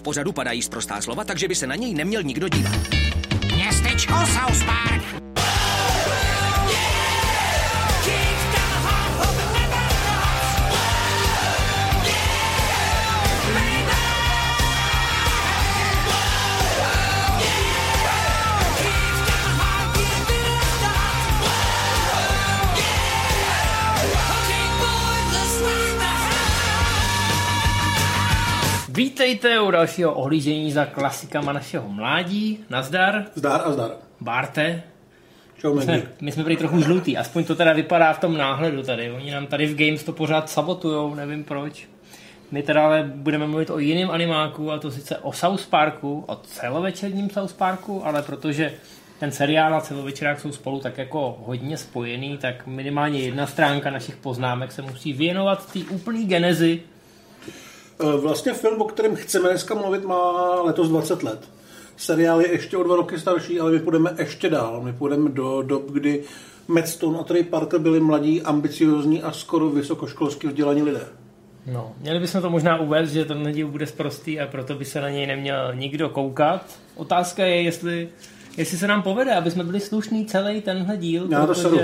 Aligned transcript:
V 0.00 0.02
pořadu 0.02 0.32
padají 0.32 0.62
zprostá 0.62 1.00
slova, 1.00 1.24
takže 1.24 1.48
by 1.48 1.54
se 1.54 1.66
na 1.66 1.76
něj 1.76 1.94
neměl 1.94 2.22
nikdo 2.22 2.48
dívat. 2.48 2.80
Městečko 3.54 4.14
South 4.14 4.64
Park. 4.64 5.19
Vítejte 29.30 29.60
u 29.60 29.70
dalšího 29.70 30.14
ohlížení 30.14 30.72
za 30.72 30.86
klasikama 30.86 31.52
našeho 31.52 31.88
mládí. 31.88 32.64
Nazdar, 32.70 33.24
Zdar 33.34 33.62
a 33.64 33.72
zdar. 33.72 33.90
Barte. 34.20 34.82
Čau, 35.58 35.74
My 35.74 35.82
jsme, 35.82 36.02
my 36.20 36.32
jsme 36.32 36.42
byli 36.42 36.56
trochu 36.56 36.80
žlutý, 36.80 37.16
aspoň 37.16 37.44
to 37.44 37.54
teda 37.54 37.72
vypadá 37.72 38.12
v 38.12 38.20
tom 38.20 38.38
náhledu 38.38 38.82
tady. 38.82 39.10
Oni 39.10 39.30
nám 39.30 39.46
tady 39.46 39.66
v 39.66 39.76
Games 39.76 40.04
to 40.04 40.12
pořád 40.12 40.50
sabotujou, 40.50 41.14
nevím 41.14 41.44
proč. 41.44 41.88
My 42.50 42.62
teda 42.62 42.84
ale 42.84 43.10
budeme 43.14 43.46
mluvit 43.46 43.70
o 43.70 43.78
jiném 43.78 44.10
animáku, 44.10 44.72
a 44.72 44.78
to 44.78 44.90
sice 44.90 45.18
o 45.18 45.32
South 45.32 45.66
Parku, 45.66 46.24
o 46.26 46.36
celovečerním 46.36 47.30
South 47.30 47.52
Parku, 47.52 48.06
ale 48.06 48.22
protože 48.22 48.72
ten 49.20 49.32
seriál 49.32 49.74
a 49.74 49.80
celovečerák 49.80 50.40
jsou 50.40 50.52
spolu 50.52 50.80
tak 50.80 50.98
jako 50.98 51.38
hodně 51.46 51.76
spojený, 51.76 52.38
tak 52.38 52.66
minimálně 52.66 53.20
jedna 53.20 53.46
stránka 53.46 53.90
našich 53.90 54.16
poznámek 54.16 54.72
se 54.72 54.82
musí 54.82 55.12
věnovat 55.12 55.72
té 55.72 55.78
úplný 55.90 56.26
genezi 56.26 56.82
Vlastně 58.16 58.52
film, 58.52 58.82
o 58.82 58.84
kterém 58.84 59.16
chceme 59.16 59.48
dneska 59.48 59.74
mluvit, 59.74 60.04
má 60.04 60.62
letos 60.62 60.88
20 60.88 61.22
let. 61.22 61.48
Seriál 61.96 62.40
je 62.40 62.52
ještě 62.52 62.76
o 62.76 62.82
dva 62.82 62.96
roky 62.96 63.18
starší, 63.18 63.60
ale 63.60 63.70
my 63.70 63.78
půjdeme 63.78 64.14
ještě 64.18 64.50
dál. 64.50 64.80
My 64.84 64.92
půjdeme 64.92 65.30
do 65.30 65.62
dob, 65.62 65.90
kdy 65.90 66.22
Matt 66.68 66.88
Stone 66.88 67.18
a 67.18 67.22
Trey 67.22 67.42
Parker 67.42 67.80
byli 67.80 68.00
mladí, 68.00 68.42
ambiciozní 68.42 69.22
a 69.22 69.32
skoro 69.32 69.70
vysokoškolsky 69.70 70.46
vzdělaní 70.46 70.82
lidé. 70.82 71.06
No, 71.72 71.92
měli 72.00 72.18
bychom 72.20 72.42
to 72.42 72.50
možná 72.50 72.80
uvést, 72.80 73.10
že 73.10 73.24
ten 73.24 73.52
díl 73.52 73.68
bude 73.68 73.86
sprostý 73.86 74.40
a 74.40 74.46
proto 74.46 74.74
by 74.74 74.84
se 74.84 75.00
na 75.00 75.10
něj 75.10 75.26
neměl 75.26 75.74
nikdo 75.74 76.08
koukat. 76.08 76.66
Otázka 76.96 77.44
je, 77.44 77.62
jestli, 77.62 78.08
jestli 78.56 78.78
se 78.78 78.86
nám 78.86 79.02
povede, 79.02 79.34
aby 79.34 79.50
jsme 79.50 79.64
byli 79.64 79.80
slušný 79.80 80.26
celý 80.26 80.60
tenhle 80.60 80.96
díl. 80.96 81.28
Já 81.30 81.46
to 81.46 81.54
sedu. 81.54 81.78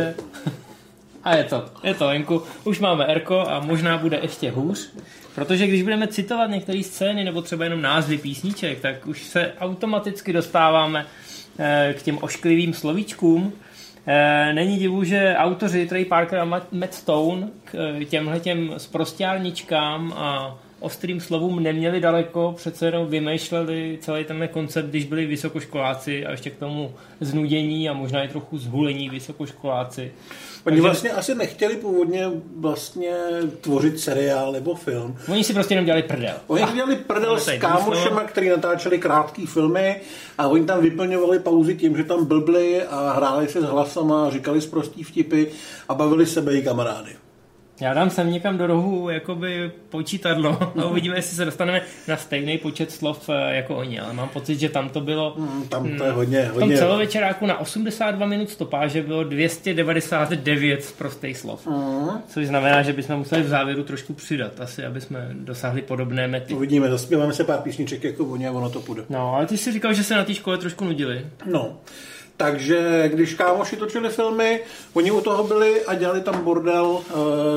A 1.26 1.34
je 1.36 1.44
to, 1.44 1.64
je 1.82 1.94
to, 1.94 2.10
Jenku. 2.10 2.42
Už 2.64 2.78
máme 2.80 3.04
Erko 3.04 3.40
a 3.40 3.60
možná 3.60 3.98
bude 3.98 4.18
ještě 4.22 4.50
hůř. 4.50 4.92
Protože 5.34 5.66
když 5.66 5.82
budeme 5.82 6.06
citovat 6.06 6.50
některé 6.50 6.82
scény 6.82 7.24
nebo 7.24 7.42
třeba 7.42 7.64
jenom 7.64 7.82
názvy 7.82 8.18
písniček, 8.18 8.80
tak 8.80 9.06
už 9.06 9.22
se 9.24 9.52
automaticky 9.60 10.32
dostáváme 10.32 11.06
eh, 11.58 11.94
k 11.98 12.02
těm 12.02 12.18
ošklivým 12.20 12.74
slovíčkům. 12.74 13.52
Eh, 14.06 14.52
Není 14.52 14.76
divu, 14.78 15.04
že 15.04 15.34
autoři 15.38 15.86
Trey 15.86 16.04
Parker 16.04 16.38
a 16.38 16.44
Matt- 16.44 16.90
Stone 16.90 17.48
k 17.64 17.96
eh, 18.00 18.04
těmhle 18.04 18.40
těm 18.40 18.74
sprostěrničkám 18.76 20.12
a 20.16 20.58
ostrým 20.80 21.20
slovům 21.20 21.62
neměli 21.62 22.00
daleko, 22.00 22.52
přece 22.56 22.86
jenom 22.86 23.06
vymýšleli 23.06 23.98
celý 24.00 24.24
tenhle 24.24 24.48
koncept, 24.48 24.86
když 24.86 25.04
byli 25.04 25.26
vysokoškoláci 25.26 26.26
a 26.26 26.30
ještě 26.30 26.50
k 26.50 26.58
tomu 26.58 26.94
znudění 27.20 27.88
a 27.88 27.92
možná 27.92 28.22
i 28.22 28.28
trochu 28.28 28.58
zhulení 28.58 29.10
vysokoškoláci. 29.10 30.12
Oni 30.66 30.80
vlastně 30.80 31.10
asi 31.10 31.34
nechtěli 31.34 31.76
původně 31.76 32.30
vlastně 32.56 33.14
tvořit 33.60 34.00
seriál 34.00 34.52
nebo 34.52 34.74
film. 34.74 35.18
Oni 35.32 35.44
si 35.44 35.54
prostě 35.54 35.74
jenom 35.74 35.84
dělali 35.84 36.02
prdel. 36.02 36.34
Oni 36.46 36.64
dělali 36.74 36.96
prdel 36.96 37.38
s 37.38 37.58
kámošema, 37.58 38.24
který 38.24 38.48
natáčeli 38.48 38.98
krátké 38.98 39.46
filmy 39.46 40.00
a 40.38 40.48
oni 40.48 40.64
tam 40.64 40.80
vyplňovali 40.80 41.38
pauzy 41.38 41.74
tím, 41.74 41.96
že 41.96 42.04
tam 42.04 42.24
blbli 42.24 42.82
a 42.82 43.12
hráli 43.12 43.48
si 43.48 43.60
s 43.60 43.64
hlasama, 43.64 44.30
říkali 44.30 44.60
zprostý 44.60 45.02
vtipy 45.02 45.44
a 45.88 45.94
bavili 45.94 46.26
se 46.26 46.44
i 46.50 46.62
kamarády. 46.62 47.10
Já 47.80 47.94
dám 47.94 48.10
sem 48.10 48.30
někam 48.32 48.58
do 48.58 48.66
rohu 48.66 49.10
jakoby 49.10 49.70
počítadlo 49.88 50.58
a 50.82 50.84
uvidíme, 50.84 51.16
jestli 51.16 51.36
se 51.36 51.44
dostaneme 51.44 51.82
na 52.08 52.16
stejný 52.16 52.58
počet 52.58 52.92
slov 52.92 53.30
eh, 53.30 53.56
jako 53.56 53.76
oni, 53.76 54.00
ale 54.00 54.12
mám 54.12 54.28
pocit, 54.28 54.60
že 54.60 54.68
tam 54.68 54.88
to 54.88 55.00
bylo 55.00 55.34
Hmm, 55.36 55.68
Tam 55.68 55.96
to 55.98 56.04
je 56.04 56.10
hodně, 56.12 56.50
v 56.54 56.58
tom 56.58 56.72
celovečeráku 56.76 57.46
na 57.46 57.58
82 57.60 58.26
minut 58.26 58.50
stopáže 58.50 59.02
bylo 59.02 59.24
299 59.24 60.94
prostých 60.98 61.36
slov. 61.38 61.66
Mhm. 61.66 62.08
Což 62.28 62.46
znamená, 62.46 62.82
že 62.82 62.92
bychom 62.92 63.16
museli 63.16 63.42
v 63.42 63.48
závěru 63.48 63.82
trošku 63.84 64.12
přidat, 64.12 64.60
asi, 64.60 64.84
aby 64.84 65.00
jsme 65.00 65.28
dosáhli 65.32 65.82
podobné 65.82 66.28
mety. 66.28 66.54
Uvidíme, 66.54 66.90
zaspíváme 66.90 67.32
se 67.32 67.44
pár 67.44 67.58
písniček 67.58 68.04
jako 68.04 68.24
oni 68.24 68.48
a 68.48 68.52
ono 68.52 68.70
to 68.70 68.80
půjde. 68.80 69.02
No, 69.08 69.34
ale 69.34 69.46
ty 69.46 69.58
jsi 69.58 69.72
říkal, 69.72 69.92
že 69.92 70.04
se 70.04 70.14
na 70.14 70.24
té 70.24 70.34
škole 70.34 70.58
trošku 70.58 70.84
nudili. 70.84 71.26
No, 71.52 71.76
takže 72.36 73.10
když 73.12 73.34
kámoši 73.34 73.76
točili 73.76 74.08
filmy, 74.08 74.60
oni 74.94 75.10
u 75.10 75.20
toho 75.20 75.44
byli 75.44 75.84
a 75.84 75.94
dělali 75.94 76.20
tam 76.20 76.44
bordel, 76.44 76.86
uh, 76.86 77.02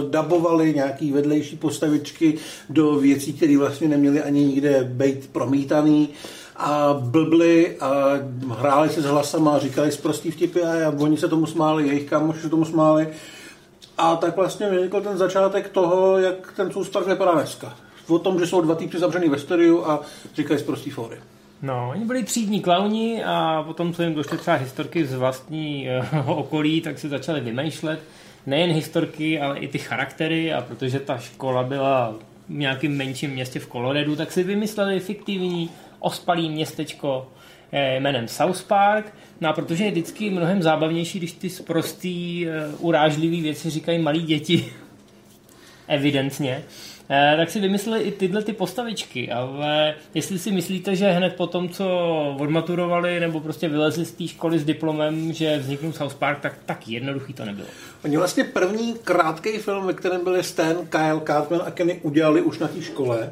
dabovali 0.09 0.73
nějaký 0.73 1.11
vedlejší 1.11 1.57
postavičky 1.57 2.37
do 2.69 2.95
věcí, 2.95 3.33
které 3.33 3.57
vlastně 3.57 3.87
neměly 3.87 4.21
ani 4.21 4.45
nikde 4.45 4.83
být 4.83 5.29
promítaný 5.31 6.09
a 6.55 6.93
blbli 6.99 7.77
a 7.79 8.19
hráli 8.49 8.89
se 8.89 9.01
s 9.01 9.05
hlasama 9.05 9.55
a 9.55 9.59
říkali 9.59 9.91
zprostý 9.91 10.31
vtipy 10.31 10.61
a 10.61 10.93
oni 10.99 11.17
se 11.17 11.27
tomu 11.27 11.45
smáli, 11.45 11.87
jejich 11.87 12.09
kámoši 12.09 12.41
se 12.41 12.49
tomu 12.49 12.65
smáli. 12.65 13.09
A 13.97 14.15
tak 14.15 14.35
vlastně 14.35 14.69
vznikl 14.69 15.01
ten 15.01 15.17
začátek 15.17 15.69
toho, 15.69 16.17
jak 16.17 16.53
ten 16.55 16.69
Park 16.93 17.07
vypadá 17.07 17.33
dneska. 17.33 17.77
O 18.07 18.19
tom, 18.19 18.39
že 18.39 18.47
jsou 18.47 18.61
dva 18.61 18.75
týpci 18.75 18.99
zavřený 18.99 19.29
ve 19.29 19.39
studiu 19.39 19.85
a 19.85 20.01
říkají 20.35 20.59
zprostý 20.59 20.89
fóry. 20.89 21.17
No, 21.61 21.89
oni 21.89 22.05
byli 22.05 22.23
třídní 22.23 22.61
klauni 22.61 23.23
a 23.23 23.63
potom, 23.67 23.93
co 23.93 24.03
jim 24.03 24.13
došly 24.13 24.37
třeba 24.37 24.57
historky 24.57 25.05
z 25.05 25.15
vlastního 25.15 26.03
okolí, 26.35 26.81
tak 26.81 26.99
si 26.99 27.09
začali 27.09 27.41
vymýšlet 27.41 27.99
nejen 28.45 28.71
historky, 28.71 29.39
ale 29.39 29.59
i 29.59 29.67
ty 29.67 29.77
charaktery 29.77 30.53
a 30.53 30.61
protože 30.61 30.99
ta 30.99 31.17
škola 31.17 31.63
byla 31.63 32.15
v 32.49 32.53
nějakém 32.53 32.97
menším 32.97 33.31
městě 33.31 33.59
v 33.59 33.67
Coloradu, 33.67 34.15
tak 34.15 34.31
si 34.31 34.43
vymysleli 34.43 34.99
fiktivní 34.99 35.69
ospalý 35.99 36.49
městečko 36.49 37.27
eh, 37.71 37.99
jménem 37.99 38.27
South 38.27 38.63
Park. 38.63 39.13
No 39.41 39.49
a 39.49 39.53
protože 39.53 39.83
je 39.83 39.91
vždycky 39.91 40.29
mnohem 40.29 40.61
zábavnější, 40.61 41.17
když 41.19 41.31
ty 41.31 41.49
sprostý, 41.49 42.47
eh, 42.47 42.67
urážlivý 42.77 43.41
věci 43.41 43.69
říkají 43.69 43.99
malí 43.99 44.21
děti, 44.21 44.73
evidentně, 45.87 46.63
Eh, 46.63 46.88
tak 47.37 47.49
si 47.49 47.59
vymysleli 47.59 48.03
i 48.03 48.11
tyhle 48.11 48.43
ty 48.43 48.53
postavičky, 48.53 49.31
ale 49.31 49.95
jestli 50.13 50.39
si 50.39 50.51
myslíte, 50.51 50.95
že 50.95 51.11
hned 51.11 51.35
po 51.35 51.47
tom, 51.47 51.69
co 51.69 51.85
odmaturovali 52.39 53.19
nebo 53.19 53.39
prostě 53.39 53.69
vylezli 53.69 54.05
z 54.05 54.11
té 54.11 54.27
školy 54.27 54.59
s 54.59 54.65
diplomem, 54.65 55.33
že 55.33 55.57
vzniknul 55.57 55.93
South 55.93 56.15
Park, 56.15 56.39
tak 56.39 56.53
tak 56.65 56.87
jednoduchý 56.87 57.33
to 57.33 57.45
nebylo. 57.45 57.67
Oni 58.05 58.17
vlastně 58.17 58.43
první 58.43 58.95
krátký 59.03 59.57
film, 59.57 59.87
ve 59.87 59.93
kterém 59.93 60.23
byli 60.23 60.43
Stan, 60.43 60.75
Kyle, 60.89 61.21
Cartman 61.27 61.61
a 61.65 61.71
Kenny, 61.71 61.99
udělali 62.03 62.41
už 62.41 62.59
na 62.59 62.67
té 62.67 62.81
škole. 62.81 63.29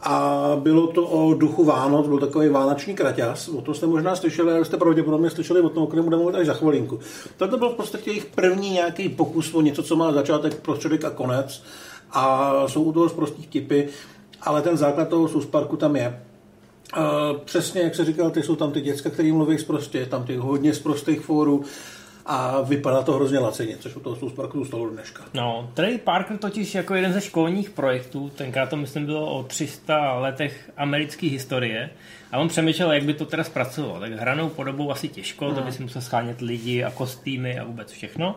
A 0.00 0.50
bylo 0.56 0.86
to 0.86 1.06
o 1.06 1.34
duchu 1.34 1.64
Vánoc, 1.64 2.06
byl 2.06 2.18
takový 2.18 2.48
vánoční 2.48 2.94
kraťas. 2.94 3.48
O 3.48 3.60
tom 3.62 3.74
jste 3.74 3.86
možná 3.86 4.16
slyšeli, 4.16 4.52
ale 4.52 4.64
jste 4.64 4.76
pravděpodobně 4.76 5.30
slyšeli 5.30 5.60
o 5.60 5.68
tom, 5.68 5.82
o 5.82 5.86
kterém 5.86 6.04
budeme 6.04 6.22
mluvit 6.22 6.38
až 6.38 6.46
za 6.46 6.54
chvilinku. 6.54 7.00
Toto 7.36 7.58
byl 7.58 7.68
v 7.68 7.74
podstatě 7.74 8.10
jejich 8.10 8.26
první 8.26 8.70
nějaký 8.70 9.08
pokus 9.08 9.54
o 9.54 9.60
něco, 9.60 9.82
co 9.82 9.96
má 9.96 10.12
začátek, 10.12 10.60
prostředek 10.60 11.04
a 11.04 11.10
konec. 11.10 11.62
A 12.12 12.52
jsou 12.68 12.82
u 12.82 12.92
toho 12.92 13.08
prostý 13.08 13.42
vtipy, 13.42 13.82
ale 14.40 14.62
ten 14.62 14.76
základ 14.76 15.08
toho 15.08 15.28
South 15.28 15.46
Parku 15.46 15.76
tam 15.76 15.96
je. 15.96 16.20
Uh, 16.96 17.38
přesně, 17.38 17.80
jak 17.80 17.94
se 17.94 18.04
říkal, 18.04 18.30
ty 18.30 18.42
jsou 18.42 18.56
tam 18.56 18.72
ty 18.72 18.80
děcka, 18.80 19.10
který 19.10 19.32
mluví 19.32 19.64
prostě, 19.64 20.06
tam 20.06 20.24
těch 20.24 20.38
hodně 20.38 20.74
z 20.74 20.78
prostých 20.78 21.20
fórů 21.20 21.64
a 22.26 22.60
vypadá 22.60 23.02
to 23.02 23.12
hrozně 23.12 23.38
laceně, 23.38 23.76
což 23.76 23.96
u 23.96 24.00
toho 24.00 24.16
South 24.16 24.34
Parku 24.34 24.58
zůstalo 24.58 24.90
dneška. 24.90 25.24
No, 25.34 25.70
Trey 25.74 25.98
Parker 25.98 26.38
totiž 26.38 26.74
jako 26.74 26.94
jeden 26.94 27.12
ze 27.12 27.20
školních 27.20 27.70
projektů, 27.70 28.30
tenkrát 28.36 28.70
to 28.70 28.76
myslím 28.76 29.06
bylo 29.06 29.38
o 29.38 29.42
300 29.42 30.12
letech 30.14 30.70
americké 30.76 31.26
historie, 31.26 31.90
a 32.32 32.38
on 32.38 32.48
přemýšlel, 32.48 32.92
jak 32.92 33.04
by 33.04 33.14
to 33.14 33.26
teda 33.26 33.44
zpracoval. 33.44 34.00
Tak 34.00 34.12
hranou 34.12 34.48
podobou 34.48 34.90
asi 34.90 35.08
těžko, 35.08 35.54
to 35.54 35.60
by 35.60 35.72
si 35.72 35.82
musel 35.82 36.02
schánět 36.02 36.40
lidi 36.40 36.84
a 36.84 36.90
kostýmy 36.90 37.58
a 37.58 37.64
vůbec 37.64 37.90
všechno. 37.90 38.36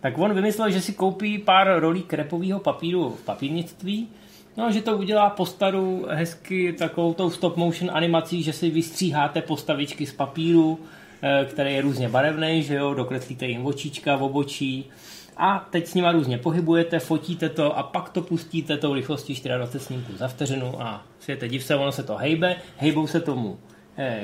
Tak 0.00 0.18
on 0.18 0.34
vymyslel, 0.34 0.70
že 0.70 0.80
si 0.80 0.92
koupí 0.92 1.38
pár 1.38 1.80
rolí 1.80 2.02
krepového 2.02 2.60
papíru 2.60 3.10
v 3.10 3.24
papírnictví, 3.24 4.08
no 4.56 4.72
že 4.72 4.82
to 4.82 4.98
udělá 4.98 5.30
postaru 5.30 6.06
hezky 6.10 6.72
takovou 6.72 7.14
tou 7.14 7.30
stop 7.30 7.56
motion 7.56 7.90
animací, 7.94 8.42
že 8.42 8.52
si 8.52 8.70
vystříháte 8.70 9.42
postavičky 9.42 10.06
z 10.06 10.12
papíru, 10.12 10.80
eh, 11.22 11.44
který 11.44 11.74
je 11.74 11.80
různě 11.80 12.08
barevný, 12.08 12.62
že 12.62 12.74
jo, 12.74 12.94
dokreslíte 12.94 13.46
jim 13.46 13.66
očička, 13.66 14.16
obočí. 14.16 14.90
A 15.36 15.68
teď 15.70 15.86
s 15.86 15.94
nima 15.94 16.12
různě 16.12 16.38
pohybujete, 16.38 16.98
fotíte 16.98 17.48
to 17.48 17.78
a 17.78 17.82
pak 17.82 18.08
to 18.08 18.22
pustíte 18.22 18.76
tou 18.76 18.94
rychlostí 18.94 19.34
24 19.34 19.84
snímků 19.84 20.16
za 20.16 20.28
vteřinu 20.28 20.82
a 20.82 21.02
světe 21.20 21.48
div 21.48 21.64
se, 21.64 21.76
ono 21.76 21.92
se 21.92 22.02
to 22.02 22.16
hejbe, 22.16 22.56
hejbou 22.76 23.06
se 23.06 23.20
tomu 23.20 23.58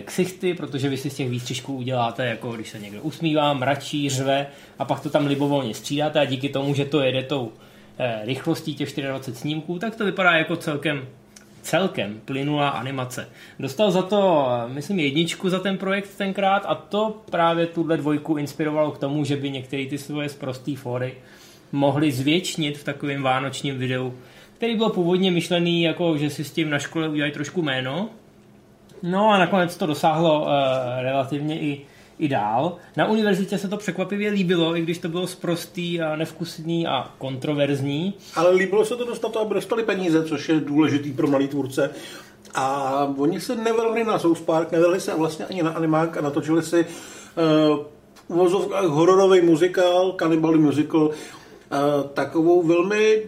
ksichty, 0.04 0.54
protože 0.54 0.88
vy 0.88 0.96
si 0.96 1.10
z 1.10 1.14
těch 1.14 1.30
výstřižků 1.30 1.76
uděláte, 1.76 2.26
jako 2.26 2.52
když 2.52 2.68
se 2.68 2.78
někdo 2.78 3.02
usmívá, 3.02 3.52
mračí, 3.52 4.10
řve 4.10 4.46
a 4.78 4.84
pak 4.84 5.00
to 5.00 5.10
tam 5.10 5.26
libovolně 5.26 5.74
střídáte 5.74 6.20
a 6.20 6.24
díky 6.24 6.48
tomu, 6.48 6.74
že 6.74 6.84
to 6.84 7.00
jede 7.00 7.22
tou 7.22 7.52
eh, 7.98 8.20
rychlostí 8.24 8.74
těch 8.74 9.00
24 9.02 9.38
snímků, 9.38 9.78
tak 9.78 9.96
to 9.96 10.04
vypadá 10.04 10.30
jako 10.30 10.56
celkem 10.56 11.06
celkem 11.64 12.20
plynulá 12.24 12.68
animace. 12.68 13.28
Dostal 13.58 13.90
za 13.90 14.02
to, 14.02 14.48
myslím, 14.66 15.00
jedničku 15.00 15.48
za 15.48 15.58
ten 15.58 15.78
projekt 15.78 16.16
tenkrát 16.16 16.64
a 16.66 16.74
to 16.74 17.22
právě 17.30 17.66
tuhle 17.66 17.96
dvojku 17.96 18.36
inspirovalo 18.36 18.90
k 18.90 18.98
tomu, 18.98 19.24
že 19.24 19.36
by 19.36 19.50
některé 19.50 19.86
ty 19.86 19.98
svoje 19.98 20.28
zprostý 20.28 20.76
fóry 20.76 21.14
mohli 21.72 22.12
zvětšnit 22.12 22.78
v 22.78 22.84
takovém 22.84 23.22
vánočním 23.22 23.78
videu, 23.78 24.14
který 24.56 24.76
byl 24.76 24.88
původně 24.88 25.30
myšlený, 25.30 25.82
jako 25.82 26.18
že 26.18 26.30
si 26.30 26.44
s 26.44 26.52
tím 26.52 26.70
na 26.70 26.78
škole 26.78 27.08
udělají 27.08 27.32
trošku 27.32 27.62
jméno. 27.62 28.10
No 29.02 29.30
a 29.30 29.38
nakonec 29.38 29.76
to 29.76 29.86
dosáhlo 29.86 30.40
uh, 30.40 30.48
relativně 31.02 31.60
i 31.60 31.80
i 32.18 32.28
dál. 32.28 32.76
Na 32.96 33.06
univerzitě 33.06 33.58
se 33.58 33.68
to 33.68 33.76
překvapivě 33.76 34.30
líbilo, 34.30 34.76
i 34.76 34.82
když 34.82 34.98
to 34.98 35.08
bylo 35.08 35.26
sprostý 35.26 36.00
a 36.00 36.16
nevkusný 36.16 36.86
a 36.86 37.10
kontroverzní. 37.18 38.14
Ale 38.36 38.50
líbilo 38.50 38.84
se 38.84 38.96
to 38.96 39.04
dostat 39.04 39.36
aby 39.36 39.54
dostali 39.54 39.82
peníze, 39.82 40.24
což 40.24 40.48
je 40.48 40.60
důležitý 40.60 41.12
pro 41.12 41.26
malý 41.26 41.48
tvůrce. 41.48 41.90
A 42.54 42.92
oni 43.18 43.40
se 43.40 43.56
nevrhli 43.56 44.04
na 44.04 44.18
South 44.18 44.40
Park, 44.40 44.72
nevrhli 44.72 45.00
se 45.00 45.14
vlastně 45.14 45.46
ani 45.46 45.62
na 45.62 45.70
animák 45.70 46.16
a 46.16 46.20
natočili 46.20 46.62
si 46.62 46.86
uh, 46.86 47.78
v 48.28 48.30
uvozovkách 48.30 48.84
hororový 48.84 49.40
muzikál, 49.40 50.12
Cannibal 50.12 50.58
Musical, 50.58 51.10
takovou 52.14 52.62
velmi 52.62 53.22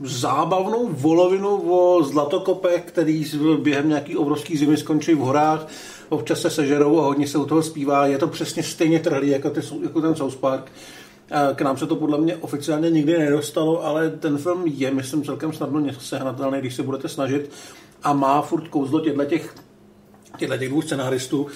zábavnou 0.00 0.88
volovinu 0.92 1.56
o 1.56 2.02
zlatokopech, 2.02 2.84
který 2.84 3.24
během 3.60 3.88
nějaký 3.88 4.16
obrovský 4.16 4.56
zimy 4.56 4.76
skončí 4.76 5.14
v 5.14 5.18
horách 5.18 5.66
občas 6.08 6.40
se 6.40 6.50
sežerou 6.50 7.00
a 7.00 7.04
hodně 7.04 7.28
se 7.28 7.38
u 7.38 7.44
toho 7.44 7.62
zpívá. 7.62 8.06
Je 8.06 8.18
to 8.18 8.26
přesně 8.26 8.62
stejně 8.62 9.00
trhlý 9.00 9.28
jako, 9.28 9.50
ty, 9.50 9.60
jako 9.82 10.00
ten 10.00 10.14
South 10.14 10.36
Park. 10.36 10.72
K 11.54 11.60
nám 11.60 11.76
se 11.76 11.86
to 11.86 11.96
podle 11.96 12.18
mě 12.18 12.36
oficiálně 12.36 12.90
nikdy 12.90 13.18
nedostalo, 13.18 13.84
ale 13.84 14.10
ten 14.10 14.38
film 14.38 14.62
je, 14.66 14.90
myslím, 14.90 15.24
celkem 15.24 15.52
snadno 15.52 15.86
sehnatelný, 15.98 16.58
když 16.58 16.74
se 16.74 16.82
budete 16.82 17.08
snažit 17.08 17.50
a 18.02 18.12
má 18.12 18.42
furt 18.42 18.68
kouzlo 18.68 19.00
těchto 19.00 19.24
těch, 19.24 19.54
těch 20.38 20.50
dvou 20.50 20.82
scenáristů. 20.82 21.46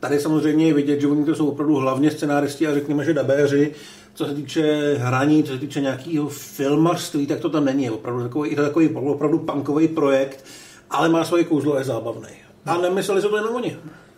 Tady 0.00 0.20
samozřejmě 0.20 0.66
je 0.66 0.74
vidět, 0.74 1.00
že 1.00 1.06
oni 1.06 1.24
to 1.24 1.34
jsou 1.34 1.48
opravdu 1.48 1.74
hlavně 1.74 2.10
scenáristi 2.10 2.66
a 2.66 2.74
řekněme, 2.74 3.04
že 3.04 3.14
dabéři. 3.14 3.74
Co 4.14 4.26
se 4.26 4.34
týče 4.34 4.94
hraní, 4.98 5.42
co 5.42 5.52
se 5.52 5.58
týče 5.58 5.80
nějakého 5.80 6.28
filmařství, 6.28 7.26
tak 7.26 7.40
to 7.40 7.50
tam 7.50 7.64
není. 7.64 7.84
Je 7.84 7.90
opravdu 7.90 8.22
takový, 8.22 8.50
je 8.50 8.56
to 8.56 8.62
takový 8.62 8.88
opravdu 8.88 9.38
punkový 9.38 9.88
projekt, 9.88 10.44
ale 10.90 11.08
má 11.08 11.24
svoje 11.24 11.44
kouzlo, 11.44 11.78
je 11.78 11.84
zábavný. 11.84 12.28
A 12.66 12.78
nemysleli 12.78 13.22
se 13.22 13.28
to 13.28 13.36
jenom 13.36 13.54
oni. 13.54 13.76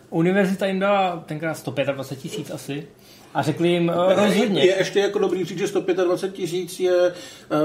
Univerzita 0.09 0.65
jim 0.65 0.79
dala 0.79 1.23
tenkrát 1.25 1.53
125 1.53 2.19
tisíc 2.19 2.51
asi. 2.51 2.87
A 3.33 3.41
řekli 3.41 3.69
jim 3.69 3.89
uh, 3.89 4.13
rozhodně. 4.13 4.65
Je 4.65 4.77
ještě 4.77 4.99
jako 4.99 5.19
dobrý 5.19 5.45
říct, 5.45 5.57
že 5.57 5.67
125 5.67 6.33
tisíc 6.33 6.79
je 6.79 7.13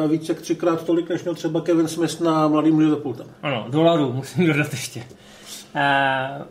uh, 0.05 0.11
více 0.11 0.33
jak 0.33 0.41
třikrát 0.41 0.85
tolik, 0.87 1.09
než 1.09 1.23
měl 1.23 1.35
třeba 1.35 1.61
Kevin 1.61 1.89
Smith 1.89 2.21
na 2.21 2.49
mladý 2.49 2.71
muži 2.71 2.91
za 2.91 2.97
pultem. 2.97 3.27
Ano, 3.43 3.67
dolarů, 3.69 4.13
musím 4.13 4.47
dodat 4.47 4.73
ještě. 4.73 5.01
Uh, 5.01 6.47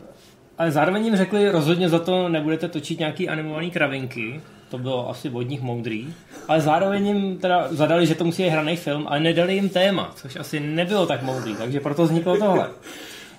ale 0.58 0.70
zároveň 0.70 1.04
jim 1.04 1.16
řekli, 1.16 1.50
rozhodně 1.50 1.88
za 1.88 1.98
to 1.98 2.28
nebudete 2.28 2.68
točit 2.68 2.98
nějaký 2.98 3.28
animovaný 3.28 3.70
kravinky, 3.70 4.40
to 4.72 4.78
bylo 4.78 5.10
asi 5.10 5.28
od 5.28 5.42
nich 5.42 5.60
moudrý, 5.60 6.14
ale 6.48 6.60
zároveň 6.60 7.06
jim 7.06 7.38
teda 7.38 7.68
zadali, 7.70 8.06
že 8.06 8.14
to 8.14 8.24
musí 8.24 8.42
být 8.42 8.48
hraný 8.48 8.76
film, 8.76 9.04
ale 9.08 9.20
nedali 9.20 9.54
jim 9.54 9.68
téma, 9.68 10.12
což 10.16 10.36
asi 10.36 10.60
nebylo 10.60 11.06
tak 11.06 11.22
moudrý, 11.22 11.56
takže 11.56 11.80
proto 11.80 12.04
vzniklo 12.04 12.36
tohle. 12.36 12.70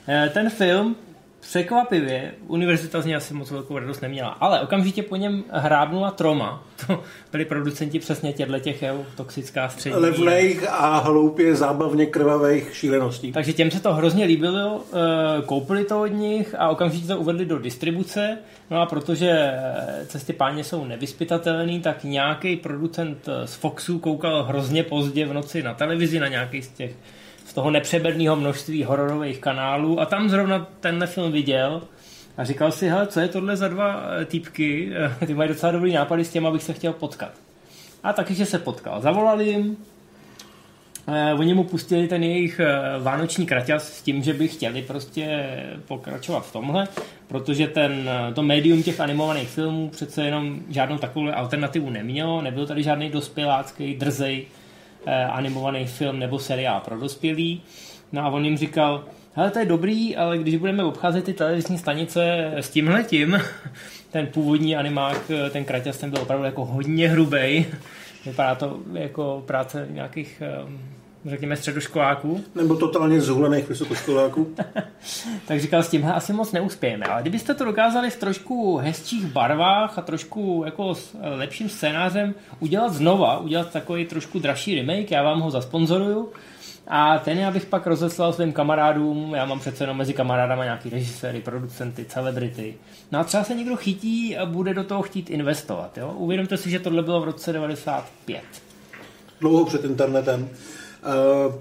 Eh, 0.07 0.30
ten 0.33 0.50
film 0.50 0.95
překvapivě, 1.43 2.31
univerzita 2.47 3.01
z 3.01 3.05
něj 3.05 3.15
asi 3.15 3.33
moc 3.33 3.51
velkou 3.51 3.77
radost 3.77 4.01
neměla, 4.01 4.29
ale 4.29 4.61
okamžitě 4.61 5.03
po 5.03 5.15
něm 5.15 5.43
hrábnula 5.49 6.11
Troma. 6.11 6.63
To 6.87 7.03
byli 7.31 7.45
producenti 7.45 7.99
přesně 7.99 8.33
těchto 8.33 8.59
těch 8.59 8.83
toxická 9.15 9.69
střední. 9.69 9.99
Levných 9.99 10.69
a 10.69 10.97
hloupě, 10.97 11.55
zábavně 11.55 12.05
krvavých 12.05 12.75
šíleností. 12.75 13.31
Takže 13.31 13.53
těm 13.53 13.71
se 13.71 13.79
to 13.79 13.93
hrozně 13.93 14.25
líbilo, 14.25 14.83
eh, 14.93 15.41
koupili 15.45 15.85
to 15.85 16.01
od 16.01 16.07
nich 16.07 16.55
a 16.57 16.69
okamžitě 16.69 17.07
to 17.07 17.17
uvedli 17.17 17.45
do 17.45 17.59
distribuce. 17.59 18.37
No 18.71 18.81
a 18.81 18.85
protože 18.85 19.29
eh, 19.29 20.05
cesty 20.05 20.33
páně 20.33 20.63
jsou 20.63 20.85
nevyspytatelný, 20.85 21.81
tak 21.81 22.03
nějaký 22.03 22.55
producent 22.55 23.29
z 23.45 23.55
Foxu 23.55 23.99
koukal 23.99 24.43
hrozně 24.43 24.83
pozdě 24.83 25.25
v 25.25 25.33
noci 25.33 25.63
na 25.63 25.73
televizi 25.73 26.19
na 26.19 26.27
nějaký 26.27 26.61
z 26.61 26.69
těch 26.69 26.95
toho 27.53 27.71
nepřeberného 27.71 28.35
množství 28.35 28.83
hororových 28.83 29.39
kanálů 29.39 30.00
a 30.00 30.05
tam 30.05 30.29
zrovna 30.29 30.67
tenhle 30.79 31.07
film 31.07 31.31
viděl 31.31 31.81
a 32.38 32.44
říkal 32.44 32.71
si, 32.71 32.89
hele, 32.89 33.07
co 33.07 33.19
je 33.19 33.27
tohle 33.27 33.57
za 33.57 33.67
dva 33.67 34.03
eh, 34.21 34.25
týpky, 34.25 34.91
ty 35.27 35.33
mají 35.33 35.50
docela 35.50 35.71
dobrý 35.71 35.94
nápady 35.94 36.25
s 36.25 36.29
těma, 36.29 36.50
abych 36.50 36.63
se 36.63 36.73
chtěl 36.73 36.94
potkat. 36.94 37.31
A 38.03 38.13
taky, 38.13 38.35
že 38.35 38.45
se 38.45 38.59
potkal. 38.59 39.01
Zavolali 39.01 39.50
jim, 39.50 39.77
eh, 41.07 41.33
oni 41.33 41.53
mu 41.53 41.63
pustili 41.63 42.07
ten 42.07 42.23
jejich 42.23 42.59
eh, 42.59 43.00
vánoční 43.00 43.45
kraťas 43.45 43.94
s 43.94 44.01
tím, 44.01 44.23
že 44.23 44.33
by 44.33 44.47
chtěli 44.47 44.81
prostě 44.81 45.53
pokračovat 45.88 46.45
v 46.45 46.53
tomhle, 46.53 46.88
protože 47.27 47.67
ten, 47.67 48.09
to 48.33 48.44
médium 48.44 48.83
těch 48.83 49.00
animovaných 49.00 49.50
filmů 49.50 49.89
přece 49.89 50.25
jenom 50.25 50.59
žádnou 50.69 50.97
takovou 50.97 51.27
alternativu 51.33 51.89
nemělo, 51.89 52.41
nebyl 52.41 52.67
tady 52.67 52.83
žádný 52.83 53.09
dospělácký, 53.09 53.95
drzej 53.95 54.45
Eh, 54.45 54.62
animovaný 55.31 55.85
film 55.85 56.19
nebo 56.19 56.39
seriál 56.39 56.79
pro 56.79 57.00
dospělý. 57.00 57.61
No 58.11 58.21
a 58.21 58.29
on 58.29 58.45
jim 58.45 58.57
říkal, 58.57 59.03
hele, 59.33 59.51
to 59.51 59.59
je 59.59 59.65
dobrý, 59.65 60.15
ale 60.15 60.38
když 60.38 60.55
budeme 60.55 60.83
obcházet 60.83 61.23
ty 61.23 61.33
televizní 61.33 61.77
stanice 61.77 62.51
s 62.55 62.69
tímhletím, 62.69 63.41
ten 64.11 64.27
původní 64.27 64.75
animák, 64.75 65.31
eh, 65.31 65.50
ten 65.50 65.65
kraťas, 65.65 65.97
ten 65.97 66.09
byl 66.09 66.21
opravdu 66.21 66.45
jako 66.45 66.65
hodně 66.65 67.09
hrubý. 67.09 67.65
Vypadá 68.25 68.55
to 68.55 68.79
jako 68.94 69.44
práce 69.47 69.88
nějakých 69.89 70.41
eh, 70.45 70.71
řekněme, 71.25 71.55
středoškoláků. 71.55 72.43
Nebo 72.55 72.75
totálně 72.75 73.21
zhulených 73.21 73.69
vysokoškoláků. 73.69 74.55
tak 75.47 75.59
říkal, 75.59 75.83
s 75.83 75.89
tímhle 75.89 76.13
asi 76.13 76.33
moc 76.33 76.51
neuspějeme. 76.51 77.05
Ale 77.05 77.21
kdybyste 77.21 77.53
to 77.53 77.65
dokázali 77.65 78.09
v 78.09 78.19
trošku 78.19 78.77
hezčích 78.77 79.25
barvách 79.25 79.97
a 79.97 80.01
trošku 80.01 80.61
jako 80.65 80.95
s 80.95 81.15
lepším 81.21 81.69
scénářem 81.69 82.33
udělat 82.59 82.93
znova, 82.93 83.37
udělat 83.37 83.71
takový 83.71 84.05
trošku 84.05 84.39
dražší 84.39 84.75
remake, 84.75 85.11
já 85.11 85.23
vám 85.23 85.39
ho 85.39 85.51
zasponzoruju, 85.51 86.29
a 86.87 87.17
ten 87.17 87.37
já 87.37 87.51
bych 87.51 87.65
pak 87.65 87.87
rozeslal 87.87 88.33
svým 88.33 88.53
kamarádům, 88.53 89.33
já 89.35 89.45
mám 89.45 89.59
přece 89.59 89.83
jenom 89.83 89.97
mezi 89.97 90.13
kamarádama 90.13 90.63
nějaký 90.63 90.89
režiséry, 90.89 91.41
producenty, 91.41 92.05
celebrity. 92.05 92.73
No 93.11 93.19
a 93.19 93.23
třeba 93.23 93.43
se 93.43 93.55
někdo 93.55 93.75
chytí 93.75 94.37
a 94.37 94.45
bude 94.45 94.73
do 94.73 94.83
toho 94.83 95.01
chtít 95.01 95.29
investovat. 95.29 95.97
Jo? 95.97 96.13
Uvědomte 96.17 96.57
si, 96.57 96.69
že 96.69 96.79
tohle 96.79 97.03
bylo 97.03 97.21
v 97.21 97.23
roce 97.23 97.53
95. 97.53 98.41
Dlouho 99.39 99.65
před 99.65 99.85
internetem. 99.85 100.49
Uh, 101.05 101.53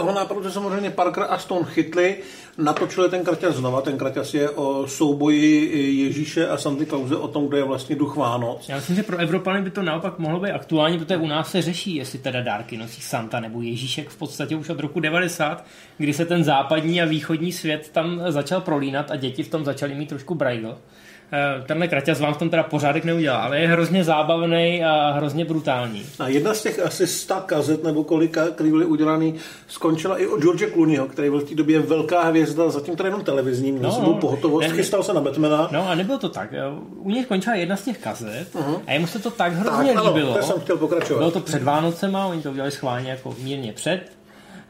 toho 0.00 0.12
nápadu 0.12 0.50
samozřejmě 0.50 0.90
Parker 0.90 1.26
a 1.28 1.38
Stone 1.38 1.66
chytli, 1.66 2.16
natočili 2.58 3.08
ten 3.08 3.24
kraťas 3.24 3.56
znova. 3.56 3.80
Ten 3.80 3.98
kraťas 3.98 4.34
je 4.34 4.50
o 4.50 4.88
souboji 4.88 5.70
Ježíše 6.04 6.48
a 6.48 6.56
Santy 6.56 6.86
Klauze 6.86 7.16
o 7.16 7.28
tom, 7.28 7.48
kde 7.48 7.58
je 7.58 7.64
vlastně 7.64 7.96
duch 7.96 8.16
Vánoc. 8.16 8.68
Já 8.68 8.76
myslím, 8.76 8.96
že 8.96 9.02
pro 9.02 9.16
Evropany 9.16 9.62
by 9.62 9.70
to 9.70 9.82
naopak 9.82 10.18
mohlo 10.18 10.40
být 10.40 10.50
aktuální, 10.50 10.98
protože 10.98 11.16
u 11.16 11.26
nás 11.26 11.50
se 11.50 11.62
řeší, 11.62 11.96
jestli 11.96 12.18
teda 12.18 12.42
dárky 12.42 12.76
nosí 12.76 13.02
Santa 13.02 13.40
nebo 13.40 13.62
Ježíšek 13.62 14.08
v 14.08 14.16
podstatě 14.16 14.56
už 14.56 14.68
od 14.68 14.80
roku 14.80 15.00
90, 15.00 15.64
kdy 15.98 16.12
se 16.12 16.24
ten 16.24 16.44
západní 16.44 17.02
a 17.02 17.04
východní 17.04 17.52
svět 17.52 17.90
tam 17.92 18.22
začal 18.28 18.60
prolínat 18.60 19.10
a 19.10 19.16
děti 19.16 19.42
v 19.42 19.48
tom 19.48 19.64
začaly 19.64 19.94
mít 19.94 20.08
trošku 20.08 20.34
brajl. 20.34 20.78
Eh, 21.32 21.62
tenhle 21.66 21.88
kraťas 21.88 22.20
vám 22.20 22.34
v 22.34 22.36
tom 22.36 22.50
teda 22.50 22.62
pořádek 22.62 23.04
neudělá, 23.04 23.36
ale 23.36 23.60
je 23.60 23.68
hrozně 23.68 24.04
zábavný 24.04 24.84
a 24.84 25.10
hrozně 25.10 25.44
brutální. 25.44 26.02
A 26.18 26.28
jedna 26.28 26.54
z 26.54 26.62
těch 26.62 26.78
asi 26.78 27.06
sta 27.06 27.40
kazet 27.40 27.84
nebo 27.84 28.04
kolika, 28.04 28.46
které 28.46 28.70
byly 28.70 28.84
udělaný, 28.84 29.34
skončila 29.68 30.18
i 30.18 30.26
od 30.26 30.40
George 30.40 30.72
Clooneyho, 30.72 31.06
který 31.06 31.30
byl 31.30 31.40
v 31.40 31.48
té 31.48 31.54
době 31.54 31.80
velká 31.80 32.22
hvězda, 32.22 32.70
zatím 32.70 32.96
teda 32.96 33.06
jenom 33.06 33.24
televizním, 33.24 33.74
měl 33.74 33.90
no, 33.90 34.14
pohotovost, 34.14 34.68
ne, 34.68 34.74
chystal 34.74 35.02
se 35.02 35.14
na 35.14 35.20
Batmana. 35.20 35.68
No 35.72 35.88
a 35.88 35.94
nebylo 35.94 36.18
to 36.18 36.28
tak. 36.28 36.54
U 36.96 37.10
něj 37.10 37.24
skončila 37.24 37.56
jedna 37.56 37.76
z 37.76 37.84
těch 37.84 37.98
kazet 37.98 38.54
uh-huh. 38.54 38.80
a 38.86 38.92
jemu 38.92 39.06
se 39.06 39.18
to 39.18 39.30
tak 39.30 39.52
hrozně 39.52 39.94
tak, 39.94 40.04
líbilo. 40.04 40.34
Ano, 40.34 40.42
jsem 40.42 40.60
chtěl 40.60 40.76
pokračovat. 40.76 41.18
Bylo 41.18 41.30
to 41.30 41.40
před 41.40 41.62
Vánocema, 41.62 42.26
oni 42.26 42.42
to 42.42 42.50
udělali 42.50 42.70
schválně 42.70 43.10
jako 43.10 43.34
mírně 43.42 43.72
před, 43.72 44.19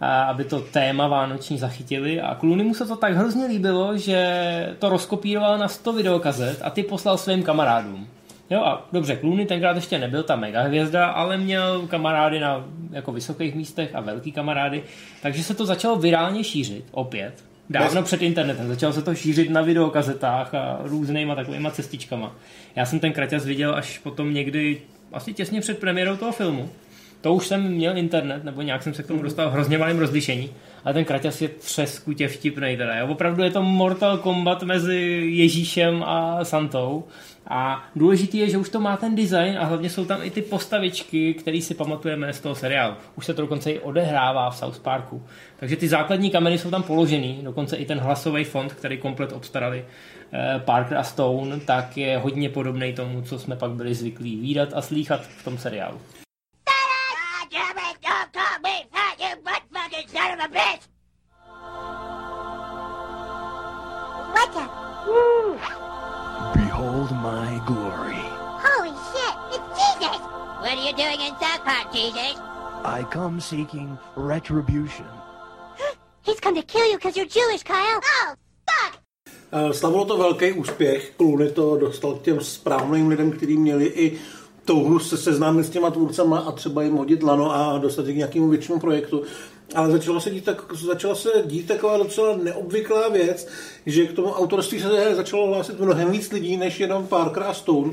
aby 0.00 0.45
to 0.45 0.61
téma 0.61 1.09
vánoční 1.09 1.59
zachytili 1.59 2.21
a 2.21 2.35
Clooney 2.35 2.66
mu 2.66 2.75
se 2.75 2.87
to 2.87 2.97
tak 2.97 3.14
hrozně 3.14 3.47
líbilo, 3.47 3.97
že 3.97 4.76
to 4.78 4.88
rozkopíroval 4.88 5.59
na 5.59 5.69
100 5.69 5.92
videokazet 5.92 6.59
a 6.62 6.71
ty 6.71 6.83
poslal 6.83 7.19
svým 7.19 7.42
kamarádům. 7.42 8.09
Jo 8.50 8.61
a 8.61 8.88
dobře, 8.92 9.16
Clooney 9.16 9.47
tenkrát 9.47 9.76
ještě 9.76 9.99
nebyl 9.99 10.23
ta 10.23 10.37
mega 10.37 10.62
hvězda, 10.62 11.07
ale 11.07 11.37
měl 11.37 11.87
kamarády 11.88 12.40
na 12.40 12.64
jako 12.90 13.12
vysokých 13.12 13.54
místech 13.54 13.95
a 13.95 14.00
velký 14.00 14.33
kamarády, 14.33 14.83
takže 15.23 15.42
se 15.42 15.54
to 15.54 15.66
začalo 15.66 15.97
virálně 15.97 16.45
šířit 16.45 16.85
opět. 16.90 17.45
Dávno 17.71 18.02
před 18.02 18.23
internetem. 18.23 18.69
Začalo 18.69 18.92
se 18.92 19.02
to 19.02 19.14
šířit 19.14 19.50
na 19.50 19.62
videokazetách 19.62 20.54
a 20.54 20.78
různýma 20.83 21.35
takovýma 21.35 21.71
cestičkama. 21.71 22.33
Já 22.76 22.87
jsem 22.87 23.00
ten 23.00 23.12
kraťas 23.12 23.45
viděl 23.45 23.75
až 23.75 23.99
potom 23.99 24.35
někdy, 24.35 24.80
asi 25.12 25.35
těsně 25.35 25.61
před 25.61 25.78
premiérou 25.78 26.16
toho 26.16 26.33
filmu. 26.33 26.69
To 27.20 27.34
už 27.34 27.46
jsem 27.46 27.68
měl 27.68 27.98
internet, 27.98 28.44
nebo 28.44 28.62
nějak 28.62 28.82
jsem 28.82 28.94
se 28.94 29.02
k 29.02 29.06
tomu 29.06 29.22
dostal 29.22 29.50
v 29.50 29.52
hrozně 29.52 29.78
malém 29.78 29.98
rozlišení, 29.98 30.50
ale 30.84 30.94
ten 30.94 31.04
kraťas 31.04 31.42
je 31.42 31.48
třeskutě 31.48 32.28
vtipný 32.28 32.76
teda. 32.76 32.98
Jo? 32.98 33.06
Opravdu 33.06 33.42
je 33.42 33.50
to 33.50 33.62
Mortal 33.62 34.18
Kombat 34.18 34.62
mezi 34.62 35.22
Ježíšem 35.30 36.02
a 36.06 36.44
Santou. 36.44 37.04
A 37.52 37.84
důležitý 37.96 38.38
je, 38.38 38.48
že 38.48 38.58
už 38.58 38.68
to 38.68 38.80
má 38.80 38.96
ten 38.96 39.16
design 39.16 39.58
a 39.58 39.64
hlavně 39.64 39.90
jsou 39.90 40.04
tam 40.04 40.22
i 40.22 40.30
ty 40.30 40.42
postavičky, 40.42 41.34
které 41.34 41.60
si 41.60 41.74
pamatujeme 41.74 42.32
z 42.32 42.40
toho 42.40 42.54
seriálu. 42.54 42.94
Už 43.16 43.26
se 43.26 43.34
to 43.34 43.42
dokonce 43.42 43.70
i 43.70 43.78
odehrává 43.78 44.50
v 44.50 44.56
South 44.56 44.78
Parku. 44.80 45.22
Takže 45.56 45.76
ty 45.76 45.88
základní 45.88 46.30
kameny 46.30 46.58
jsou 46.58 46.70
tam 46.70 46.82
položený, 46.82 47.40
dokonce 47.42 47.76
i 47.76 47.84
ten 47.84 47.98
hlasový 47.98 48.44
fond, 48.44 48.72
který 48.72 48.98
komplet 48.98 49.32
obstarali 49.32 49.84
eh, 50.32 50.60
Parker 50.64 50.98
a 50.98 51.02
Stone, 51.02 51.60
tak 51.60 51.96
je 51.96 52.18
hodně 52.18 52.48
podobný 52.48 52.92
tomu, 52.92 53.22
co 53.22 53.38
jsme 53.38 53.56
pak 53.56 53.70
byli 53.70 53.94
zvyklí 53.94 54.40
výdat 54.40 54.68
a 54.74 54.82
slýchat 54.82 55.20
v 55.20 55.44
tom 55.44 55.58
seriálu. 55.58 56.00
What 60.40 60.52
the? 64.54 64.64
Behold 66.56 67.11
my 67.12 67.61
glory. 67.66 68.25
Holy 68.64 68.94
shit! 69.12 69.35
It's 69.52 69.68
Jesus! 69.76 70.20
What 70.64 70.78
are 70.78 70.85
you 70.87 70.94
doing 70.97 71.20
in 71.20 71.37
South 71.37 71.62
Park, 71.62 71.92
Jesus? 71.92 72.40
I 72.85 73.04
come 73.11 73.38
seeking 73.38 73.99
retribution. 74.16 75.04
He's 76.23 76.40
come 76.40 76.54
to 76.54 76.62
kill 76.62 76.90
you 76.90 76.97
because 76.97 77.18
you're 77.18 77.26
Jewish, 77.26 77.62
Kyle. 77.62 78.00
Oh, 78.02 78.35
fuck! 78.66 78.99
Eh, 79.52 79.73
Slavilo 79.75 80.04
to 80.04 80.16
velký 80.16 80.52
úspěch, 80.52 81.12
Clooney 81.16 81.50
to 81.50 81.76
dostal 81.76 82.14
k 82.14 82.23
těm 82.23 82.40
správným 82.40 83.09
lidem, 83.09 83.32
kteří 83.32 83.56
měli 83.56 83.87
i 83.87 84.20
touhu 84.64 84.99
se 84.99 85.16
seznámit 85.16 85.64
s 85.64 85.70
těma 85.70 85.90
tvůrcama 85.90 86.38
a 86.38 86.52
třeba 86.52 86.82
jim 86.82 86.97
hodit 86.97 87.23
lano 87.23 87.54
a 87.54 87.78
dostat 87.78 88.06
je 88.06 88.12
k 88.12 88.16
nějakému 88.16 88.49
většímu 88.49 88.80
projektu. 88.80 89.23
Ale 89.74 89.90
začalo 89.90 90.20
se, 90.20 90.30
dít 90.30 90.44
tak, 90.44 90.72
začala 90.74 91.14
se 91.14 91.28
dít 91.46 91.68
taková 91.68 91.98
docela 91.98 92.36
neobvyklá 92.36 93.08
věc, 93.08 93.48
že 93.86 94.06
k 94.06 94.12
tomu 94.12 94.28
autorství 94.28 94.80
se 94.80 95.14
začalo 95.14 95.46
hlásit 95.46 95.80
mnohem 95.80 96.10
víc 96.10 96.32
lidí, 96.32 96.56
než 96.56 96.80
jenom 96.80 97.06
Parker 97.06 97.42
a 97.42 97.54
Stone. 97.54 97.92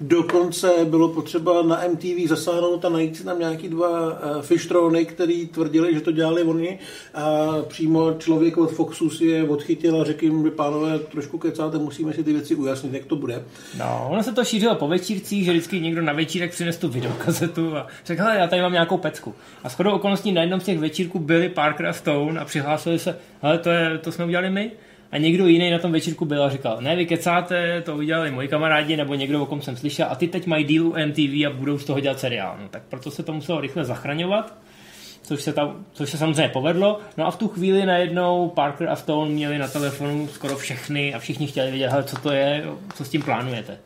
Dokonce 0.00 0.72
bylo 0.84 1.08
potřeba 1.08 1.62
na 1.62 1.82
MTV 1.92 2.28
zasáhnout 2.28 2.84
a 2.84 2.88
najít 2.88 3.16
si 3.16 3.24
tam 3.24 3.38
nějaký 3.38 3.68
dva 3.68 3.90
uh, 3.90 4.42
fištrony, 4.42 5.04
který 5.04 5.46
tvrdili, 5.46 5.94
že 5.94 6.00
to 6.00 6.12
dělali 6.12 6.42
oni 6.42 6.78
a 7.14 7.52
přímo 7.68 8.14
člověk 8.18 8.58
od 8.58 8.70
Foxu 8.70 9.10
si 9.10 9.24
je 9.24 9.48
odchytil 9.48 10.00
a 10.00 10.04
řekl 10.04 10.24
jim, 10.24 10.50
pánové, 10.56 10.98
trošku 10.98 11.38
kecáte, 11.38 11.78
musíme 11.78 12.12
si 12.12 12.24
ty 12.24 12.32
věci 12.32 12.54
ujasnit, 12.54 12.92
jak 12.92 13.04
to 13.04 13.16
bude. 13.16 13.44
No, 13.78 14.08
ono 14.10 14.22
se 14.22 14.32
to 14.32 14.44
šířilo 14.44 14.74
po 14.74 14.88
večírcích, 14.88 15.44
že 15.44 15.50
vždycky 15.50 15.80
někdo 15.80 16.02
na 16.02 16.12
večírek 16.12 16.50
přines 16.50 16.76
tu 16.76 16.88
videokazetu 16.88 17.76
a 17.76 17.86
řekl, 18.06 18.22
já 18.22 18.46
tady 18.46 18.62
mám 18.62 18.72
nějakou 18.72 18.96
pecku. 18.96 19.34
A 19.64 19.68
shodou 19.68 19.90
okolností 19.90 20.32
na 20.32 20.40
jednom 20.40 20.60
z 20.60 20.64
těch 20.64 20.78
večírků 20.78 21.18
byli 21.18 21.48
Parker 21.48 21.86
a 21.86 21.92
Stone 21.92 22.40
a 22.40 22.44
přihlásili 22.44 22.98
se, 22.98 23.18
hele, 23.42 23.58
to, 23.58 23.70
je, 23.70 23.98
to 23.98 24.12
jsme 24.12 24.24
udělali 24.24 24.50
my. 24.50 24.72
A 25.14 25.18
někdo 25.18 25.46
jiný 25.46 25.70
na 25.70 25.78
tom 25.78 25.92
večírku 25.92 26.24
byl 26.24 26.44
a 26.44 26.50
říkal, 26.50 26.76
ne, 26.80 26.96
vy 26.96 27.06
kecáte, 27.06 27.82
to 27.82 27.96
udělali 27.96 28.30
moji 28.30 28.48
kamarádi 28.48 28.96
nebo 28.96 29.14
někdo, 29.14 29.42
o 29.42 29.46
kom 29.46 29.62
jsem 29.62 29.76
slyšel, 29.76 30.06
a 30.10 30.14
ty 30.14 30.28
teď 30.28 30.46
mají 30.46 30.64
deal 30.64 30.86
u 30.86 30.94
MTV 31.06 31.46
a 31.46 31.50
budou 31.50 31.78
z 31.78 31.84
toho 31.84 32.00
dělat 32.00 32.20
seriál. 32.20 32.56
No, 32.62 32.68
tak 32.68 32.82
proto 32.88 33.10
se 33.10 33.22
to 33.22 33.32
muselo 33.32 33.60
rychle 33.60 33.84
zachraňovat, 33.84 34.58
což 35.22 35.42
se, 35.42 35.52
tam, 35.52 35.84
což 35.92 36.10
se 36.10 36.18
samozřejmě 36.18 36.48
povedlo. 36.48 37.00
No 37.16 37.26
a 37.26 37.30
v 37.30 37.36
tu 37.36 37.48
chvíli 37.48 37.86
najednou 37.86 38.48
Parker 38.48 38.88
a 38.88 38.96
Stone 38.96 39.30
měli 39.30 39.58
na 39.58 39.68
telefonu 39.68 40.28
skoro 40.28 40.56
všechny 40.56 41.14
a 41.14 41.18
všichni 41.18 41.46
chtěli 41.46 41.70
vědět, 41.70 41.90
co 42.04 42.16
to 42.16 42.30
je, 42.30 42.64
co 42.94 43.04
s 43.04 43.08
tím 43.08 43.22
plánujete. 43.22 43.78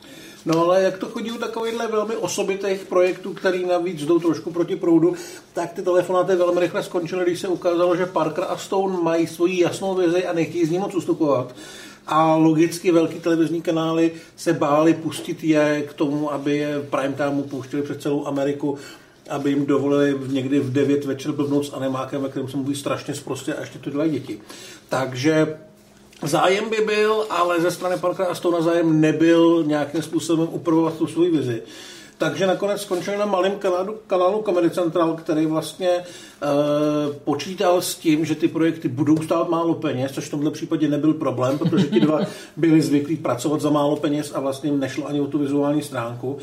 No 0.47 0.65
ale 0.65 0.83
jak 0.83 0.99
to 0.99 1.07
chodí 1.07 1.31
u 1.31 1.39
takovýchhle 1.39 1.87
velmi 1.87 2.17
osobitých 2.17 2.85
projektů, 2.85 3.35
který 3.35 3.67
navíc 3.67 4.05
jdou 4.05 4.19
trošku 4.19 4.51
proti 4.51 4.77
proudu, 4.77 5.15
tak 5.53 5.73
ty 5.73 5.83
telefonáty 5.83 6.37
velmi 6.37 6.61
rychle 6.61 6.83
skončily, 6.83 7.25
když 7.25 7.41
se 7.41 7.49
ukázalo, 7.49 7.97
že 7.97 8.07
Parker 8.07 8.45
a 8.49 8.57
Stone 8.57 8.99
mají 9.03 9.27
svoji 9.27 9.63
jasnou 9.63 9.95
vizi 9.95 10.27
a 10.27 10.33
nechtějí 10.33 10.67
z 10.67 10.71
ní 10.71 10.79
moc 10.79 10.95
ustupovat. 10.95 11.55
A 12.07 12.37
logicky 12.37 12.91
velký 12.91 13.21
televizní 13.21 13.63
kanály 13.63 14.13
se 14.37 14.53
báli 14.53 14.95
pustit 14.95 15.45
je 15.45 15.83
k 15.83 15.93
tomu, 15.93 16.33
aby 16.33 16.57
je 16.57 16.81
prime 16.91 17.15
timeu 17.15 17.43
pouštěli 17.43 17.83
přes 17.83 17.97
celou 17.97 18.27
Ameriku, 18.27 18.79
aby 19.31 19.51
jim 19.51 19.67
dovolili 19.67 20.19
někdy 20.27 20.61
v 20.61 20.73
9 20.73 21.05
večer 21.05 21.33
blbnout 21.33 21.67
s 21.67 21.73
animákem, 21.73 22.23
ve 22.23 22.29
kterém 22.29 22.49
se 22.49 22.57
mluví 22.57 22.75
strašně 22.75 23.15
zprostě 23.15 23.55
a 23.55 23.61
ještě 23.61 23.79
to 23.79 23.91
dělají 23.91 24.11
děti. 24.11 24.41
Takže 24.89 25.59
Zájem 26.23 26.71
by 26.71 26.77
byl, 26.77 27.27
ale 27.31 27.61
ze 27.61 27.71
strany 27.71 27.97
Parkera 27.97 28.29
a 28.29 28.35
Stona 28.35 28.61
zájem 28.61 29.01
nebyl 29.01 29.65
nějakým 29.67 30.03
způsobem 30.03 30.49
upravovat 30.51 30.97
tu 30.97 31.07
svou 31.07 31.23
vizi. 31.23 31.63
Takže 32.19 32.47
nakonec 32.47 32.83
skončili 32.83 33.17
na 33.17 33.27
malém 33.27 33.53
kanálu, 33.53 33.97
kanálu 34.07 34.43
Comedy 34.43 34.71
Central, 34.71 35.15
který 35.15 35.47
vlastně 35.47 35.89
e, 35.89 36.05
počítal 37.25 37.83
s 37.83 37.95
tím, 37.95 38.25
že 38.25 38.35
ty 38.35 38.49
projekty 38.49 38.89
budou 38.89 39.17
stát 39.23 39.49
málo 39.49 39.75
peněz, 39.75 40.13
což 40.13 40.27
v 40.27 40.31
tomhle 40.31 40.51
případě 40.51 40.89
nebyl 40.89 41.15
problém, 41.15 41.59
protože 41.59 41.87
ti 41.87 42.01
dva 42.01 42.21
byli 42.57 42.83
zvyklí 42.83 43.17
pracovat 43.17 43.61
za 43.61 43.71
málo 43.71 43.97
peněz 43.97 44.33
a 44.35 44.41
vlastně 44.41 44.73
nešlo 44.73 45.07
ani 45.07 45.21
o 45.21 45.27
tu 45.27 45.39
vizuální 45.39 45.83
stránku. 45.83 46.39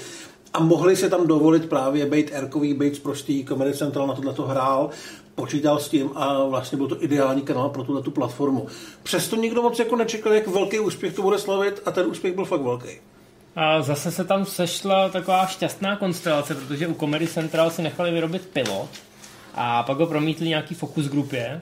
A 0.54 0.60
mohli 0.60 0.96
se 0.96 1.10
tam 1.10 1.28
dovolit 1.28 1.66
právě 1.66 2.06
být 2.06 2.32
erkový, 2.34 2.74
být 2.74 3.04
prostý, 3.04 3.46
Comedy 3.46 3.74
Central 3.74 4.08
na 4.08 4.14
tohle 4.14 4.34
to 4.34 4.44
hrál, 4.44 4.90
počítal 5.36 5.80
s 5.80 5.90
tím 5.90 6.10
a 6.16 6.44
vlastně 6.44 6.78
byl 6.78 6.88
to 6.88 7.04
ideální 7.04 7.42
kanál 7.42 7.70
pro 7.70 7.84
tuhle 7.84 8.02
tu 8.02 8.12
platformu. 8.12 8.68
Přesto 9.04 9.36
nikdo 9.36 9.62
moc 9.62 9.80
jako 9.80 9.96
nečekal, 9.96 10.34
jak 10.34 10.48
velký 10.48 10.80
úspěch 10.80 11.14
to 11.14 11.22
bude 11.22 11.40
slavit 11.40 11.82
a 11.86 11.92
ten 11.92 12.06
úspěch 12.06 12.36
byl 12.36 12.46
fakt 12.46 12.62
velký. 12.62 12.90
A 13.56 13.82
zase 13.82 14.12
se 14.12 14.24
tam 14.24 14.46
sešla 14.46 15.10
taková 15.10 15.46
šťastná 15.46 15.96
konstelace, 15.96 16.56
protože 16.56 16.88
u 16.88 16.94
Comedy 16.94 17.28
Central 17.28 17.70
si 17.70 17.82
nechali 17.82 18.12
vyrobit 18.12 18.48
pilot 18.54 18.90
a 19.54 19.84
pak 19.84 19.98
ho 19.98 20.08
promítli 20.08 20.48
nějaký 20.48 20.76
focus 20.76 21.08
grupě 21.08 21.62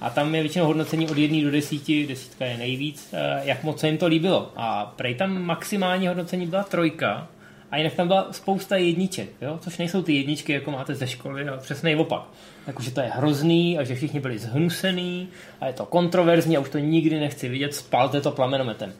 a 0.00 0.10
tam 0.10 0.34
je 0.34 0.42
většinou 0.42 0.66
hodnocení 0.66 1.08
od 1.08 1.18
1 1.18 1.42
do 1.42 1.50
10, 1.50 2.06
desítka 2.06 2.44
je 2.44 2.58
nejvíc, 2.58 3.08
eh, 3.12 3.40
jak 3.44 3.64
moc 3.64 3.80
se 3.80 3.86
jim 3.86 3.98
to 3.98 4.06
líbilo. 4.06 4.52
A 4.56 4.92
prej 4.96 5.14
tam 5.14 5.42
maximální 5.42 6.08
hodnocení 6.08 6.46
byla 6.46 6.62
trojka 6.62 7.28
a 7.72 7.76
jinak 7.76 7.94
tam 7.94 8.08
byla 8.08 8.32
spousta 8.32 8.76
jedniček, 8.76 9.28
jo? 9.40 9.58
což 9.62 9.78
nejsou 9.78 10.02
ty 10.02 10.12
jedničky, 10.12 10.52
jako 10.52 10.70
máte 10.70 10.94
ze 10.94 11.06
školy, 11.06 11.48
ale 11.48 11.58
přesný 11.58 11.96
opak. 11.96 12.22
Jakože 12.66 12.90
to 12.90 13.00
je 13.00 13.06
hrozný 13.06 13.78
a 13.78 13.84
že 13.84 13.94
všichni 13.94 14.20
byli 14.20 14.38
zhnusený 14.38 15.28
a 15.60 15.66
je 15.66 15.72
to 15.72 15.86
kontroverzní 15.86 16.56
a 16.56 16.60
už 16.60 16.68
to 16.68 16.78
nikdy 16.78 17.20
nechci 17.20 17.48
vidět, 17.48 17.74
spalte 17.74 18.20
to 18.20 18.30
plamenometem. 18.30 18.92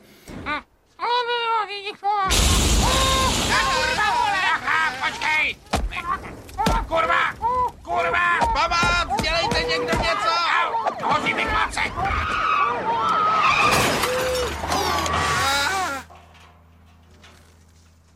Kurva! 6.88 7.33
Kurva! 7.83 8.38
Pomoc! 8.41 9.23
Dělejte 9.23 9.62
někdo 9.62 9.99
něco! 10.02 10.33
Hoří 11.05 11.35
mi 11.35 11.45
klapce! 11.45 11.81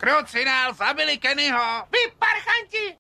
Krucinál, 0.07 0.75
zabili 0.75 1.19
Kennyho! 1.19 1.83
Vy 1.93 1.99
parchanti! 2.19 2.97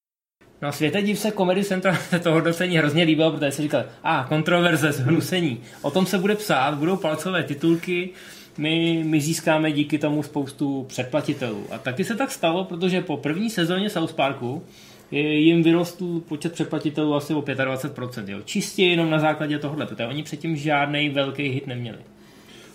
No 0.62 0.72
světe 0.72 1.02
div 1.02 1.18
se 1.18 1.32
Comedy 1.32 1.64
Central 1.64 1.96
to 2.22 2.32
hodnocení 2.32 2.78
hrozně 2.78 3.04
líbilo, 3.04 3.32
protože 3.32 3.52
si 3.52 3.62
říkal, 3.62 3.84
a 4.02 4.20
ah, 4.20 4.28
kontroverze, 4.28 4.92
zhnusení. 4.92 5.62
O 5.82 5.90
tom 5.90 6.06
se 6.06 6.18
bude 6.18 6.34
psát, 6.34 6.74
budou 6.74 6.96
palcové 6.96 7.42
titulky, 7.42 8.10
my, 8.58 9.02
my 9.06 9.20
získáme 9.20 9.72
díky 9.72 9.98
tomu 9.98 10.22
spoustu 10.22 10.84
předplatitelů. 10.88 11.66
A 11.70 11.78
taky 11.78 12.04
se 12.04 12.14
tak 12.14 12.30
stalo, 12.30 12.64
protože 12.64 13.00
po 13.00 13.16
první 13.16 13.50
sezóně 13.50 13.90
South 13.90 14.12
Parku 14.12 14.66
jim 15.10 15.62
vyrostl 15.62 16.20
počet 16.20 16.52
předplatitelů 16.52 17.14
asi 17.14 17.34
o 17.34 17.40
25%. 17.40 18.24
Jo. 18.28 18.38
Čistě 18.44 18.84
jenom 18.84 19.10
na 19.10 19.18
základě 19.18 19.58
tohohle, 19.58 19.86
protože 19.86 20.06
oni 20.06 20.22
předtím 20.22 20.56
žádný 20.56 21.08
velký 21.08 21.48
hit 21.48 21.66
neměli. 21.66 21.98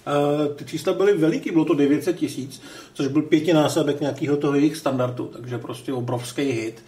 Uh, 0.07 0.55
ty 0.55 0.65
čísla 0.65 0.93
byly 0.93 1.17
veliký, 1.17 1.51
bylo 1.51 1.65
to 1.65 1.73
900 1.73 2.15
tisíc, 2.15 2.61
což 2.93 3.07
byl 3.07 3.21
pětinásobek 3.21 4.01
nějakého 4.01 4.37
toho 4.37 4.55
jejich 4.55 4.77
standardu, 4.77 5.25
takže 5.25 5.57
prostě 5.57 5.93
obrovský 5.93 6.41
hit. 6.41 6.83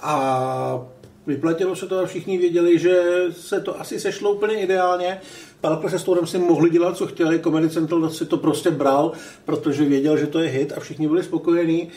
A 0.00 0.86
vyplatilo 1.26 1.76
se 1.76 1.86
to 1.86 1.98
a 1.98 2.06
všichni 2.06 2.38
věděli, 2.38 2.78
že 2.78 3.02
se 3.30 3.60
to 3.60 3.80
asi 3.80 4.00
sešlo 4.00 4.32
úplně 4.32 4.60
ideálně. 4.60 5.20
Parker 5.60 5.90
se 5.90 5.98
Stonem 5.98 6.26
si 6.26 6.38
mohli 6.38 6.70
dělat, 6.70 6.96
co 6.96 7.06
chtěli, 7.06 7.40
Comedy 7.40 7.70
Central 7.70 8.10
si 8.10 8.26
to 8.26 8.36
prostě 8.36 8.70
bral, 8.70 9.12
protože 9.44 9.84
věděl, 9.84 10.16
že 10.16 10.26
to 10.26 10.38
je 10.38 10.48
hit 10.48 10.72
a 10.76 10.80
všichni 10.80 11.08
byli 11.08 11.22
spokojení. 11.22 11.88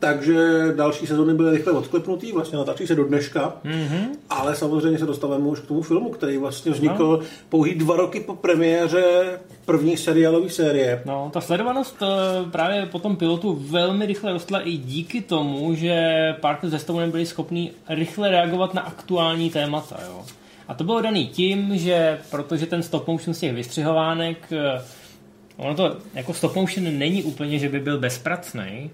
Takže 0.00 0.36
další 0.76 1.06
sezóny 1.06 1.34
byly 1.34 1.56
rychle 1.56 1.72
odklepnutý, 1.72 2.32
vlastně 2.32 2.58
natáčí 2.58 2.86
se 2.86 2.94
do 2.94 3.04
dneška, 3.04 3.56
mm-hmm. 3.64 4.06
ale 4.30 4.56
samozřejmě 4.56 4.98
se 4.98 5.06
dostáváme 5.06 5.46
už 5.46 5.60
k 5.60 5.66
tomu 5.66 5.82
filmu, 5.82 6.10
který 6.10 6.38
vlastně 6.38 6.72
vznikl 6.72 7.18
no. 7.22 7.26
pouhý 7.48 7.74
dva 7.74 7.96
roky 7.96 8.20
po 8.20 8.34
premiéře 8.34 9.04
první 9.64 9.96
seriálové 9.96 10.50
série. 10.50 11.02
No, 11.06 11.30
ta 11.32 11.40
sledovanost 11.40 11.96
eh, 12.02 12.50
právě 12.50 12.86
po 12.86 12.98
tom 12.98 13.16
pilotu 13.16 13.58
velmi 13.70 14.06
rychle 14.06 14.32
rostla 14.32 14.60
i 14.60 14.76
díky 14.76 15.20
tomu, 15.20 15.74
že 15.74 16.34
Parker 16.40 16.70
se 16.70 16.78
Stonem 16.78 17.10
byli 17.10 17.26
schopni 17.26 17.72
rychle 17.88 18.30
reagovat 18.30 18.74
na 18.74 18.82
aktuální 18.82 19.50
témata. 19.50 19.96
Jo. 20.06 20.24
A 20.68 20.74
to 20.74 20.84
bylo 20.84 21.02
daný 21.02 21.26
tím, 21.26 21.78
že 21.78 22.18
protože 22.30 22.66
ten 22.66 22.82
stop 22.82 23.06
motion 23.06 23.34
z 23.34 23.40
těch 23.40 23.54
vystřihovánek, 23.54 24.52
eh, 24.52 24.82
ono 25.56 25.74
to 25.74 25.96
jako 26.14 26.34
stop 26.34 26.56
motion 26.56 26.98
není 26.98 27.22
úplně, 27.22 27.58
že 27.58 27.68
by 27.68 27.80
byl 27.80 27.98
bezpracný, 27.98 28.90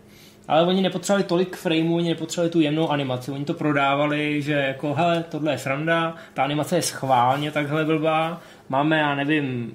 ale 0.48 0.66
oni 0.66 0.82
nepotřebovali 0.82 1.24
tolik 1.24 1.56
frameů, 1.56 1.96
oni 1.96 2.08
nepotřebovali 2.08 2.50
tu 2.50 2.60
jemnou 2.60 2.90
animaci, 2.90 3.30
oni 3.30 3.44
to 3.44 3.54
prodávali, 3.54 4.42
že 4.42 4.52
jako 4.52 4.94
hele, 4.94 5.24
tohle 5.28 5.52
je 5.52 5.58
sranda, 5.58 6.14
ta 6.34 6.44
animace 6.44 6.76
je 6.76 6.82
schválně 6.82 7.50
takhle 7.50 7.84
blbá, 7.84 8.40
máme, 8.68 8.98
já 8.98 9.14
nevím, 9.14 9.74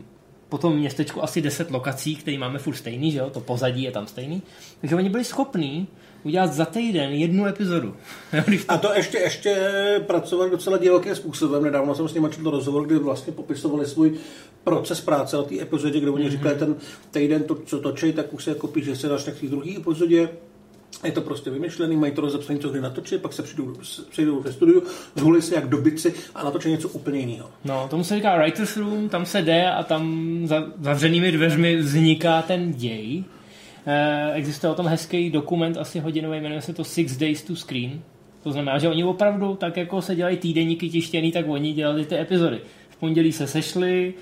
po 0.50 0.58
tom 0.58 0.76
městečku 0.76 1.24
asi 1.24 1.42
10 1.42 1.72
lokací, 1.72 2.16
které 2.16 2.38
máme 2.38 2.60
furt 2.60 2.76
stejný, 2.76 3.12
že 3.12 3.20
jo, 3.20 3.30
to 3.30 3.40
pozadí 3.40 3.84
je 3.84 3.92
tam 3.92 4.08
stejný, 4.08 4.42
takže 4.82 4.96
oni 4.96 5.10
byli 5.10 5.24
schopní 5.24 5.88
udělat 6.24 6.54
za 6.54 6.66
týden 6.66 7.10
jednu 7.10 7.46
epizodu. 7.46 7.96
A 8.68 8.78
to 8.78 8.94
ještě, 8.94 9.18
ještě 9.18 9.56
pracovali 10.08 10.52
docela 10.52 10.78
divokým 10.78 11.16
způsobem. 11.16 11.64
Nedávno 11.64 11.96
jsem 11.96 12.08
s 12.08 12.14
nimi 12.14 12.28
četl 12.30 12.50
rozhovor, 12.52 12.86
kdy 12.86 13.00
vlastně 13.00 13.34
popisovali 13.34 13.86
svůj 13.86 14.18
proces 14.64 15.02
práce 15.02 15.38
na 15.38 15.44
té 15.44 15.62
epizodě, 15.62 16.00
kde 16.00 16.10
oni 16.10 16.26
mm-hmm. 16.26 16.32
říkali, 16.32 16.56
ten 16.56 16.76
týden, 17.12 17.44
to, 17.44 17.56
co 17.56 17.80
točí, 17.80 18.14
tak 18.14 18.34
už 18.34 18.44
se 18.44 18.50
jako 18.50 18.68
píše, 18.68 18.86
že 18.86 18.96
se 18.96 19.32
té 19.32 19.48
druhé 19.48 19.72
epizodě. 19.78 20.30
Je 21.03 21.12
to 21.12 21.22
prostě 21.22 21.50
vymyšlený, 21.50 21.96
mají 21.96 22.12
to 22.13 22.22
rozepsané, 22.22 22.60
co 22.60 22.69
kdy 22.69 22.81
natočí, 22.81 23.17
pak 23.17 23.34
se 23.34 23.43
přijdou, 23.43 23.74
přijdou 24.10 24.39
ve 24.39 24.53
studiu, 24.53 24.84
zvolí 25.15 25.41
si 25.41 25.55
jak 25.55 25.69
dobytci 25.69 26.13
a 26.36 26.43
natočí 26.43 26.69
něco 26.69 26.89
úplně 26.89 27.19
jiného. 27.19 27.50
No, 27.65 27.88
tomu 27.89 28.03
se 28.03 28.15
říká 28.15 28.38
Writer's 28.38 28.77
Room, 28.77 29.10
tam 29.10 29.25
se 29.25 29.41
jde 29.41 29.72
a 29.72 29.84
tam 29.84 30.27
za 30.46 30.63
zavřenými 30.81 31.31
dveřmi 31.31 31.75
vzniká 31.75 32.41
ten 32.41 32.74
děj. 32.74 33.24
Eh, 33.86 34.34
existuje 34.34 34.72
o 34.72 34.75
tom 34.75 34.88
hezký 34.88 35.29
dokument, 35.29 35.77
asi 35.77 36.00
hodinový, 36.00 36.41
jmenuje 36.41 36.62
se 36.62 36.74
to 36.74 36.84
Six 36.84 37.17
Days 37.17 37.43
to 37.43 37.55
Screen. 37.55 38.01
To 38.43 38.51
znamená, 38.51 38.77
že 38.77 38.89
oni 38.89 39.03
opravdu, 39.03 39.55
tak 39.55 39.77
jako 39.77 40.01
se 40.01 40.15
dělají 40.15 40.38
týdeníky 40.38 40.89
tištěný, 40.89 41.31
tak 41.31 41.46
oni 41.48 41.74
dělali 41.74 42.05
ty 42.05 42.15
epizody. 42.15 42.60
V 42.89 42.96
pondělí 42.98 43.31
se 43.31 43.48
sešli, 43.48 44.13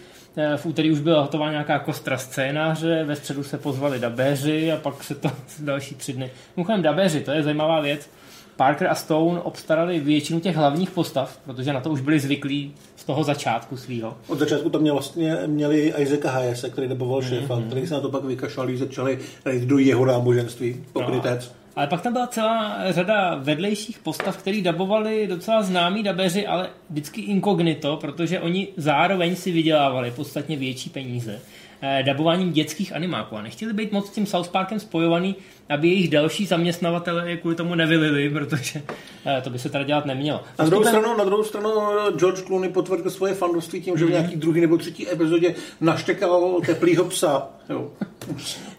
v 0.58 0.66
úterý 0.66 0.92
už 0.92 1.00
byla 1.00 1.22
hotová 1.22 1.52
nějaká 1.52 1.80
kostra 1.80 2.18
scénáře, 2.18 3.04
ve 3.04 3.16
středu 3.16 3.44
se 3.44 3.58
pozvali 3.58 4.00
dabéři 4.00 4.72
a 4.72 4.78
pak 4.78 5.04
se 5.04 5.16
to 5.16 5.32
další 5.60 5.96
tři 5.96 6.14
dny. 6.14 6.32
Mimochodem 6.56 6.82
dabéři, 6.82 7.22
to 7.22 7.32
je 7.32 7.44
zajímavá 7.44 7.82
věc. 7.82 8.10
Parker 8.56 8.88
a 8.88 8.96
Stone 8.96 9.42
obstarali 9.42 10.00
většinu 10.00 10.40
těch 10.40 10.56
hlavních 10.56 10.92
postav, 10.92 11.40
protože 11.46 11.74
na 11.74 11.82
to 11.82 11.90
už 11.90 12.02
byli 12.02 12.20
zvyklí 12.20 12.74
z 12.96 13.04
toho 13.04 13.24
začátku 13.24 13.78
svého. 13.78 14.18
Od 14.28 14.40
začátku 14.40 14.70
tam 14.70 14.82
měl 14.82 14.94
vlastně, 14.94 15.38
měli 15.46 15.94
Isaaca 15.98 16.32
Hayese, 16.32 16.70
který 16.70 16.88
doboval 16.88 17.20
mm-hmm. 17.20 17.40
šéfa, 17.40 17.62
který 17.68 17.88
se 17.88 17.94
na 17.94 18.00
to 18.00 18.10
pak 18.10 18.24
vykašlal, 18.24 18.68
když 18.68 18.80
začali 18.80 19.20
jít 19.52 19.64
do 19.64 19.78
jeho 19.78 20.06
náboženství, 20.06 20.84
pokrytec. 20.94 21.46
No. 21.46 21.67
Ale 21.78 21.88
pak 21.88 22.02
tam 22.02 22.14
byla 22.14 22.28
celá 22.28 22.78
řada 22.90 23.36
vedlejších 23.36 24.00
postav, 24.00 24.38
který 24.38 24.62
dabovali 24.62 25.28
docela 25.28 25.64
známí 25.64 26.04
dabeři, 26.04 26.48
ale 26.48 26.70
vždycky 26.90 27.22
inkognito, 27.22 27.98
protože 27.98 28.40
oni 28.40 28.68
zároveň 28.78 29.36
si 29.36 29.52
vydělávali 29.52 30.12
podstatně 30.12 30.58
větší 30.58 30.90
peníze 30.90 31.42
eh, 31.82 32.04
dabováním 32.04 32.52
dětských 32.52 32.96
animáků. 32.96 33.36
A 33.38 33.42
nechtěli 33.42 33.74
být 33.74 33.92
moc 33.92 34.08
s 34.08 34.12
tím 34.12 34.26
South 34.26 34.50
Parkem 34.50 34.80
spojovaný, 34.80 35.36
aby 35.70 35.88
jejich 35.88 36.10
další 36.10 36.46
zaměstnavatele 36.46 37.30
je 37.30 37.38
kvůli 37.38 37.56
tomu 37.56 37.76
nevylili, 37.76 38.30
protože 38.30 38.82
eh, 39.26 39.42
to 39.42 39.50
by 39.50 39.60
se 39.60 39.70
teda 39.70 39.84
dělat 39.84 40.06
nemělo. 40.06 40.44
Na 40.60 40.66
druhou, 40.66 40.84
stranu, 40.84 41.18
na 41.18 41.24
druhou 41.24 41.44
stranu 41.44 41.70
George 42.18 42.42
Clooney 42.42 42.70
potvrdil 42.70 43.12
svoje 43.12 43.34
fandovství 43.34 43.82
tím, 43.82 43.98
že 43.98 44.06
v 44.06 44.10
nějaký 44.10 44.36
druhý 44.36 44.62
nebo 44.62 44.78
třetí 44.78 45.12
epizodě 45.12 45.56
naštekal 45.82 46.62
teplýho 46.66 47.06
psa. 47.06 47.48
Jo. 47.70 47.92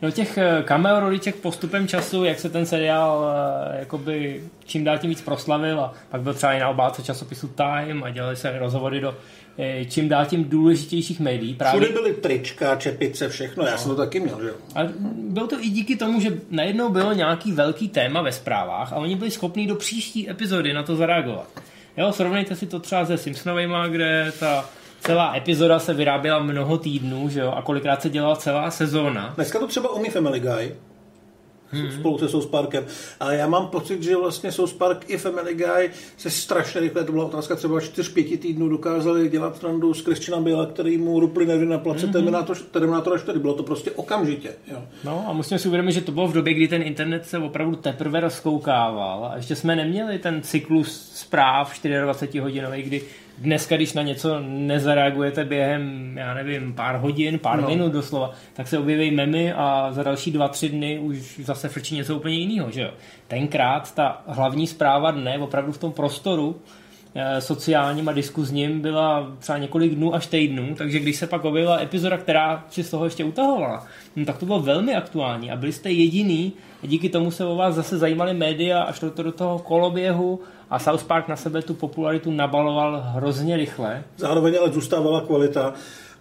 No 0.02 0.10
těch 0.10 0.38
eh, 0.38 0.62
cameo 0.66 1.00
roliček 1.00 1.36
postupem 1.36 1.88
času, 1.88 2.24
jak 2.24 2.40
se 2.40 2.48
ten 2.48 2.66
seriál 2.66 3.34
eh, 3.72 3.78
jakoby 3.78 4.44
čím 4.64 4.84
dál 4.84 4.98
tím 4.98 5.10
víc 5.10 5.20
proslavil 5.20 5.80
a 5.80 5.94
pak 6.08 6.20
byl 6.20 6.34
třeba 6.34 6.52
i 6.52 6.60
na 6.60 6.68
obálce 6.68 7.02
časopisu 7.02 7.48
Time 7.48 8.04
a 8.04 8.10
dělali 8.10 8.36
se 8.36 8.58
rozhovory 8.58 9.00
do 9.00 9.16
eh, 9.58 9.84
čím 9.84 10.08
dál 10.08 10.26
tím 10.26 10.44
důležitějších 10.44 11.20
médií. 11.20 11.54
Právě... 11.54 11.80
Všude 11.80 12.00
byly 12.00 12.14
trička, 12.14 12.76
čepice, 12.76 13.28
všechno, 13.28 13.66
já 13.66 13.78
jsem 13.78 13.90
to 13.90 13.96
taky 13.96 14.20
měl, 14.20 14.42
že 14.42 14.48
jo. 14.48 14.54
A 14.74 14.80
bylo 15.14 15.46
to 15.46 15.60
i 15.60 15.68
díky 15.68 15.96
tomu, 15.96 16.20
že 16.20 16.40
najednou 16.78 17.00
bylo 17.00 17.12
nějaký 17.12 17.52
velký 17.52 17.88
téma 17.88 18.22
ve 18.22 18.32
zprávách 18.32 18.92
a 18.92 18.96
oni 18.96 19.16
byli 19.16 19.30
schopní 19.30 19.66
do 19.66 19.74
příští 19.74 20.30
epizody 20.30 20.72
na 20.72 20.82
to 20.82 20.96
zareagovat. 20.96 21.48
Jo, 21.96 22.12
srovnejte 22.12 22.56
si 22.56 22.66
to 22.66 22.80
třeba 22.80 23.06
se 23.06 23.18
Simpsonovejma, 23.18 23.88
kde 23.88 24.32
ta 24.40 24.64
celá 25.00 25.36
epizoda 25.36 25.78
se 25.78 25.94
vyráběla 25.94 26.38
mnoho 26.38 26.78
týdnů, 26.78 27.28
že 27.28 27.40
jo, 27.40 27.52
a 27.52 27.62
kolikrát 27.62 28.02
se 28.02 28.10
dělala 28.10 28.36
celá 28.36 28.70
sezóna. 28.70 29.32
Dneska 29.36 29.58
to 29.58 29.66
třeba 29.66 29.92
umí 29.92 30.10
Family 30.10 30.40
Guy, 30.40 30.74
hmm. 31.70 31.92
spolu 31.92 32.18
se 32.18 32.28
South 32.28 32.46
Parkem. 32.46 32.84
Ale 33.20 33.36
já 33.36 33.48
mám 33.48 33.66
pocit, 33.66 34.02
že 34.02 34.16
vlastně 34.16 34.52
South 34.52 34.72
Park 34.72 35.04
i 35.10 35.18
Family 35.18 35.54
Guy 35.54 35.90
se 36.16 36.30
strašně 36.30 36.80
rychle, 36.80 37.04
to 37.04 37.12
byla 37.12 37.24
otázka 37.24 37.56
třeba 37.56 37.78
4-5 37.78 38.38
týdnů, 38.38 38.68
dokázali 38.68 39.28
dělat 39.28 39.64
randu 39.64 39.94
z 39.94 40.04
Christiana 40.04 40.42
Bale, 40.42 40.66
který 40.66 40.98
mu 40.98 41.20
rupli 41.20 41.46
nervy 41.46 41.66
na 41.66 41.78
place 41.78 42.02
hmm. 42.04 42.12
Terminator, 42.12 42.56
Terminator 42.56 43.20
4. 43.20 43.38
Bylo 43.38 43.54
to 43.54 43.62
prostě 43.62 43.90
okamžitě. 43.90 44.52
Jo. 44.70 44.82
No 45.04 45.24
a 45.28 45.32
musíme 45.32 45.58
si 45.58 45.68
uvědomit, 45.68 45.92
že 45.92 46.00
to 46.00 46.12
bylo 46.12 46.28
v 46.28 46.32
době, 46.32 46.54
kdy 46.54 46.68
ten 46.68 46.82
internet 46.82 47.26
se 47.26 47.38
opravdu 47.38 47.76
teprve 47.76 48.20
rozkoukával 48.20 49.30
a 49.32 49.36
ještě 49.36 49.56
jsme 49.56 49.76
neměli 49.76 50.18
ten 50.18 50.42
cyklus 50.42 51.10
zpráv 51.14 51.82
24 51.82 52.38
hodinový, 52.38 52.82
kdy 52.82 53.02
dneska, 53.40 53.76
když 53.76 53.92
na 53.92 54.02
něco 54.02 54.40
nezareagujete 54.40 55.44
během, 55.44 56.12
já 56.18 56.34
nevím, 56.34 56.74
pár 56.74 56.96
hodin, 56.96 57.38
pár 57.38 57.60
no. 57.60 57.68
minut 57.68 57.92
doslova, 57.92 58.30
tak 58.52 58.68
se 58.68 58.78
objeví 58.78 59.10
memy 59.10 59.52
a 59.52 59.88
za 59.92 60.02
další 60.02 60.30
dva, 60.30 60.48
tři 60.48 60.68
dny 60.68 60.98
už 60.98 61.40
zase 61.44 61.68
frčí 61.68 61.96
něco 61.96 62.16
úplně 62.16 62.34
jiného, 62.34 62.70
že 62.70 62.82
jo. 62.82 62.90
Tenkrát 63.28 63.94
ta 63.94 64.22
hlavní 64.26 64.66
zpráva 64.66 65.10
dne 65.10 65.38
opravdu 65.38 65.72
v 65.72 65.78
tom 65.78 65.92
prostoru 65.92 66.56
eh, 67.14 67.40
sociálním 67.40 68.08
a 68.08 68.12
diskuzním 68.12 68.80
byla 68.80 69.36
třeba 69.38 69.58
několik 69.58 69.94
dnů 69.94 70.14
až 70.14 70.26
týdnů, 70.26 70.74
takže 70.74 70.98
když 70.98 71.16
se 71.16 71.26
pak 71.26 71.44
objevila 71.44 71.82
epizoda, 71.82 72.16
která 72.16 72.64
si 72.70 72.84
z 72.84 72.90
toho 72.90 73.04
ještě 73.04 73.24
utahovala, 73.24 73.86
no, 74.16 74.24
tak 74.24 74.38
to 74.38 74.46
bylo 74.46 74.60
velmi 74.60 74.94
aktuální 74.94 75.50
a 75.50 75.56
byli 75.56 75.72
jste 75.72 75.90
jediný, 75.90 76.52
a 76.82 76.86
díky 76.86 77.08
tomu 77.08 77.30
se 77.30 77.44
o 77.44 77.56
vás 77.56 77.74
zase 77.74 77.98
zajímaly 77.98 78.34
média 78.34 78.82
a 78.82 78.92
šlo 78.92 79.10
to 79.10 79.22
do 79.22 79.32
toho 79.32 79.58
koloběhu 79.58 80.40
a 80.70 80.78
South 80.78 81.04
Park 81.04 81.28
na 81.28 81.36
sebe 81.36 81.62
tu 81.62 81.74
popularitu 81.74 82.30
nabaloval 82.30 83.02
hrozně 83.04 83.56
rychle. 83.56 84.04
Zároveň 84.16 84.58
ale 84.60 84.72
zůstávala 84.72 85.20
kvalita. 85.20 85.72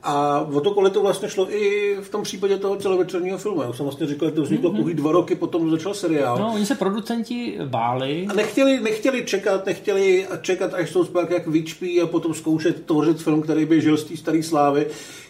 A 0.03 0.39
o 0.41 0.62
to 0.62 0.71
kvalitu 0.71 1.01
vlastně 1.01 1.29
šlo 1.29 1.53
i 1.55 1.95
v 2.01 2.10
tom 2.10 2.23
případě 2.23 2.57
toho 2.57 2.75
celovečerního 2.75 3.38
filmu. 3.38 3.62
Já 3.62 3.73
jsem 3.73 3.86
vlastně 3.86 4.07
říkal, 4.07 4.29
že 4.29 4.36
to 4.36 4.41
vzniklo 4.41 4.71
mm-hmm. 4.71 4.95
dva 4.95 5.12
roky, 5.12 5.36
potom 5.36 5.71
začal 5.71 5.93
seriál. 5.93 6.38
No, 6.38 6.53
oni 6.53 6.65
se 6.65 6.75
producenti 6.75 7.57
báli. 7.65 8.27
A 8.29 8.33
nechtěli, 8.33 8.79
nechtěli 8.79 9.25
čekat, 9.25 9.65
nechtěli 9.65 10.27
čekat, 10.41 10.73
až 10.73 10.89
South 10.89 11.10
Park 11.10 11.31
jak 11.31 11.47
vyčpí 11.47 12.01
a 12.01 12.07
potom 12.07 12.33
zkoušet 12.33 12.86
tvořit 12.86 13.21
film, 13.21 13.41
který 13.41 13.65
by 13.65 13.81
žil 13.81 13.97
z 13.97 14.03
té 14.03 14.17
staré 14.17 14.43
slávy 14.43 14.88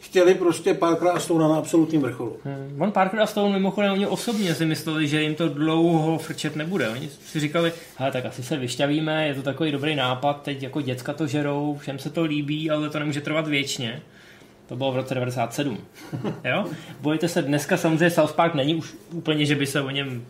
chtěli 0.08 0.36
prostě 0.36 0.74
Parker 0.74 1.08
a 1.08 1.20
Stone 1.20 1.48
na 1.48 1.56
absolutním 1.56 2.02
vrcholu. 2.02 2.38
Hmm. 2.44 2.82
On 2.82 2.92
Parker 2.92 3.20
a 3.20 3.26
Stone 3.26 3.54
mimochodem 3.54 3.92
oni 3.92 4.08
osobně 4.08 4.56
si 4.56 4.66
mysleli, 4.66 5.08
že 5.08 5.22
jim 5.22 5.36
to 5.36 5.50
dlouho 5.50 6.18
frčet 6.18 6.56
nebude. 6.56 6.90
Oni 6.90 7.10
si 7.26 7.40
říkali, 7.40 7.74
hele, 7.96 8.12
tak 8.12 8.26
asi 8.26 8.44
se 8.44 8.58
vyšťavíme, 8.58 9.28
je 9.28 9.36
to 9.36 9.42
takový 9.42 9.72
dobrý 9.72 9.96
nápad, 9.96 10.42
teď 10.42 10.64
jako 10.64 10.82
děcka 10.82 11.14
to 11.14 11.28
žerou, 11.28 11.78
všem 11.80 12.00
se 12.00 12.10
to 12.10 12.24
líbí, 12.24 12.72
ale 12.72 12.90
to 12.90 13.00
nemůže 13.00 13.22
trvat 13.22 13.48
věčně. 13.48 14.02
To 14.68 14.76
bylo 14.76 14.92
v 14.92 14.96
roce 14.96 15.14
97. 15.14 15.78
jo? 16.44 16.66
Bojte 17.02 17.28
se, 17.28 17.42
dneska 17.42 17.78
samozřejmě 17.78 18.10
South 18.10 18.34
Park 18.34 18.54
není 18.54 18.76
už 18.76 18.94
úplně, 19.12 19.46
že 19.46 19.56
by 19.56 19.66
se 19.66 19.82
o 19.82 19.90
něm 19.90 20.26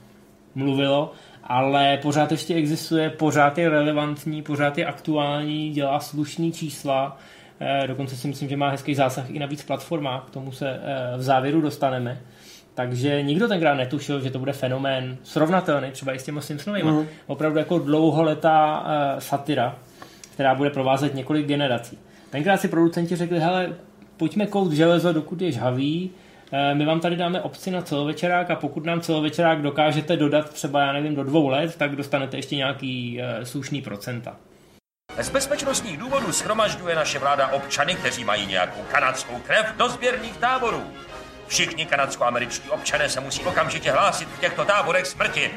mluvilo, 0.55 1.13
ale 1.43 1.97
pořád 2.01 2.31
ještě 2.31 2.53
existuje, 2.53 3.09
pořád 3.09 3.57
je 3.57 3.69
relevantní, 3.69 4.41
pořád 4.41 4.77
je 4.77 4.85
aktuální, 4.85 5.69
dělá 5.69 5.99
slušný 5.99 6.51
čísla, 6.51 7.17
Eh, 7.59 7.87
dokonce 7.87 8.15
si 8.15 8.27
myslím, 8.27 8.49
že 8.49 8.57
má 8.57 8.69
hezký 8.69 8.95
zásah 8.95 9.29
i 9.29 9.39
na 9.39 9.45
víc 9.45 9.63
platformách, 9.63 10.23
k 10.23 10.29
tomu 10.29 10.51
se 10.51 10.69
eh, 10.69 11.17
v 11.17 11.21
závěru 11.21 11.61
dostaneme. 11.61 12.21
Takže 12.73 13.21
nikdo 13.21 13.47
tenkrát 13.47 13.73
netušil, 13.73 14.21
že 14.21 14.31
to 14.31 14.39
bude 14.39 14.53
fenomén 14.53 15.17
srovnatelný 15.23 15.91
třeba 15.91 16.13
i 16.13 16.19
s 16.19 16.23
těmi 16.23 16.41
Simpsonovými. 16.41 16.91
Mm. 16.91 17.07
Opravdu 17.27 17.59
jako 17.59 17.79
dlouholetá 17.79 18.79
uh, 18.79 19.19
satira, 19.19 19.75
která 20.33 20.55
bude 20.55 20.69
provázet 20.69 21.15
několik 21.15 21.47
generací. 21.47 21.97
Tenkrát 22.29 22.57
si 22.61 22.67
producenti 22.67 23.15
řekli, 23.15 23.39
hele, 23.39 23.75
pojďme 24.17 24.47
kout 24.47 24.71
železo, 24.71 25.13
dokud 25.13 25.41
je 25.41 25.51
žhavý, 25.51 26.11
my 26.73 26.85
vám 26.85 26.99
tady 26.99 27.15
dáme 27.15 27.41
opci 27.41 27.71
na 27.71 27.81
celovečerák 27.81 28.51
a 28.51 28.55
pokud 28.55 28.85
nám 28.85 29.01
celovečerák 29.01 29.61
dokážete 29.61 30.17
dodat 30.17 30.49
třeba, 30.49 30.81
já 30.81 30.93
nevím, 30.93 31.15
do 31.15 31.23
dvou 31.23 31.47
let, 31.47 31.75
tak 31.75 31.95
dostanete 31.95 32.37
ještě 32.37 32.55
nějaký 32.55 33.19
uh, 33.19 33.43
slušný 33.43 33.81
procenta. 33.81 34.35
Z 35.21 35.29
bezpečnostních 35.29 35.97
důvodů 35.97 36.31
schromažďuje 36.31 36.95
naše 36.95 37.19
vláda 37.19 37.47
občany, 37.47 37.95
kteří 37.95 38.23
mají 38.23 38.45
nějakou 38.45 38.81
kanadskou 38.91 39.39
krev, 39.39 39.73
do 39.77 39.89
sběrných 39.89 40.37
táborů. 40.37 40.83
Všichni 41.47 41.85
kanadsko-američtí 41.85 42.69
občané 42.69 43.09
se 43.09 43.19
musí 43.19 43.43
okamžitě 43.43 43.91
hlásit 43.91 44.27
v 44.27 44.39
těchto 44.39 44.65
táborech 44.65 45.07
smrti. 45.07 45.45
E, 45.45 45.51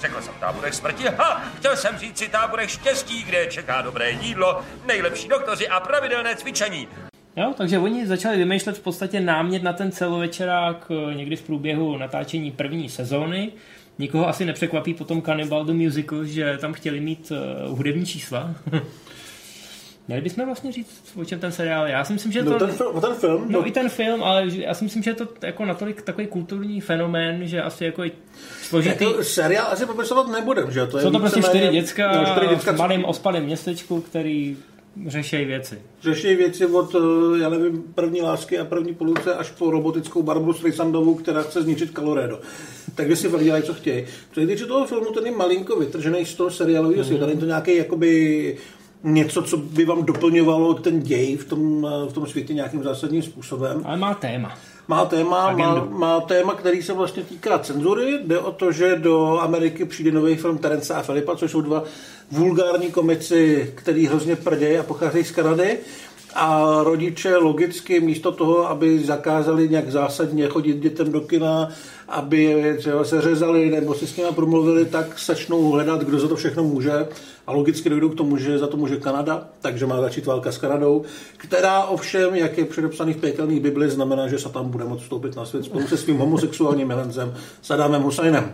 řekl 0.00 0.22
jsem 0.22 0.34
táborech 0.40 0.74
smrti? 0.74 1.04
Ha! 1.18 1.42
Chtěl 1.58 1.76
jsem 1.76 1.98
říct 1.98 2.18
si 2.18 2.28
táborech 2.28 2.70
štěstí, 2.70 3.22
kde 3.22 3.46
čeká 3.46 3.82
dobré 3.82 4.10
jídlo, 4.10 4.62
nejlepší 4.86 5.28
doktoři 5.28 5.68
a 5.68 5.80
pravidelné 5.80 6.36
cvičení. 6.36 6.88
Jo, 7.36 7.54
takže 7.56 7.78
oni 7.78 8.06
začali 8.06 8.36
vymýšlet 8.36 8.76
v 8.76 8.80
podstatě 8.80 9.20
námět 9.20 9.62
na 9.62 9.72
ten 9.72 9.92
celovečerák 9.92 10.90
eh, 10.90 11.14
někdy 11.14 11.36
v 11.36 11.42
průběhu 11.42 11.98
natáčení 11.98 12.50
první 12.50 12.88
sezóny. 12.88 13.52
Nikoho 13.98 14.28
asi 14.28 14.44
nepřekvapí 14.44 14.94
potom 14.94 15.22
Cannibal 15.22 15.64
the 15.64 15.72
Musical, 15.72 16.24
že 16.24 16.58
tam 16.60 16.72
chtěli 16.72 17.00
mít 17.00 17.32
uh, 17.32 17.76
hudební 17.76 18.06
čísla. 18.06 18.54
Měli 20.08 20.22
bychom 20.22 20.46
vlastně 20.46 20.72
říct, 20.72 21.12
o 21.16 21.24
čem 21.24 21.40
ten 21.40 21.52
seriál 21.52 21.86
je. 21.86 21.92
Já 21.92 22.04
si 22.04 22.12
myslím, 22.12 22.32
že 22.32 22.42
to... 22.42 22.50
No 22.50 22.58
ten, 22.58 22.70
film, 22.70 23.00
ten 23.00 23.14
film? 23.14 23.46
No 23.48 23.60
to... 23.60 23.68
i 23.68 23.70
ten 23.70 23.88
film, 23.88 24.22
ale 24.22 24.46
já 24.46 24.74
si 24.74 24.84
myslím, 24.84 25.02
že 25.02 25.10
je 25.10 25.14
to 25.14 25.28
jako 25.42 25.64
natolik 25.64 26.02
takový 26.02 26.26
kulturní 26.26 26.80
fenomén, 26.80 27.48
že 27.48 27.62
asi 27.62 27.84
jako 27.84 28.02
složitý. 28.62 29.04
Jako 29.04 29.24
seriál 29.24 29.66
asi 29.70 29.86
popisovat 29.86 30.28
nebudem, 30.28 30.70
že? 30.70 30.86
To 30.86 30.98
je 30.98 31.02
Jsou 31.04 31.10
to 31.10 31.18
prostě 31.18 31.42
čtyři 31.42 31.68
děcka, 31.68 32.12
no, 32.12 32.26
čtyři 32.26 32.46
děcka 32.46 32.72
v 32.72 32.76
malém 32.76 33.04
ospalém 33.04 33.44
městečku, 33.44 34.00
který 34.00 34.56
řeší 35.06 35.44
věci. 35.44 35.78
Řeší 36.02 36.34
věci 36.34 36.66
od, 36.66 36.94
eh, 36.94 37.38
já 37.38 37.48
nevím, 37.48 37.82
první 37.94 38.22
lásky 38.22 38.58
a 38.58 38.64
první 38.64 38.94
poluce 38.94 39.34
až 39.34 39.50
po 39.50 39.70
robotickou 39.70 40.22
Barbaru 40.22 40.52
Streisandovou, 40.52 41.14
která 41.14 41.42
chce 41.42 41.62
zničit 41.62 41.94
Caloredo. 41.94 42.40
Takže 42.94 43.16
si 43.16 43.28
fakt 43.28 43.44
dělají, 43.44 43.62
co 43.62 43.74
chtějí. 43.74 44.04
Co 44.32 44.40
se 44.40 44.46
týče 44.46 44.66
toho 44.66 44.86
filmu, 44.86 45.10
ten 45.10 45.26
je 45.26 45.32
malinko 45.32 45.76
vytržený 45.76 46.26
z 46.26 46.34
toho 46.34 46.50
seriálového 46.50 47.04
světa. 47.04 47.26
Není 47.26 47.40
to 47.40 47.46
nějaký 47.46 47.76
jakoby 47.76 48.56
něco, 49.04 49.42
co 49.42 49.56
by 49.56 49.84
vám 49.84 50.04
doplňovalo 50.04 50.74
ten 50.74 51.00
děj 51.00 51.36
v 51.36 51.44
tom, 51.44 51.86
eh, 51.86 52.10
v 52.10 52.12
tom 52.12 52.26
světě 52.26 52.54
nějakým 52.54 52.82
zásadním 52.82 53.22
způsobem. 53.22 53.82
Ale 53.84 53.96
má 53.96 54.14
téma. 54.14 54.58
Má 54.92 55.04
téma, 55.04 55.52
má, 55.52 55.84
má 55.84 56.20
téma, 56.20 56.54
který 56.54 56.82
se 56.82 56.92
vlastně 56.92 57.22
týká 57.22 57.58
cenzury. 57.58 58.18
Jde 58.24 58.38
o 58.38 58.52
to, 58.52 58.72
že 58.72 58.96
do 58.96 59.38
Ameriky 59.40 59.84
přijde 59.84 60.10
nový 60.10 60.36
film 60.36 60.58
Terence 60.58 60.94
a 60.94 61.02
Filipa, 61.02 61.36
což 61.36 61.50
jsou 61.50 61.60
dva 61.60 61.84
vulgární 62.30 62.90
komici, 62.90 63.72
který 63.74 64.06
hrozně 64.06 64.36
prdějí 64.36 64.78
a 64.78 64.82
pocházejí 64.82 65.24
z 65.24 65.30
Kanady. 65.30 65.78
A 66.34 66.76
rodiče 66.82 67.36
logicky 67.36 68.00
místo 68.00 68.32
toho, 68.32 68.68
aby 68.68 68.98
zakázali 68.98 69.68
nějak 69.68 69.90
zásadně 69.90 70.48
chodit 70.48 70.76
dětem 70.76 71.12
do 71.12 71.20
kina, 71.20 71.68
aby 72.08 72.42
je 72.42 72.76
třeba 72.76 73.04
se 73.04 73.20
řezali 73.20 73.70
nebo 73.70 73.94
si 73.94 74.06
s 74.06 74.16
nimi 74.16 74.30
promluvili, 74.34 74.84
tak 74.84 75.18
začnou 75.26 75.70
hledat, 75.70 76.00
kdo 76.00 76.18
za 76.18 76.28
to 76.28 76.36
všechno 76.36 76.64
může. 76.64 77.08
A 77.46 77.52
logicky 77.52 77.90
dojdou 77.90 78.08
k 78.08 78.14
tomu, 78.14 78.36
že 78.36 78.58
za 78.58 78.66
to 78.66 78.76
může 78.76 78.96
Kanada, 78.96 79.48
takže 79.60 79.86
má 79.86 80.00
začít 80.00 80.26
válka 80.26 80.52
s 80.52 80.58
Kanadou, 80.58 81.02
která 81.36 81.84
ovšem, 81.84 82.34
jak 82.34 82.58
je 82.58 82.64
předepsaný 82.64 83.12
v 83.12 83.20
pěkelných 83.20 83.60
Bibli, 83.60 83.90
znamená, 83.90 84.28
že 84.28 84.38
Satan 84.38 84.68
bude 84.68 84.84
moct 84.84 85.02
vstoupit 85.02 85.36
na 85.36 85.44
svět 85.44 85.64
spolu 85.64 85.86
se 85.86 85.96
svým 85.96 86.18
homosexuálním 86.18 86.88
milencem 86.88 87.34
Sadámem 87.62 88.02
Husajnem. 88.02 88.52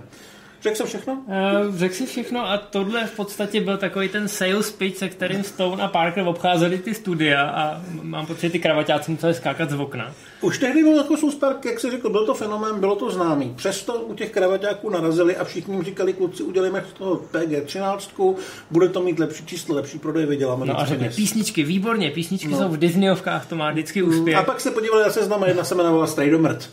Řekl 0.62 0.76
jsem 0.76 0.86
všechno? 0.86 1.12
Uh, 1.12 1.76
řekl 1.76 1.94
si 1.94 2.06
všechno 2.06 2.50
a 2.50 2.58
tohle 2.58 3.06
v 3.06 3.16
podstatě 3.16 3.60
byl 3.60 3.76
takový 3.76 4.08
ten 4.08 4.28
sales 4.28 4.70
pitch, 4.70 4.98
se 4.98 5.08
kterým 5.08 5.44
Stone 5.44 5.82
a 5.82 5.88
Parker 5.88 6.24
obcházeli 6.28 6.78
ty 6.78 6.94
studia 6.94 7.42
a 7.42 7.80
mám 8.02 8.26
pocit, 8.26 8.40
že 8.40 8.50
ty 8.50 8.58
kravaťáci 8.58 9.10
museli 9.10 9.34
skákat 9.34 9.70
z 9.70 9.74
okna. 9.74 10.12
Už 10.40 10.58
tehdy 10.58 10.82
byl 10.82 10.96
jako 10.96 11.16
super, 11.16 11.56
jak 11.64 11.80
jsi 11.80 11.90
řekl, 11.90 12.10
byl 12.10 12.26
to 12.26 12.34
fenomén, 12.34 12.80
bylo 12.80 12.96
to 12.96 13.10
známý. 13.10 13.52
Přesto 13.56 13.94
u 13.94 14.14
těch 14.14 14.30
kravaťáků 14.30 14.90
narazili 14.90 15.36
a 15.36 15.44
všichni 15.44 15.74
jim 15.74 15.84
říkali, 15.84 16.12
kluci, 16.12 16.42
udělejme 16.42 16.84
z 16.90 16.98
toho 16.98 17.20
PG-13, 17.32 18.34
bude 18.70 18.88
to 18.88 19.02
mít 19.02 19.18
lepší 19.18 19.46
číslo, 19.46 19.74
lepší 19.74 19.98
prodej, 19.98 20.26
vyděláme 20.26 20.66
No 20.66 20.80
a 20.80 20.84
řekne, 20.84 21.10
písničky, 21.16 21.62
výborně, 21.62 22.10
písničky 22.10 22.48
No. 22.48 22.58
jsou 22.58 22.68
v 22.68 22.76
Disneyovkách, 22.76 23.46
to 23.46 23.56
má 23.56 23.70
vždycky 23.70 24.02
úspěch. 24.02 24.36
A 24.36 24.42
pak 24.42 24.60
se 24.60 24.70
podívali 24.70 25.02
na 25.02 25.10
seznam 25.10 25.42
a 25.42 25.46
jedna 25.46 25.64
se 25.64 25.74
jmenovala 25.74 26.06
Strejdomrt. 26.06 26.70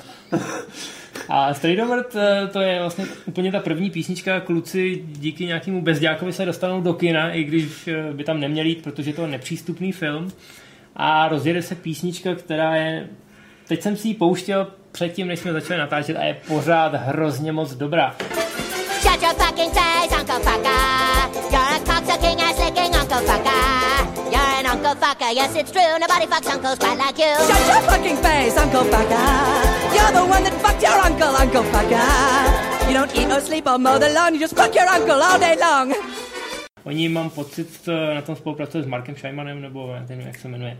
A 1.29 1.53
Straydomert, 1.53 2.15
eh, 2.15 2.47
to 2.47 2.61
je 2.61 2.79
vlastně 2.79 3.05
úplně 3.25 3.51
ta 3.51 3.59
první 3.59 3.89
písnička, 3.89 4.39
kluci 4.39 5.03
díky 5.05 5.45
nějakému 5.45 5.81
bezďákovi 5.81 6.33
se 6.33 6.45
dostanou 6.45 6.81
do 6.81 6.93
kina, 6.93 7.31
i 7.31 7.43
když 7.43 7.87
eh, 7.87 8.13
by 8.13 8.23
tam 8.23 8.39
neměli 8.39 8.69
jít, 8.69 8.83
protože 8.83 9.13
to 9.13 9.21
je 9.21 9.27
nepřístupný 9.27 9.91
film. 9.91 10.31
A 10.95 11.27
rozjede 11.27 11.61
se 11.61 11.75
písnička, 11.75 12.35
která 12.35 12.75
je, 12.75 13.07
teď 13.67 13.81
jsem 13.81 13.97
si 13.97 14.07
ji 14.07 14.13
pouštěl 14.13 14.67
předtím, 14.91 15.27
než 15.27 15.39
jsme 15.39 15.53
začali 15.53 15.79
natáčet 15.79 16.17
a 16.17 16.23
je 16.23 16.37
pořád 16.47 16.93
hrozně 16.93 17.51
moc 17.51 17.73
dobrá. 17.73 18.15
Shut 19.01 19.21
your 19.21 19.33
fucking 19.33 19.73
face, 19.73 20.15
Uncle 20.19 20.39
Fucker. 20.39 20.71
You're 21.51 21.75
a 21.75 21.79
cocksucking 21.79 22.41
ass 22.41 22.59
licking 22.65 22.95
Uncle 23.01 23.17
Fucker. 23.17 24.05
You're 24.31 24.59
an 24.59 24.67
Uncle 24.73 24.95
Fucker, 24.95 25.35
yes 25.35 25.55
it's 25.55 25.71
true. 25.71 25.99
Nobody 25.99 26.25
fucks 26.27 26.53
uncles 26.53 26.79
quite 26.79 26.97
like 26.97 27.17
you. 27.19 27.35
Shut 27.47 27.67
your 27.67 27.81
fucking 27.89 28.17
face, 28.17 28.57
Uncle 28.57 28.83
Fucker. 28.83 29.64
You're 30.05 30.13
the 30.13 30.25
one 30.29 30.43
that 30.43 30.53
fucked 30.61 30.83
your 30.83 30.99
uncle, 31.07 31.35
Uncle 31.35 31.63
Fucker. 31.63 32.87
You 32.87 32.93
don't 32.93 33.15
eat 33.17 33.31
or 33.31 33.41
sleep 33.41 33.65
or 33.65 33.79
mow 33.79 33.97
the 33.97 34.09
lawn, 34.13 34.35
you 34.35 34.39
just 34.39 34.55
fuck 34.55 34.75
your 34.75 34.87
uncle 34.87 35.19
all 35.19 35.39
day 35.39 35.55
long. 35.59 35.93
Oni 36.83 37.09
mám 37.09 37.29
pocit, 37.29 37.67
eh, 37.87 38.15
na 38.15 38.21
tom 38.21 38.35
spolupracuje 38.35 38.83
s 38.83 38.87
Markem 38.87 39.15
Scheimanem, 39.15 39.61
nebo 39.61 39.91
já 39.93 40.05
nevím, 40.09 40.27
jak 40.27 40.37
se 40.37 40.47
jmenuje. 40.47 40.77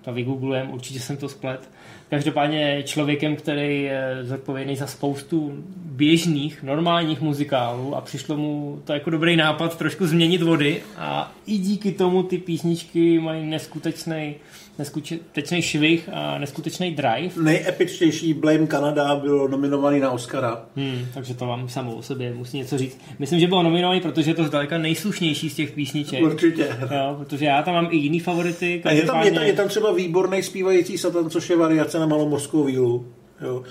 To 0.00 0.12
vygooglujeme, 0.12 0.70
určitě 0.72 1.00
jsem 1.00 1.16
to 1.16 1.28
splet. 1.28 1.70
Každopádně 2.10 2.82
člověkem, 2.82 3.36
který 3.36 3.82
je 3.82 4.18
zodpovědný 4.22 4.76
za 4.76 4.86
spoustu 4.86 5.52
běžných, 5.76 6.62
normálních 6.62 7.20
muzikálů 7.20 7.96
a 7.96 8.00
přišlo 8.00 8.36
mu 8.36 8.82
to 8.84 8.92
jako 8.92 9.10
dobrý 9.10 9.36
nápad 9.36 9.78
trošku 9.78 10.06
změnit 10.06 10.42
vody 10.42 10.82
a 10.96 11.32
i 11.46 11.58
díky 11.58 11.92
tomu 11.92 12.22
ty 12.22 12.38
písničky 12.38 13.18
mají 13.18 13.46
neskutečný, 13.46 14.34
neskutečný 14.78 15.62
švih 15.62 16.08
a 16.12 16.38
neskutečný 16.38 16.94
drive. 16.94 17.42
Nejepičtější 17.42 18.34
Blame 18.34 18.66
Canada 18.66 19.16
bylo 19.16 19.48
nominovaný 19.48 20.00
na 20.00 20.10
Oscara. 20.10 20.62
Hmm, 20.76 21.06
takže 21.14 21.34
to 21.34 21.46
vám 21.46 21.68
samo 21.68 21.94
o 21.94 22.02
sobě 22.02 22.34
musí 22.34 22.58
něco 22.58 22.78
říct. 22.78 23.00
Myslím, 23.18 23.40
že 23.40 23.46
bylo 23.46 23.62
nominovaný, 23.62 24.00
protože 24.00 24.30
je 24.30 24.34
to 24.34 24.44
zdaleka 24.44 24.78
nejslušnější 24.78 25.50
z 25.50 25.54
těch 25.54 25.70
písniček. 25.70 26.22
Určitě. 26.22 26.76
Jo, 26.80 27.16
protože 27.18 27.44
já 27.44 27.62
tam 27.62 27.74
mám 27.74 27.88
i 27.90 27.96
jiný 27.96 28.20
favority. 28.20 28.82
A 28.84 28.90
je 28.92 29.02
tam, 29.02 29.22
je, 29.22 29.32
tam, 29.32 29.42
je 29.42 29.52
tam 29.52 29.68
třeba 29.68 29.92
výborný 29.92 30.42
zpívající 30.42 30.98
Satan, 30.98 31.30
což 31.30 31.50
je 31.50 31.56
variace 31.56 31.98
na 31.98 32.06
malomorskou 32.06 32.64
vílu. 32.64 33.06
Jo. 33.40 33.62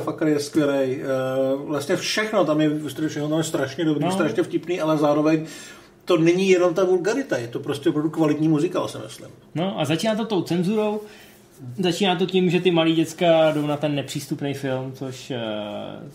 Fucker 0.00 0.28
je 0.28 0.40
skvělý. 0.40 1.00
Vlastně 1.66 1.96
všechno 1.96 2.44
tam 2.44 2.60
je, 2.60 2.70
všechno 3.06 3.28
tam 3.28 3.38
je 3.38 3.44
strašně 3.44 3.84
dobrý, 3.84 4.04
no. 4.04 4.10
strašně 4.10 4.42
vtipný, 4.42 4.80
ale 4.80 4.98
zároveň 4.98 5.46
to 6.04 6.16
není 6.16 6.48
jenom 6.48 6.74
ta 6.74 6.84
vulgarita, 6.84 7.36
je 7.36 7.48
to 7.48 7.60
prostě 7.60 7.88
opravdu 7.88 8.10
kvalitní 8.10 8.48
muzikál, 8.48 8.88
si 8.88 8.98
myslím. 8.98 9.28
No 9.54 9.80
a 9.80 9.84
začíná 9.84 10.14
to 10.14 10.24
tou 10.24 10.42
cenzurou, 10.42 11.00
začíná 11.78 12.16
to 12.16 12.26
tím, 12.26 12.50
že 12.50 12.60
ty 12.60 12.70
malí 12.70 12.94
děcka 12.94 13.50
jdou 13.52 13.66
na 13.66 13.76
ten 13.76 13.94
nepřístupný 13.94 14.54
film, 14.54 14.92
což, 14.92 15.30
eh, 15.30 15.40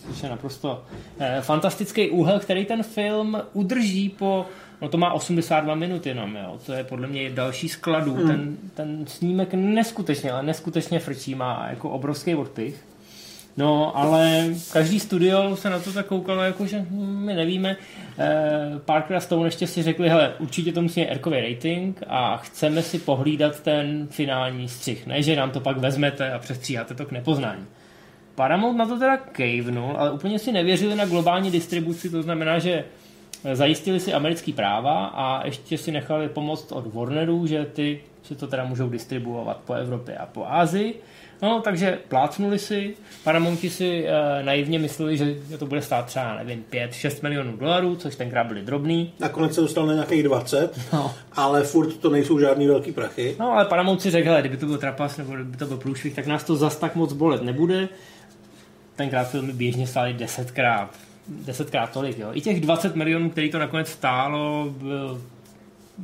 což 0.08 0.24
je 0.24 0.30
naprosto 0.30 0.84
eh, 1.20 1.42
fantastický 1.42 2.10
úhel, 2.10 2.40
který 2.40 2.66
ten 2.66 2.84
film 2.84 3.42
udrží 3.54 4.10
po 4.10 4.46
No 4.82 4.90
to 4.90 4.98
má 4.98 5.14
82 5.14 5.76
minut 5.76 6.06
jenom, 6.06 6.36
jo. 6.36 6.60
To 6.66 6.74
je 6.74 6.84
podle 6.84 7.08
mě 7.08 7.30
další 7.30 7.70
skladů. 7.70 8.14
Hmm. 8.14 8.28
Ten, 8.28 8.58
ten 8.74 9.08
snímek 9.08 9.54
neskutečně, 9.54 10.32
ale 10.32 10.44
neskutečně 10.44 11.00
frčí, 11.00 11.36
má 11.36 11.68
jako 11.70 11.90
obrovský 11.90 12.36
odpich. 12.36 12.86
No, 13.60 13.98
ale 13.98 14.46
každý 14.74 15.00
studio 15.00 15.56
se 15.56 15.70
na 15.70 15.80
to 15.80 15.94
tak 15.94 16.06
koukalo, 16.06 16.42
jako 16.42 16.66
že 16.66 16.86
my 16.92 17.34
nevíme. 17.34 17.78
Eh, 18.20 18.80
Parker 18.86 19.18
a 19.18 19.20
Stone 19.20 19.48
ještě 19.48 19.68
si 19.68 19.84
řekli, 19.84 20.10
hele, 20.10 20.34
určitě 20.40 20.72
to 20.72 20.82
musí 20.82 21.02
r 21.02 21.20
rating 21.24 22.04
a 22.08 22.38
chceme 22.38 22.82
si 22.82 23.00
pohlídat 23.00 23.60
ten 23.60 24.08
finální 24.12 24.68
střih. 24.68 25.08
Ne, 25.08 25.24
že 25.24 25.36
nám 25.36 25.52
to 25.52 25.60
pak 25.60 25.78
vezmete 25.78 26.34
a 26.34 26.40
přestříháte 26.40 26.94
to 26.94 27.06
k 27.06 27.12
nepoznání. 27.12 27.66
Paramount 28.36 28.78
na 28.78 28.86
to 28.86 29.00
teda 29.00 29.18
kejvnul, 29.18 29.96
ale 29.98 30.12
úplně 30.12 30.40
si 30.40 30.52
nevěřili 30.52 30.96
na 30.96 31.06
globální 31.06 31.52
distribuci, 31.52 32.10
to 32.10 32.24
znamená, 32.24 32.60
že 32.60 32.84
zajistili 33.54 34.00
si 34.00 34.14
americký 34.14 34.54
práva 34.54 35.06
a 35.06 35.46
ještě 35.46 35.78
si 35.78 35.92
nechali 35.92 36.30
pomoct 36.30 36.72
od 36.72 36.94
Warnerů, 36.94 37.48
že 37.48 37.66
ty 37.66 38.02
si 38.24 38.36
to 38.36 38.48
teda 38.48 38.64
můžou 38.64 38.90
distribuovat 38.90 39.58
po 39.66 39.74
Evropě 39.74 40.18
a 40.18 40.26
po 40.26 40.46
Ázii. 40.48 41.02
No, 41.42 41.62
takže 41.62 41.98
plácnuli 42.08 42.60
si, 42.60 42.94
Paramounti 43.24 43.70
si 43.70 44.06
e, 44.08 44.44
naivně 44.44 44.80
mysleli, 44.80 45.18
že 45.18 45.36
to 45.60 45.66
bude 45.66 45.82
stát 45.82 46.06
třeba, 46.06 46.36
nevím, 46.36 46.64
5-6 46.72 47.24
milionů 47.24 47.58
dolarů, 47.58 47.96
což 47.96 48.16
tenkrát 48.16 48.44
byly 48.48 48.62
drobný. 48.62 49.14
Nakonec 49.20 49.56
se 49.56 49.62
dostal 49.62 49.86
na 49.86 49.94
nějakých 49.94 50.24
20, 50.24 50.80
No. 50.94 51.16
ale 51.34 51.64
furt 51.64 51.98
to 51.98 52.10
nejsou 52.10 52.40
žádný 52.40 52.68
velký 52.68 52.92
prachy. 52.92 53.36
No, 53.40 53.52
ale 53.52 53.66
Paramount 53.66 54.02
si 54.02 54.10
řekl, 54.12 54.28
hele, 54.28 54.40
kdyby 54.42 54.58
to 54.58 54.66
byl 54.66 54.78
trapas 54.78 55.18
nebo 55.18 55.34
kdyby 55.36 55.58
to 55.58 55.66
byl 55.66 55.78
průšvih, 55.78 56.16
tak 56.16 56.28
nás 56.28 56.44
to 56.44 56.56
zas 56.56 56.76
tak 56.76 56.96
moc 56.96 57.14
bolet 57.14 57.42
nebude. 57.42 57.90
Tenkrát 58.96 59.24
filmy 59.32 59.54
běžně 59.54 59.88
stály 59.88 60.14
desetkrát, 60.14 60.96
desetkrát 61.28 61.92
tolik, 61.92 62.20
jo. 62.20 62.30
I 62.34 62.42
těch 62.42 62.62
20 62.62 62.96
milionů, 62.96 63.30
který 63.30 63.52
to 63.52 63.60
nakonec 63.60 63.88
stálo, 63.88 64.74
byl 64.78 65.22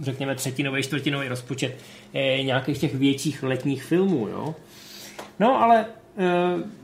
řekněme 0.01 0.35
třetinový, 0.35 0.83
čtvrtinový 0.83 1.27
rozpočet 1.27 1.75
eh, 2.13 2.43
nějakých 2.43 2.77
těch 2.79 2.95
větších 2.95 3.43
letních 3.43 3.83
filmů, 3.83 4.27
jo. 4.27 4.55
No, 5.39 5.57
ale 5.63 5.85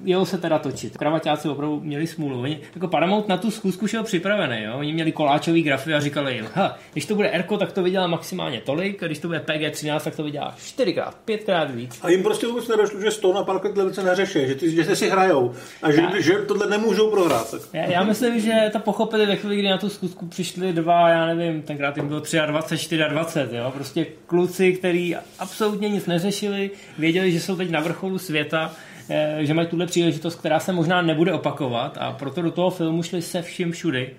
jelo 0.03 0.25
se 0.25 0.37
teda 0.37 0.59
točit. 0.59 0.97
Kravaťáci 0.97 1.49
opravdu 1.49 1.79
měli 1.79 2.07
smůlu. 2.07 2.41
Oni, 2.41 2.59
jako 2.75 2.87
Paramount 2.87 3.27
na 3.27 3.37
tu 3.37 3.51
zkusku 3.51 3.87
šel 3.87 4.03
připravený. 4.03 4.63
Jo? 4.63 4.73
Oni 4.77 4.93
měli 4.93 5.11
koláčový 5.11 5.61
grafy 5.61 5.93
a 5.93 5.99
říkali 5.99 6.33
jim, 6.35 6.47
ha, 6.53 6.77
když 6.93 7.05
to 7.05 7.15
bude 7.15 7.29
Erko, 7.29 7.57
tak 7.57 7.71
to 7.71 7.83
vydělá 7.83 8.07
maximálně 8.07 8.61
tolik, 8.61 9.03
a 9.03 9.05
když 9.05 9.19
to 9.19 9.27
bude 9.27 9.39
PG-13, 9.39 9.99
tak 9.99 10.15
to 10.15 10.23
vydělá 10.23 10.55
čtyřikrát, 10.65 11.17
pětkrát 11.25 11.71
víc. 11.71 11.99
A 12.01 12.09
jim 12.09 12.23
prostě 12.23 12.47
vůbec 12.47 12.67
nedošlo, 12.67 13.01
že 13.01 13.11
Stone 13.11 13.39
a 13.39 13.43
Parker 13.43 13.71
tyhle 13.71 13.85
věci 13.85 14.03
neřeší, 14.03 14.47
že, 14.47 14.55
ty, 14.55 14.71
že 14.71 14.95
si 14.95 15.09
hrajou 15.09 15.53
a 15.81 15.91
že, 15.91 16.01
Já- 16.01 16.21
že 16.21 16.33
tohle 16.33 16.67
nemůžou 16.67 17.11
prohrát. 17.11 17.51
Tak. 17.51 17.61
Já, 17.73 17.83
já 17.85 18.03
myslím, 18.03 18.39
že 18.39 18.51
to 18.71 18.79
pochopili 18.79 19.25
ve 19.25 19.35
chvíli, 19.35 19.55
kdy 19.55 19.69
na 19.69 19.77
tu 19.77 19.89
zkusku 19.89 20.27
přišli 20.27 20.73
dva, 20.73 21.09
já 21.09 21.25
nevím, 21.25 21.61
tenkrát 21.61 21.97
jim 21.97 22.07
bylo 22.07 22.21
23, 22.47 22.97
24, 22.97 23.55
jo, 23.57 23.71
prostě 23.71 24.05
kluci, 24.25 24.73
kteří 24.73 25.15
absolutně 25.39 25.89
nic 25.89 26.05
neřešili, 26.05 26.71
věděli, 26.97 27.31
že 27.31 27.39
jsou 27.39 27.55
teď 27.55 27.69
na 27.69 27.79
vrcholu 27.79 28.17
světa, 28.17 28.73
eh, 28.73 28.90
že 29.39 29.53
mají 29.53 29.67
tuhle 29.67 29.85
příležitost, 29.85 30.35
která 30.35 30.59
se 30.59 30.73
možná 30.73 31.01
nebude 31.01 31.33
opakovat 31.33 31.97
a 31.99 32.11
proto 32.11 32.41
do 32.41 32.51
toho 32.51 32.69
filmu 32.69 33.03
šli 33.03 33.21
se 33.21 33.41
vším 33.41 33.71
všudy. 33.71 34.09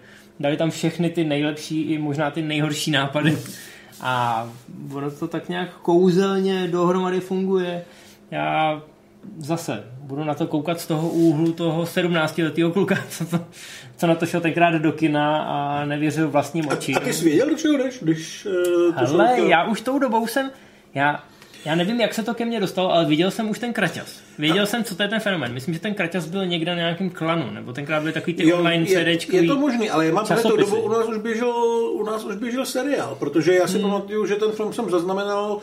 Dali 0.40 0.56
tam 0.56 0.70
všechny 0.70 1.10
ty 1.10 1.24
nejlepší 1.24 1.82
i 1.82 1.98
možná 1.98 2.30
ty 2.30 2.42
nejhorší 2.42 2.90
nápady 2.90 3.38
A 4.02 4.48
ono 4.94 5.10
to 5.10 5.28
tak 5.28 5.48
nějak 5.48 5.70
kouzelně 5.82 6.68
dohromady 6.68 7.20
funguje. 7.20 7.84
Já 8.30 8.82
zase 9.38 9.84
budu 10.00 10.24
na 10.24 10.34
to 10.34 10.46
koukat 10.46 10.80
z 10.80 10.86
toho 10.86 11.08
úhlu 11.08 11.52
toho 11.52 11.84
17-letého 11.84 12.70
kluka, 12.72 12.98
co, 13.08 13.26
to, 13.26 13.46
co 13.96 14.06
na 14.06 14.14
to 14.14 14.26
šel 14.26 14.40
tenkrát 14.40 14.74
do 14.74 14.92
kina 14.92 15.42
a 15.42 15.84
nevěřil 15.84 16.30
vlastním 16.30 16.68
očím. 16.68 16.96
A 16.96 17.00
ty 17.00 17.12
jsi 17.12 17.24
věděl, 17.24 17.50
do 17.50 17.56
čeho 17.56 17.78
jdeš, 17.78 17.98
když 18.02 18.46
uh, 18.46 18.94
to 18.94 19.06
Hele, 19.06 19.34
šel- 19.36 19.48
já 19.48 19.64
už 19.64 19.80
tou 19.80 19.98
dobou 19.98 20.26
jsem, 20.26 20.50
já, 20.94 21.24
já 21.64 21.74
nevím, 21.74 22.00
jak 22.00 22.14
se 22.14 22.22
to 22.22 22.34
ke 22.34 22.44
mně 22.44 22.60
dostalo, 22.60 22.92
ale 22.92 23.04
viděl 23.04 23.30
jsem 23.30 23.50
už 23.50 23.58
ten 23.58 23.72
kraťas. 23.72 24.20
Věděl 24.38 24.66
jsem, 24.66 24.84
co 24.84 24.94
to 24.94 25.02
je 25.02 25.08
ten 25.08 25.20
fenomén. 25.20 25.52
Myslím, 25.52 25.74
že 25.74 25.80
ten 25.80 25.94
kraťas 25.94 26.26
byl 26.26 26.46
někde 26.46 26.70
na 26.70 26.76
nějakém 26.76 27.10
klanu, 27.10 27.50
nebo 27.50 27.72
tenkrát 27.72 28.00
byly 28.00 28.12
takový 28.12 28.34
ty 28.34 28.48
Jo, 28.48 28.58
online 28.58 28.88
je, 28.88 29.16
CDčkový 29.16 29.36
je 29.46 29.48
to 29.52 29.58
možný, 29.58 29.90
ale 29.90 30.06
já 30.06 30.12
mám 30.14 30.24
tou 30.26 30.34
časopisy. 30.34 30.70
dobu, 30.70 30.82
u 30.82 30.88
nás 30.88 31.06
už 31.08 31.18
běžel, 31.18 31.52
u 31.92 32.04
nás 32.04 32.24
už 32.24 32.36
běžel 32.36 32.66
seriál, 32.66 33.16
protože 33.18 33.54
já 33.54 33.66
si 33.66 33.72
Hmm. 33.78 33.82
pamatuju, 33.90 34.26
že 34.26 34.34
ten 34.34 34.50
film 34.52 34.72
jsem 34.72 34.90
zaznamenal, 34.90 35.58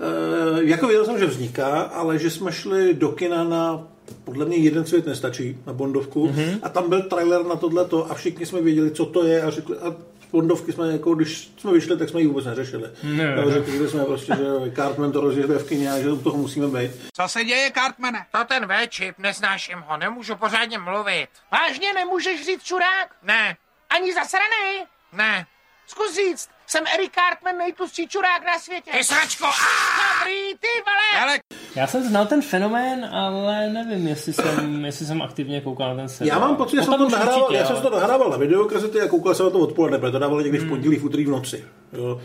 eh, 0.00 0.64
jako 0.64 0.86
věděl 0.86 1.04
jsem, 1.04 1.18
že 1.18 1.26
vzniká, 1.26 1.80
ale 1.80 2.18
že 2.18 2.30
jsme 2.30 2.52
šli 2.52 2.94
do 2.94 3.08
kina 3.08 3.44
na 3.44 3.86
podle 4.24 4.44
mě 4.44 4.56
jeden 4.56 4.84
svět 4.84 5.06
nestačí 5.06 5.56
na 5.66 5.72
Bondovku 5.72 6.26
Mhm. 6.26 6.58
a 6.62 6.68
tam 6.68 6.88
byl 6.88 7.02
trailer 7.02 7.46
na 7.46 7.56
tohleto 7.56 8.10
a 8.10 8.14
všichni 8.14 8.46
jsme 8.46 8.60
věděli, 8.60 8.90
co 8.90 9.06
to 9.06 9.24
je 9.26 9.42
a 9.42 9.50
řekli, 9.50 9.76
a 9.76 9.94
Bondovky 10.32 10.72
jsme 10.72 10.92
jako, 10.92 11.14
když 11.14 11.50
jsme 11.58 11.72
vyšli, 11.72 11.96
tak 11.98 12.08
jsme 12.08 12.20
ji 12.20 12.26
vůbec 12.26 12.44
neřešili. 12.44 12.90
Ne. 13.02 13.34
Jo, 13.36 13.50
Řekli 13.50 13.88
jsme 13.88 14.04
prostě, 14.04 14.32
že 14.36 14.72
Cartman 14.76 15.12
to 15.12 15.20
rozjede 15.20 15.58
v 15.58 15.68
kině 15.68 15.92
a 15.92 15.98
že 16.00 16.10
u 16.12 16.22
toho 16.22 16.36
musíme 16.36 16.66
být. 16.66 16.90
Co 17.16 17.28
se 17.28 17.44
děje, 17.44 17.70
Cartmane? 17.74 18.26
To 18.30 18.44
ten 18.44 18.66
V-čip, 18.66 19.18
neznáším 19.18 19.78
ho, 19.78 19.96
nemůžu 19.96 20.36
pořádně 20.36 20.78
mluvit. 20.78 21.28
Vážně 21.52 21.92
nemůžeš 21.92 22.46
říct 22.46 22.62
čurák? 22.64 23.16
Ne, 23.22 23.56
Ani 23.90 24.14
zasranej? 24.14 24.86
ne. 25.12 25.46
Zkus 25.86 26.14
říct, 26.14 26.48
jsem 26.66 26.84
Eric 26.94 27.12
Cartman, 27.14 27.58
nejtlustší 27.58 28.08
čurák 28.08 28.44
na 28.46 28.58
světě. 28.58 28.90
Ty 28.90 29.04
sračko, 29.04 29.46
Dobrý, 30.18 30.54
ty 30.60 30.68
vole! 30.86 31.20
Hele, 31.20 31.38
Já 31.76 31.86
jsem 31.86 32.02
znal 32.08 32.26
ten 32.26 32.42
fenomén, 32.42 33.04
ale 33.12 33.68
nevím, 33.70 34.08
jestli 34.08 34.32
jsem, 34.32 34.84
jestli 34.84 35.06
jsem 35.06 35.22
aktivně 35.22 35.60
koukal 35.60 35.88
na 35.88 35.94
ten 35.96 36.08
seriál. 36.08 36.38
Já 36.40 36.46
mám 36.46 36.56
pocit, 36.56 36.76
že 36.76 36.82
jsem 36.82 36.94
to 36.98 37.08
nahrával, 37.08 37.40
určitě, 37.42 37.56
já 37.58 37.66
jsem 37.66 37.76
to 37.76 37.90
nahrával 37.90 38.30
na 38.30 38.36
videokazety 38.36 39.00
a 39.00 39.08
koukal 39.08 39.34
jsem 39.34 39.46
na 39.46 39.50
to 39.50 39.58
odpoledne, 39.58 39.98
protože 39.98 40.12
to 40.12 40.18
dávali 40.18 40.42
někdy 40.44 40.58
v 40.58 40.68
pondělí, 40.68 40.96
v 40.96 41.04
úterý 41.04 41.24
v 41.24 41.28
noci. 41.30 41.64
Jo. 41.92 42.20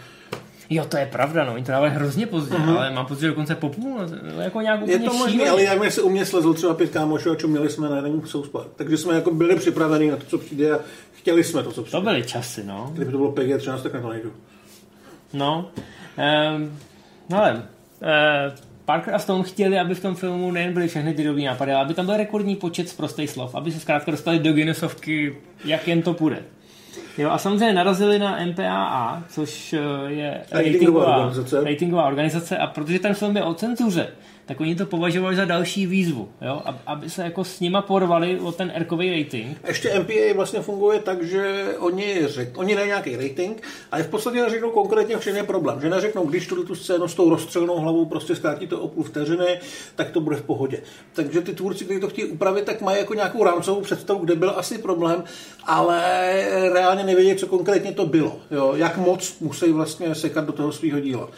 Jo, 0.69 0.85
to 0.85 0.97
je 0.97 1.05
pravda, 1.05 1.45
no, 1.45 1.53
oni 1.53 1.63
to 1.63 1.71
dávali 1.71 1.91
hrozně 1.91 2.27
pozdě, 2.27 2.57
Mhm. 2.57 2.77
ale 2.77 2.91
mám 2.91 3.05
pocit, 3.05 3.21
že 3.21 3.27
dokonce 3.27 3.55
po 3.55 3.69
půlnoci, 3.69 4.13
jako 4.39 4.61
nějak 4.61 4.79
Je 4.79 4.95
úplně 4.95 5.09
to 5.09 5.13
možné, 5.17 5.49
ale 5.49 5.63
jak 5.63 5.91
se 5.91 6.01
u 6.01 6.09
mě 6.09 6.25
slezl 6.25 6.53
třeba 6.53 6.73
pět 6.73 6.89
kámošů 6.89 7.31
a 7.31 7.35
čuměli 7.35 7.69
jsme 7.69 7.89
na 7.89 7.95
jeden 7.95 8.21
South 8.25 8.49
Park. 8.49 8.67
Takže 8.75 8.97
jsme 8.97 9.15
jako 9.15 9.31
byli 9.33 9.55
připraveni 9.55 10.11
na 10.11 10.17
to, 10.17 10.23
co 10.25 10.37
přijde 10.37 10.71
a 10.71 10.79
chtěli 11.13 11.43
jsme 11.43 11.63
to, 11.63 11.71
co 11.71 11.83
přijde. 11.83 11.97
To 11.99 12.03
byly 12.03 12.23
časy, 12.23 12.63
no. 12.63 12.89
Kdyby 12.93 13.11
to 13.11 13.17
bylo 13.17 13.31
PG-13, 13.31 13.81
tak 13.81 13.93
na 13.93 14.01
to 14.01 14.09
nejdu. 14.09 14.33
No, 15.33 15.69
um, 16.55 16.77
no 17.29 17.37
ale 17.37 17.53
uh, 17.53 18.53
Parker 18.87 19.15
a 19.15 19.19
Stone 19.19 19.43
chtěli, 19.43 19.79
aby 19.79 19.95
v 19.95 20.01
tom 20.01 20.15
filmu 20.15 20.51
nejen 20.51 20.73
byly 20.73 20.87
všechny 20.87 21.13
ty 21.13 21.23
dobrý 21.23 21.45
nápady, 21.45 21.71
ale 21.71 21.81
aby 21.81 21.93
tam 21.93 22.05
byl 22.05 22.17
rekordní 22.17 22.55
počet 22.55 22.89
z 22.89 22.93
prostých 22.93 23.29
slov, 23.29 23.55
aby 23.55 23.71
se 23.71 23.79
zkrátka 23.79 24.11
dostali 24.11 24.39
do 24.39 24.53
Guinnessovky, 24.53 25.35
jak 25.65 25.87
jen 25.87 26.01
to 26.01 26.13
půjde. 26.13 26.43
Jo, 27.17 27.29
a 27.29 27.37
samozřejmě 27.37 27.73
narazili 27.73 28.19
na 28.19 28.45
MPAA, 28.45 29.23
což 29.29 29.73
eh, 29.73 29.79
je 30.07 30.41
Ratingová 30.51 31.05
ratingová, 31.05 31.15
organizace. 31.15 31.63
ratingová 31.63 32.05
organizace 32.05 32.57
a 32.57 32.67
protože 32.67 32.99
ten 32.99 33.13
film 33.13 33.37
je 33.37 33.43
o 33.43 33.53
cenzuře, 33.53 34.07
tak 34.47 34.59
oni 34.59 34.75
to 34.75 34.85
považovali 34.85 35.35
za 35.35 35.45
další 35.45 35.87
výzvu, 35.87 36.29
jo, 36.41 36.61
ab- 36.65 36.79
aby 36.85 37.09
se 37.09 37.23
jako 37.23 37.43
s 37.43 37.59
nima 37.59 37.81
porvali 37.81 38.39
o 38.39 38.51
ten 38.51 38.71
erkový 38.75 39.23
rating. 39.23 39.57
Ještě 39.67 39.99
MPA 39.99 40.33
vlastně 40.35 40.59
funguje 40.59 40.99
tak, 40.99 41.23
že 41.23 41.65
oni, 41.79 42.27
řek, 42.27 42.57
oni 42.57 42.75
dají 42.75 42.87
nějaký 42.87 43.15
rating, 43.15 43.61
ale 43.91 44.03
v 44.03 44.07
podstatě 44.09 44.41
neřeknou 44.41 44.71
konkrétně, 44.71 45.17
v 45.17 45.27
je 45.27 45.43
problém. 45.43 45.81
Že 45.81 45.89
neřeknou, 45.89 46.25
když 46.25 46.47
tuto 46.47 46.63
tu 46.63 46.75
scénu 46.75 47.07
s 47.07 47.15
tou 47.15 47.29
rozstřelnou 47.29 47.79
hlavou 47.79 48.05
prostě 48.05 48.35
zkrátí 48.35 48.67
to 48.67 48.79
o 48.79 48.87
půl 48.87 49.03
vteřiny, 49.03 49.59
tak 49.95 50.09
to 50.11 50.21
bude 50.21 50.35
v 50.35 50.41
pohodě. 50.41 50.81
Takže 51.13 51.41
ty 51.41 51.53
tvůrci, 51.53 51.85
kteří 51.85 51.99
to 51.99 52.07
chtějí 52.07 52.27
upravit, 52.27 52.65
tak 52.65 52.81
mají 52.81 52.97
jako 52.97 53.13
nějakou 53.13 53.43
rámcovou 53.43 53.81
představu, 53.81 54.19
kde 54.19 54.35
byl 54.35 54.53
asi 54.55 54.77
problém, 54.77 55.23
ale 55.63 56.01
reálně 56.73 57.03
nevědí, 57.03 57.35
co 57.35 57.47
konkrétně 57.47 57.91
to 57.91 58.05
bylo. 58.05 58.39
Jo? 58.51 58.73
Jak 58.75 58.97
moc 58.97 59.39
musí 59.39 59.71
vlastně 59.71 60.15
sekat 60.15 60.45
do 60.45 60.53
toho 60.53 60.71
svého 60.71 60.99
díla. 60.99 61.29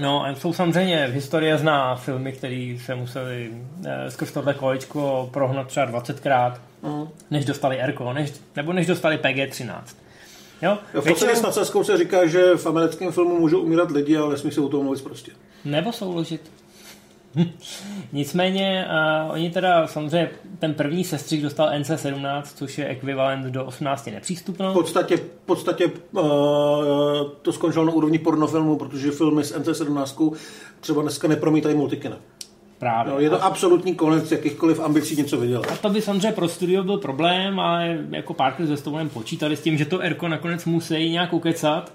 No, 0.00 0.24
a 0.24 0.34
jsou 0.34 0.52
samozřejmě 0.52 1.06
v 1.06 1.12
historii 1.12 1.58
zná 1.58 1.94
filmy, 1.96 2.32
které 2.32 2.76
se 2.84 2.94
museli 2.94 3.50
eh, 3.86 4.10
skrz 4.10 4.32
tohle 4.32 4.54
kolečko 4.54 5.28
prohnat 5.32 5.66
třeba 5.66 5.86
20krát, 5.86 6.54
Mm. 6.82 7.08
než 7.30 7.44
dostali 7.44 7.80
Erko, 7.80 8.12
než, 8.12 8.32
nebo 8.56 8.72
než 8.72 8.86
dostali 8.86 9.16
PG-13. 9.18 9.80
Jo? 10.62 10.78
Jo, 10.94 11.00
v 11.02 11.04
podstatě 11.08 11.36
s 11.36 11.42
nadsázkou 11.42 11.84
se 11.84 11.98
říká, 11.98 12.26
že 12.26 12.56
v 12.56 12.66
americkém 12.66 13.12
filmu 13.12 13.38
můžou 13.40 13.60
umírat 13.60 13.90
lidi, 13.90 14.16
ale 14.16 14.30
nesmí 14.30 14.50
se 14.52 14.60
o 14.60 14.68
tom 14.68 14.82
mluvit 14.84 15.04
prostě. 15.04 15.32
Nebo 15.64 15.92
souložit. 15.92 16.50
Nicméně, 18.12 18.86
uh, 19.26 19.32
oni 19.32 19.50
teda 19.50 19.86
samozřejmě 19.86 20.30
ten 20.58 20.74
první 20.74 21.04
sestřih 21.04 21.42
dostal 21.42 21.70
NC-17, 21.70 22.42
což 22.54 22.78
je 22.78 22.86
ekvivalent 22.86 23.46
do 23.46 23.64
18 23.64 24.06
nepřístupnou. 24.06 24.70
V 24.70 24.74
podstatě, 24.74 25.16
v 25.16 25.46
podstatě 25.46 25.86
uh, 25.86 26.22
to 27.42 27.52
skončilo 27.52 27.84
na 27.84 27.92
úrovni 27.92 28.18
pornofilmu, 28.18 28.76
protože 28.76 29.10
filmy 29.10 29.44
s 29.44 29.58
NC-17 29.58 30.36
třeba 30.80 31.02
dneska 31.02 31.28
nepromítají 31.28 31.76
multikina. 31.76 32.16
Právě. 32.78 33.12
No, 33.12 33.20
je 33.20 33.30
to 33.30 33.44
absolutní 33.44 33.94
konec 33.94 34.32
jakýchkoliv 34.32 34.80
ambicí 34.80 35.16
něco 35.16 35.36
vydělat. 35.36 35.72
A 35.72 35.76
to 35.76 35.90
by 35.90 36.02
samozřejmě 36.02 36.32
pro 36.32 36.48
studio 36.48 36.82
byl 36.82 36.98
problém, 36.98 37.60
ale 37.60 37.98
jako 38.10 38.34
Parker 38.34 38.66
se 38.66 38.76
Stonem 38.76 39.08
počítali 39.08 39.56
s 39.56 39.60
tím, 39.60 39.78
že 39.78 39.84
to 39.84 40.00
Erko 40.00 40.28
nakonec 40.28 40.64
musí 40.64 41.10
nějak 41.10 41.32
ukecat. 41.32 41.92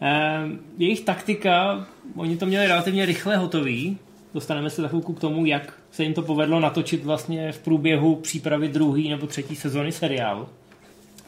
Ehm, 0.00 0.58
jejich 0.78 1.00
taktika, 1.00 1.86
oni 2.16 2.36
to 2.36 2.46
měli 2.46 2.66
relativně 2.66 3.06
rychle 3.06 3.36
hotový, 3.36 3.98
dostaneme 4.34 4.70
se 4.70 4.82
za 4.82 4.88
chvilku 4.88 5.12
k 5.12 5.20
tomu, 5.20 5.46
jak 5.46 5.72
se 5.90 6.02
jim 6.02 6.14
to 6.14 6.22
povedlo 6.22 6.60
natočit 6.60 7.04
vlastně 7.04 7.52
v 7.52 7.58
průběhu 7.58 8.16
přípravy 8.16 8.68
druhé 8.68 9.02
nebo 9.02 9.26
třetí 9.26 9.56
sezony 9.56 9.92
seriálu 9.92 10.48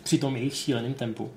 při 0.03 0.19
tom 0.19 0.37
jejich 0.37 0.55
šíleném 0.55 0.95
tempu. 0.95 1.31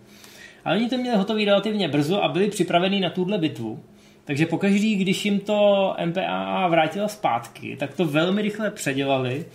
Ale 0.66 0.78
oni 0.78 0.90
to 0.90 0.98
měli 0.98 1.18
hotový 1.18 1.46
relativně 1.46 1.88
brzo 1.88 2.24
a 2.24 2.30
byli 2.30 2.48
připraveni 2.48 3.00
na 3.00 3.10
tuhle 3.10 3.38
bitvu. 3.38 3.80
Takže 4.26 4.46
pokaždý, 4.46 4.96
když 4.96 5.26
jim 5.26 5.40
to 5.40 5.96
MPAA 6.06 6.68
vrátila 6.68 7.08
zpátky, 7.08 7.78
tak 7.80 7.94
to 7.94 8.06
velmi 8.06 8.42
rychle 8.42 8.72
předělali 8.72 9.46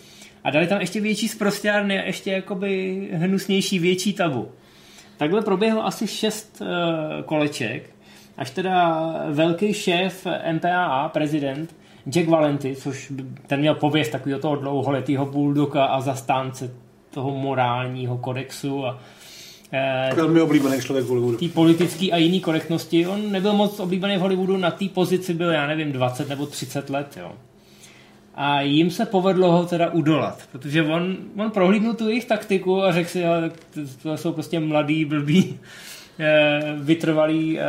a 0.43 0.49
dali 0.49 0.67
tam 0.67 0.81
ještě 0.81 1.01
větší 1.01 1.27
zprostěrny 1.27 1.99
a 1.99 2.05
ještě 2.05 2.31
jakoby 2.31 3.01
hnusnější, 3.13 3.79
větší 3.79 4.13
tabu. 4.13 4.51
Takhle 5.17 5.41
proběhlo 5.41 5.85
asi 5.85 6.07
šest 6.07 6.61
uh, 6.61 6.67
koleček, 7.25 7.89
až 8.37 8.49
teda 8.49 9.01
velký 9.29 9.73
šéf 9.73 10.27
MPAA, 10.51 11.09
prezident 11.09 11.75
Jack 12.09 12.27
Valenty, 12.27 12.75
což 12.75 13.13
ten 13.47 13.59
měl 13.59 13.75
pověst 13.75 14.09
takového 14.09 14.39
toho 14.39 14.55
dlouholetého 14.55 15.25
bulldoga 15.25 15.85
a 15.85 16.01
zastánce 16.01 16.71
toho 17.13 17.31
morálního 17.31 18.17
kodexu 18.17 18.85
a 18.85 18.99
eh, 19.71 20.09
Velmi 20.15 20.41
oblíbený 20.41 20.81
člověk 20.81 21.05
v 21.05 21.09
Hollywoodu. 21.09 21.37
té 21.37 21.47
politické 21.47 22.11
a 22.11 22.17
jiné 22.17 22.39
korektnosti. 22.39 23.07
On 23.07 23.31
nebyl 23.31 23.53
moc 23.53 23.79
oblíbený 23.79 24.17
v 24.17 24.19
Hollywoodu, 24.19 24.57
na 24.57 24.71
té 24.71 24.85
pozici 24.93 25.33
byl, 25.33 25.51
já 25.51 25.67
nevím, 25.67 25.91
20 25.91 26.29
nebo 26.29 26.45
30 26.45 26.89
let, 26.89 27.17
jo. 27.19 27.31
A 28.35 28.61
jim 28.61 28.91
se 28.91 29.05
povedlo 29.05 29.51
ho 29.51 29.65
teda 29.65 29.91
udolat, 29.91 30.43
protože 30.51 30.83
on, 30.83 31.17
on 31.37 31.51
prohlídnul 31.51 31.93
tu 31.93 32.09
jejich 32.09 32.25
taktiku 32.25 32.83
a 32.83 32.91
řekl 32.91 33.09
si, 33.09 33.25
ale 33.25 33.51
to, 34.03 34.17
jsou 34.17 34.33
prostě 34.33 34.59
mladí, 34.59 35.05
blbí, 35.05 35.59
eh, 35.59 35.67
vytrvalí 36.79 37.59
eh, 37.59 37.63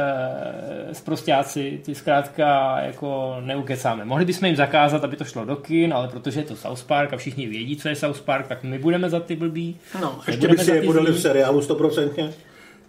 zprostáci, 0.95 1.81
ty 1.85 1.95
zkrátka 1.95 2.77
jako 2.81 3.37
neukecáme. 3.41 4.05
Mohli 4.05 4.25
bychom 4.25 4.47
jim 4.47 4.57
zakázat, 4.57 5.05
aby 5.05 5.17
to 5.17 5.25
šlo 5.25 5.45
do 5.45 5.57
kin, 5.57 5.95
ale 5.95 6.09
protože 6.09 6.41
je 6.41 6.45
to 6.45 6.57
South 6.57 6.85
Park 6.85 7.13
a 7.13 7.17
všichni 7.17 7.47
vědí, 7.47 7.77
co 7.77 7.89
je 7.89 7.97
South 7.97 8.21
Park, 8.21 8.47
tak 8.47 8.63
my 8.63 8.79
budeme 8.79 9.11
za 9.11 9.21
ty 9.21 9.37
blbí. 9.37 9.77
No, 10.01 10.21
ještě 10.27 10.49
by 10.49 10.59
si 10.59 10.71
je 10.71 10.83
podali 10.83 11.13
v 11.13 11.21
seriálu 11.21 11.63
stoprocentně. 11.63 12.33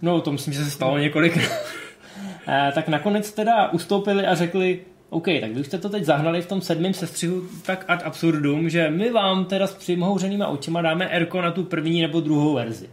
No, 0.01 0.21
to 0.21 0.31
myslím, 0.31 0.53
že 0.53 0.63
se 0.65 0.71
stalo 0.71 0.97
několikrát. 0.97 1.51
Eh, 2.47 2.71
tak 2.75 2.87
nakonec 2.87 3.31
teda 3.31 3.69
ustoupili 3.69 4.25
a 4.25 4.35
řekli, 4.35 4.79
OK, 5.09 5.25
tak 5.41 5.51
vy 5.51 5.59
už 5.59 5.65
jste 5.65 5.77
to 5.77 5.89
teď 5.89 6.03
zahnali 6.03 6.41
v 6.41 6.47
tom 6.47 6.61
sedmém 6.61 6.93
sestřihu 6.93 7.41
tak 7.65 7.85
ad 7.87 8.03
absurdum, 8.03 8.69
že 8.69 8.89
my 8.89 9.11
vám 9.11 9.45
teda 9.45 9.67
s 9.67 9.73
přimhouřenýma 9.73 10.47
očima 10.47 10.81
dáme 10.81 11.09
Erko 11.09 11.41
na 11.41 11.51
tu 11.51 11.63
první 11.63 12.01
nebo 12.01 12.19
druhou 12.19 12.53
verzi. 12.53 12.89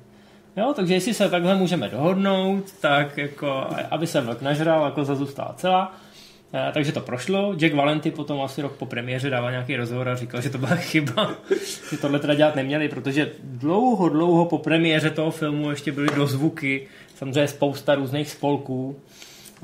Jo, 0.56 0.72
takže 0.76 0.94
jestli 0.94 1.14
se 1.14 1.28
takhle 1.28 1.54
můžeme 1.54 1.88
dohodnout, 1.88 2.72
tak 2.80 3.18
jako, 3.18 3.66
aby 3.90 4.06
se 4.06 4.20
vlk 4.20 4.42
nažral, 4.42 4.84
jako 4.84 5.04
zůstala 5.04 5.54
celá. 5.56 5.94
Eh, 6.54 6.70
takže 6.72 6.92
to 6.92 7.00
prošlo. 7.00 7.54
Jack 7.54 7.74
Valenty 7.74 8.10
potom 8.10 8.40
asi 8.40 8.62
rok 8.62 8.76
po 8.76 8.86
premiéře 8.86 9.30
dával 9.30 9.50
nějaký 9.50 9.76
rozhovor 9.76 10.08
a 10.08 10.16
říkal, 10.16 10.40
že 10.40 10.50
to 10.50 10.58
byla 10.58 10.74
chyba, 10.76 11.34
že 11.90 11.96
tohle 11.96 12.18
teda 12.18 12.34
dělat 12.34 12.56
neměli, 12.56 12.88
protože 12.88 13.32
dlouho, 13.42 14.08
dlouho 14.08 14.44
po 14.44 14.58
premiéře 14.58 15.10
toho 15.10 15.30
filmu 15.30 15.70
ještě 15.70 15.92
byly 15.92 16.08
dozvuky, 16.16 16.88
samozřejmě 17.14 17.48
spousta 17.48 17.94
různých 17.94 18.30
spolků. 18.30 18.96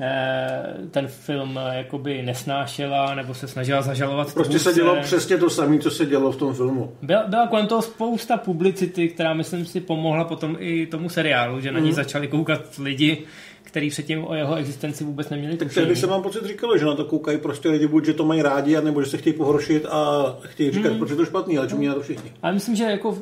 Eh, 0.01 0.73
Ten 0.91 1.07
film 1.07 1.59
eh, 1.71 1.77
jakoby 1.77 2.21
nesnášela 2.21 3.15
nebo 3.15 3.33
se 3.33 3.47
snažila 3.47 3.81
zažalovat 3.81 4.33
Prostě 4.33 4.59
se 4.59 4.73
dělo 4.73 4.95
přesně 5.01 5.37
to 5.37 5.49
samé, 5.49 5.79
co 5.79 5.91
se 5.91 6.05
dělo 6.05 6.31
v 6.31 6.35
tom 6.35 6.53
filmu. 6.53 6.91
Byla, 7.01 7.23
byla 7.27 7.47
kolem 7.47 7.67
toho 7.67 7.81
spousta 7.81 8.37
publicity, 8.37 9.09
která 9.09 9.33
myslím 9.33 9.65
si 9.65 9.79
pomohla 9.81 10.23
potom 10.23 10.55
i 10.59 10.85
tomu 10.85 11.09
seriálu, 11.09 11.59
že 11.61 11.71
na 11.71 11.79
ní 11.79 11.85
Mhm. 11.87 11.95
začali 11.95 12.27
koukat 12.27 12.61
lidi, 12.77 13.17
který 13.63 13.89
předtím 13.89 14.25
o 14.27 14.33
jeho 14.35 14.55
existenci 14.55 15.03
vůbec 15.03 15.29
neměli 15.29 15.57
Tak 15.57 15.73
tehdy 15.73 15.95
se 15.95 16.07
mám 16.07 16.21
pocit 16.23 16.45
říkalo, 16.45 16.77
že 16.77 16.85
na 16.85 16.95
to 16.95 17.05
koukají 17.05 17.37
prostě 17.37 17.69
lidi, 17.69 17.87
buď 17.87 18.05
že 18.05 18.13
to 18.13 18.25
mají 18.25 18.41
rádi, 18.41 18.81
nebo 18.81 19.01
že 19.03 19.09
se 19.09 19.17
chtějí 19.17 19.33
pohoršit 19.33 19.85
a 19.85 20.25
chtějí 20.43 20.71
říkat, 20.71 20.89
Mhm. 20.89 20.97
proč 20.97 21.09
je 21.09 21.15
to 21.15 21.25
špatný, 21.25 21.57
ale 21.57 21.67
čumí 21.67 21.87
na 21.87 21.93
to 21.93 22.01
všichni. 22.01 22.31
Ale 22.43 22.53
myslím, 22.53 22.75
že 22.75 22.83
jako 22.83 23.17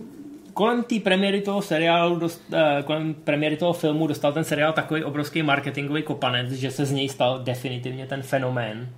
kolem 0.58 0.84
té 0.84 1.00
premiéry 1.00 1.42
toho 1.42 1.62
seriálu, 1.62 2.16
dost, 2.16 2.42
eh, 2.54 2.84
kolem 2.84 3.14
premiéry 3.14 3.58
toho 3.58 3.74
filmu 3.74 4.08
dostal 4.08 4.34
ten 4.34 4.44
seriál 4.44 4.74
takový 4.74 5.04
obrovský 5.04 5.44
marketingový 5.44 6.04
kopanec, 6.04 6.52
že 6.52 6.72
se 6.72 6.86
z 6.86 6.92
něj 6.92 7.10
stal 7.10 7.40
definitivně 7.40 8.08
ten 8.08 8.24
fenomén. 8.24 8.90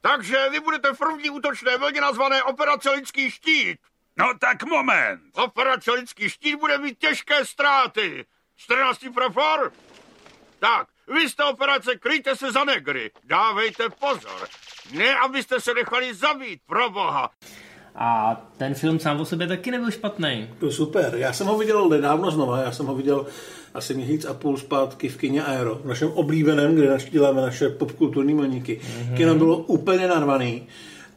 Takže 0.00 0.36
vy 0.50 0.60
budete 0.60 0.92
v 0.92 0.98
první 0.98 1.30
útočné 1.30 1.76
vlně 1.78 2.00
nazvané 2.00 2.42
Operace 2.42 2.90
Lidský 2.90 3.30
štít. 3.30 3.78
No 4.18 4.26
tak 4.38 4.62
moment. 4.62 5.20
Operace 5.34 5.92
Lidský 5.92 6.30
štít 6.30 6.58
bude 6.60 6.78
mít 6.78 6.98
těžké 6.98 7.44
ztráty. 7.44 8.24
14 8.56 9.14
profor? 9.14 9.72
Tak, 10.58 10.88
vy 11.08 11.28
jste 11.28 11.44
operace, 11.44 11.96
kryjte 11.96 12.36
se 12.36 12.52
za 12.52 12.64
negry. 12.64 13.10
Dávejte 13.24 13.88
pozor. 13.88 14.48
Ne, 14.92 15.14
abyste 15.14 15.60
se 15.60 15.74
nechali 15.74 16.14
zabít, 16.14 16.60
pro 16.66 16.90
boha. 16.90 17.30
A 17.94 18.40
ten 18.56 18.74
film 18.74 18.98
sám 18.98 19.20
o 19.20 19.24
sobě 19.24 19.46
taky 19.46 19.70
nebyl 19.70 19.90
špatný. 19.90 20.48
To 20.58 20.66
je 20.66 20.72
super. 20.72 21.14
Já 21.16 21.32
jsem 21.32 21.46
ho 21.46 21.58
viděl 21.58 21.88
nedávno 21.88 22.30
znova, 22.30 22.62
já 22.62 22.72
jsem 22.72 22.86
ho 22.86 22.94
viděl 22.94 23.26
asi 23.74 23.94
měsíc 23.94 24.24
a 24.24 24.34
půl 24.34 24.56
zpátky 24.56 25.08
v 25.08 25.16
kině 25.16 25.44
Aero, 25.44 25.80
v 25.84 25.86
našem 25.86 26.08
oblíbeném, 26.08 26.74
kde 26.74 26.90
naštíláme 26.90 27.42
naše 27.42 27.68
popkulturní 27.68 28.34
milníky. 28.34 28.80
Mhm. 28.82 28.92
Mm-hmm. 28.92 29.16
Kino 29.16 29.34
bylo 29.34 29.56
úplně 29.56 30.08
narvaný 30.08 30.62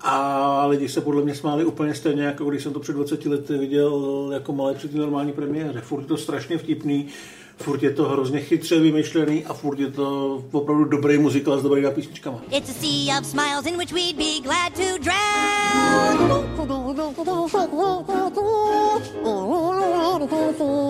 a 0.02 0.66
lidi 0.66 0.90
se 0.90 1.02
podle 1.02 1.22
mě 1.22 1.36
smáli 1.36 1.66
úplně 1.66 1.94
stejně, 1.94 2.24
jako 2.24 2.46
když 2.46 2.64
jsem 2.64 2.74
to 2.74 2.80
před 2.80 2.94
20 2.94 3.26
lety 3.26 3.58
viděl 3.58 4.30
jako 4.34 4.54
malé 4.54 4.74
při 4.74 4.88
té 4.88 4.98
normální 4.98 5.32
premiéře. 5.32 5.82
Furt 5.82 6.02
je 6.02 6.08
to 6.08 6.18
strašně 6.18 6.58
vtipný, 6.58 7.08
furt 7.58 7.84
je 7.84 7.92
to 7.94 8.04
hrozně 8.04 8.40
chytře 8.40 8.80
vymyšlený 8.80 9.46
a 9.46 9.54
furt 9.54 9.80
je 9.80 9.92
to 9.92 10.36
opravdu 10.52 10.86
dobrý 10.86 11.18
muzikál 11.18 11.60
s 11.60 11.64
dobrýma 11.64 11.92
písničkama. 11.92 12.40
It's 12.52 12.70
a 12.70 12.74
sea 12.74 13.20
of 13.20 13.26
smiles 13.26 13.66
in 13.66 13.78
which 13.78 13.92
we'd 13.94 14.18
be 14.18 14.40
glad 14.44 14.74
to 14.74 14.98
drown. 15.04 16.48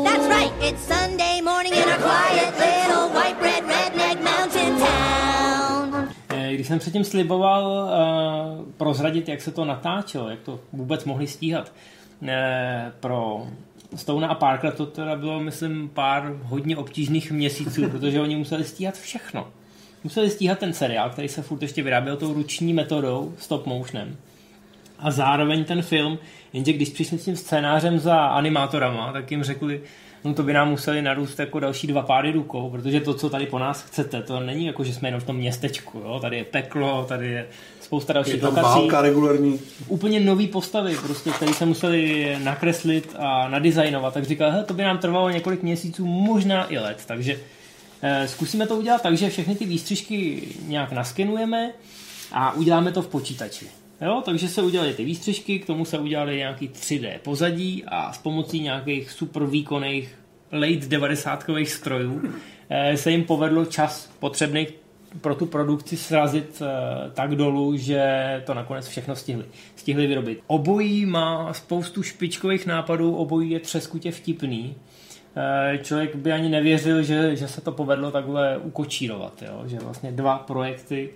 That's 0.03 0.27
right, 0.27 0.51
it's 0.61 0.81
Sunday 0.87 1.41
morning 1.41 1.73
in 1.73 1.83
our 1.89 1.97
quiet 1.97 2.53
little 2.59 3.09
white 3.09 3.39
bread 3.39 3.63
redneck 3.63 4.21
mountain 4.23 4.77
town. 4.79 6.09
Eh, 6.29 6.53
Když 6.53 6.67
jsem 6.67 6.79
předtím 6.79 7.03
sliboval 7.03 7.63
uh, 7.67 8.65
prozradit, 8.77 9.27
jak 9.29 9.41
se 9.41 9.51
to 9.51 9.65
natáčelo, 9.65 10.29
jak 10.29 10.39
to 10.39 10.59
vůbec 10.73 11.05
mohli 11.05 11.27
stíhat 11.27 11.71
eh, 12.27 12.91
pro 12.99 13.47
Stone 13.95 14.27
a 14.27 14.35
Parkera, 14.35 14.71
to 14.71 14.85
teda 14.85 15.15
bylo, 15.15 15.39
myslím, 15.39 15.89
pár 15.93 16.33
hodně 16.43 16.77
obtížných 16.77 17.31
měsíců, 17.31 17.89
protože 17.91 18.21
oni 18.21 18.35
museli 18.35 18.63
stíhat 18.63 18.97
všechno. 18.97 19.47
Museli 20.03 20.29
stíhat 20.29 20.59
ten 20.59 20.73
seriál, 20.73 21.09
který 21.09 21.27
se 21.27 21.41
furt 21.41 21.61
ještě 21.61 21.83
vyráběl 21.83 22.17
tou 22.17 22.33
ruční 22.33 22.73
metodou, 22.73 23.33
stop 23.37 23.65
motionem. 23.65 24.15
A 24.99 25.11
zároveň 25.11 25.65
ten 25.65 25.81
film, 25.81 26.19
jenže 26.53 26.73
když 26.73 26.89
přišli 26.89 27.17
s 27.17 27.25
tím 27.25 27.35
scénářem 27.35 27.99
za 27.99 28.17
animátorama, 28.19 29.13
tak 29.13 29.31
jim 29.31 29.43
řekli, 29.43 29.81
no 30.23 30.33
to 30.33 30.43
by 30.43 30.53
nám 30.53 30.69
museli 30.69 31.01
narůst 31.01 31.39
jako 31.39 31.59
další 31.59 31.87
dva 31.87 32.01
páry 32.01 32.31
rukou, 32.31 32.69
protože 32.69 32.99
to, 32.99 33.13
co 33.13 33.29
tady 33.29 33.45
po 33.45 33.59
nás 33.59 33.81
chcete, 33.83 34.21
to 34.21 34.39
není 34.39 34.65
jako, 34.65 34.83
že 34.83 34.93
jsme 34.93 35.07
jenom 35.07 35.21
v 35.21 35.23
tom 35.23 35.35
městečku, 35.35 35.99
jo? 35.99 36.19
tady 36.21 36.37
je 36.37 36.43
peklo, 36.43 37.05
tady 37.07 37.27
je 37.27 37.47
spousta 37.81 38.13
dalších 38.13 38.33
Je 38.33 38.39
tam 38.39 38.49
lokací. 38.49 38.79
válka 38.79 39.01
regulární. 39.01 39.59
Úplně 39.87 40.19
nový 40.19 40.47
postavy, 40.47 40.97
prostě, 41.03 41.29
které 41.31 41.53
se 41.53 41.65
museli 41.65 42.35
nakreslit 42.43 43.15
a 43.19 43.47
nadizajnovat, 43.49 44.13
tak 44.13 44.23
říkal, 44.23 44.51
hele, 44.51 44.63
to 44.63 44.73
by 44.73 44.83
nám 44.83 44.97
trvalo 44.97 45.29
několik 45.29 45.63
měsíců, 45.63 46.05
možná 46.05 46.71
i 46.73 46.77
let, 46.77 47.03
takže 47.05 47.39
eh, 48.01 48.27
zkusíme 48.27 48.67
to 48.67 48.75
udělat 48.77 49.01
tak, 49.01 49.17
že 49.17 49.29
všechny 49.29 49.55
ty 49.55 49.65
výstřižky 49.65 50.47
nějak 50.67 50.91
naskenujeme 50.91 51.71
a 52.31 52.51
uděláme 52.53 52.91
to 52.91 53.01
v 53.01 53.07
počítači. 53.07 53.67
Jo, 54.01 54.21
takže 54.25 54.47
se 54.47 54.61
udělali 54.61 54.93
ty 54.93 55.05
výstřižky, 55.05 55.59
k 55.59 55.65
tomu 55.65 55.85
se 55.85 55.99
udělali 55.99 56.37
nějaký 56.37 56.69
3D 56.69 57.19
pozadí 57.19 57.83
a 57.87 58.13
s 58.13 58.17
pomocí 58.17 58.59
nějakých 58.59 59.11
super 59.11 59.45
výkonných 59.45 60.15
late 60.51 60.87
90 60.87 61.45
strojů 61.63 62.21
eh, 62.69 62.97
se 62.97 63.11
jim 63.11 63.23
povedlo 63.23 63.65
čas 63.65 64.11
potřebný 64.19 64.67
pro 65.21 65.35
tu 65.35 65.45
produkci 65.45 65.97
srazit 65.97 66.61
eh, 66.61 67.11
tak 67.11 67.35
dolů, 67.35 67.77
že 67.77 68.03
to 68.45 68.53
nakonec 68.53 68.87
všechno 68.87 69.15
stihli. 69.15 69.45
Stihli 69.75 70.07
vyrobit. 70.07 70.39
Obojí 70.47 71.05
má 71.05 71.53
spoustu 71.53 72.03
špičkových 72.03 72.65
nápadů, 72.65 73.15
obojí 73.15 73.49
je 73.49 73.59
třeskutě 73.59 74.11
vtipný. 74.11 74.75
Eh, 75.35 75.77
Člověk 75.77 76.15
by 76.15 76.31
ani 76.31 76.49
nevěřil, 76.49 77.03
že, 77.03 77.35
že 77.35 77.47
se 77.47 77.61
to 77.61 77.71
povedlo 77.71 78.11
takhle 78.11 78.57
ukočírovat, 78.57 79.41
jo? 79.41 79.63
že 79.65 79.79
vlastně 79.79 80.11
dva 80.11 80.37
projekty, 80.37 81.09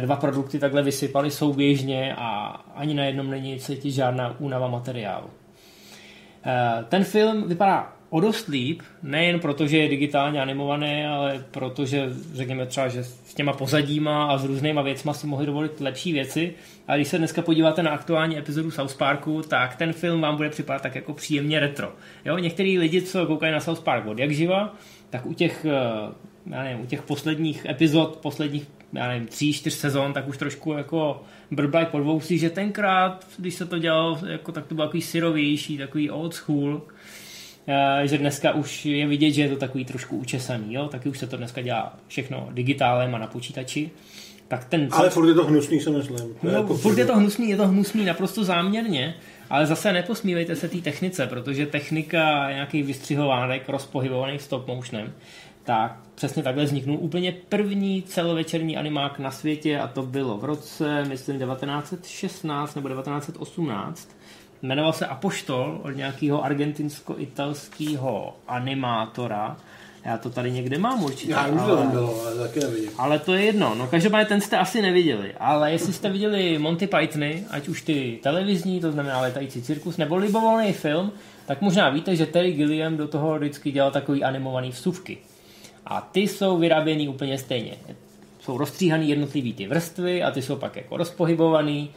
dva 0.00 0.16
produkty 0.16 0.58
takhle 0.58 0.82
vysypaly 0.82 1.30
souběžně 1.30 2.14
a 2.14 2.46
ani 2.74 2.94
na 2.94 3.04
jednom 3.04 3.30
není 3.30 3.58
cítit 3.60 3.90
žádná 3.90 4.40
únava 4.40 4.68
materiálu. 4.68 5.30
Eh, 6.46 6.84
Ten 6.88 7.04
film 7.04 7.48
vypadá 7.48 7.92
o 8.10 8.20
dost 8.20 8.48
líp, 8.48 8.82
nejen 9.02 9.40
proto, 9.40 9.66
že 9.66 9.78
je 9.78 9.88
digitálně 9.88 10.42
animovaný, 10.42 11.04
ale 11.04 11.44
protože, 11.50 12.10
řekněme 12.32 12.66
třeba, 12.66 12.88
že 12.88 13.04
s 13.04 13.34
těma 13.34 13.52
pozadíma 13.52 14.24
a 14.24 14.38
s 14.38 14.44
různýma 14.44 14.82
věcma 14.82 15.12
si 15.12 15.26
mohli 15.26 15.46
dovolit 15.46 15.80
lepší 15.80 16.12
věci. 16.12 16.54
A 16.88 16.96
když 16.96 17.08
se 17.08 17.18
dneska 17.18 17.42
podíváte 17.42 17.82
na 17.82 17.90
aktuální 17.90 18.38
epizodu 18.38 18.70
South 18.70 18.96
Parku, 18.96 19.42
tak 19.42 19.76
ten 19.76 19.92
film 19.92 20.20
vám 20.20 20.36
bude 20.36 20.48
připadat 20.50 20.82
tak 20.82 20.94
jako 20.94 21.12
příjemně 21.12 21.60
retro. 21.60 21.92
Jo, 22.24 22.38
některý 22.38 22.78
lidi, 22.78 23.02
co 23.02 23.26
koukají 23.26 23.52
na 23.52 23.60
South 23.60 23.80
Park 23.80 24.06
od 24.06 24.18
jak 24.18 24.30
živa, 24.30 24.74
tak 25.10 25.26
u 25.26 25.34
těch, 25.34 25.64
eh, 25.64 26.12
já 26.50 26.62
nevím, 26.62 26.80
u 26.80 26.86
těch 26.86 27.02
posledních 27.02 27.64
epizod, 27.64 28.16
posledních 28.16 28.66
já 28.94 29.08
nevím, 29.08 29.26
tří, 29.26 29.52
čtyř 29.52 29.74
sezon, 29.74 30.12
tak 30.12 30.28
už 30.28 30.38
trošku 30.38 30.72
jako 30.72 31.22
brblají 31.50 31.86
pod 31.86 32.00
vousy, 32.00 32.38
že 32.38 32.50
tenkrát, 32.50 33.26
když 33.38 33.54
se 33.54 33.66
to 33.66 33.78
dělalo, 33.78 34.18
jako, 34.26 34.52
tak 34.52 34.66
to 34.66 34.74
bylo 34.74 34.86
takový 34.86 35.02
syrovější, 35.02 35.78
takový 35.78 36.10
old 36.10 36.34
school, 36.34 36.82
Eh, 37.66 38.08
že 38.08 38.18
dneska 38.18 38.52
už 38.52 38.86
je 38.86 39.06
vidět, 39.06 39.30
že 39.30 39.42
je 39.42 39.48
to 39.48 39.56
takový 39.56 39.84
trošku 39.84 40.16
učesaný, 40.16 40.74
jo? 40.74 40.88
taky 40.88 41.08
už 41.08 41.18
se 41.18 41.26
to 41.26 41.36
dneska 41.36 41.62
dělá 41.62 41.98
všechno 42.08 42.48
digitálem 42.52 43.14
a 43.14 43.18
na 43.18 43.26
počítači. 43.26 43.90
Tak 44.48 44.64
ten, 44.64 44.88
Ale 44.90 45.10
furt 45.10 45.28
je 45.28 45.34
to 45.34 45.44
hnusný, 45.44 45.80
si 45.80 45.90
myslím. 45.90 46.36
No, 46.42 46.50
jako 46.50 46.76
furt 46.76 46.98
je 46.98 47.06
to 47.06 47.16
hnusný, 47.16 47.50
je 47.50 47.56
to 47.56 47.68
hnusný 47.68 48.04
naprosto 48.04 48.44
záměrně, 48.44 49.14
ale 49.50 49.66
zase 49.66 49.92
neposmívejte 49.92 50.56
se 50.56 50.68
té 50.68 50.78
technice, 50.78 51.26
protože 51.26 51.66
technika 51.66 52.50
nějaký 52.50 52.82
vystřihovánek, 52.82 53.68
rozpohybovaný 53.68 54.38
stop 54.38 54.66
motionem, 54.66 55.12
tak 55.64 55.96
přesně 56.14 56.42
takhle 56.42 56.64
vzniknul 56.64 56.98
úplně 57.00 57.32
první 57.48 58.02
celovečerní 58.02 58.76
animák 58.76 59.18
na 59.18 59.30
světě 59.30 59.78
a 59.78 59.88
to 59.88 60.02
bylo 60.02 60.38
v 60.38 60.44
roce, 60.44 61.04
myslím, 61.04 61.38
1916 61.38 62.74
nebo 62.74 62.88
1918. 62.88 64.08
Jmenoval 64.62 64.92
se 64.92 65.06
Apoštol 65.06 65.80
od 65.82 65.90
nějakého 65.90 66.44
argentinsko-italského 66.44 68.32
animátora. 68.48 69.56
Já 70.04 70.18
to 70.18 70.30
tady 70.30 70.52
někde 70.52 70.78
mám 70.78 71.04
určitě. 71.04 71.32
Já 71.32 71.48
to 71.48 71.76
tam 71.76 71.90
bylo, 71.90 72.26
ale 72.26 72.34
taky 72.34 72.60
nevidím. 72.60 72.90
Ale 72.98 73.18
to 73.18 73.34
je 73.34 73.44
jedno. 73.44 73.74
No 73.74 73.86
každopádně 73.86 74.26
ten 74.26 74.40
jste 74.40 74.58
asi 74.58 74.82
neviděli. 74.82 75.34
Ale 75.40 75.72
jestli 75.72 75.92
jste 75.92 76.10
viděli 76.10 76.58
Monty 76.58 76.86
Pythony, 76.86 77.44
ať 77.50 77.68
už 77.68 77.82
ty 77.82 78.18
televizní, 78.22 78.80
to 78.80 78.92
znamená 78.92 79.20
letající 79.20 79.62
cirkus, 79.62 79.96
nebo 79.96 80.16
libovolný 80.16 80.72
film, 80.72 81.12
tak 81.46 81.60
možná 81.60 81.90
víte, 81.90 82.16
že 82.16 82.26
Terry 82.26 82.52
Gilliam 82.52 82.96
do 82.96 83.08
toho 83.08 83.38
vždycky 83.38 83.72
dělal 83.72 83.90
takový 83.90 84.24
animovaný 84.24 84.70
vsuvky. 84.70 85.18
A 85.86 86.00
ty 86.00 86.20
jsou 86.20 86.58
vyráběný 86.58 87.08
úplně 87.08 87.38
stejně. 87.38 87.76
Jsou 88.40 88.58
rozstříhaný 88.58 89.08
jednotlivý 89.08 89.52
ty 89.52 89.66
vrstvy 89.66 90.22
a 90.22 90.30
ty 90.30 90.42
jsou 90.42 90.56
pak 90.56 90.76
jako 90.76 90.96
rozpohybovaný. 90.96 91.90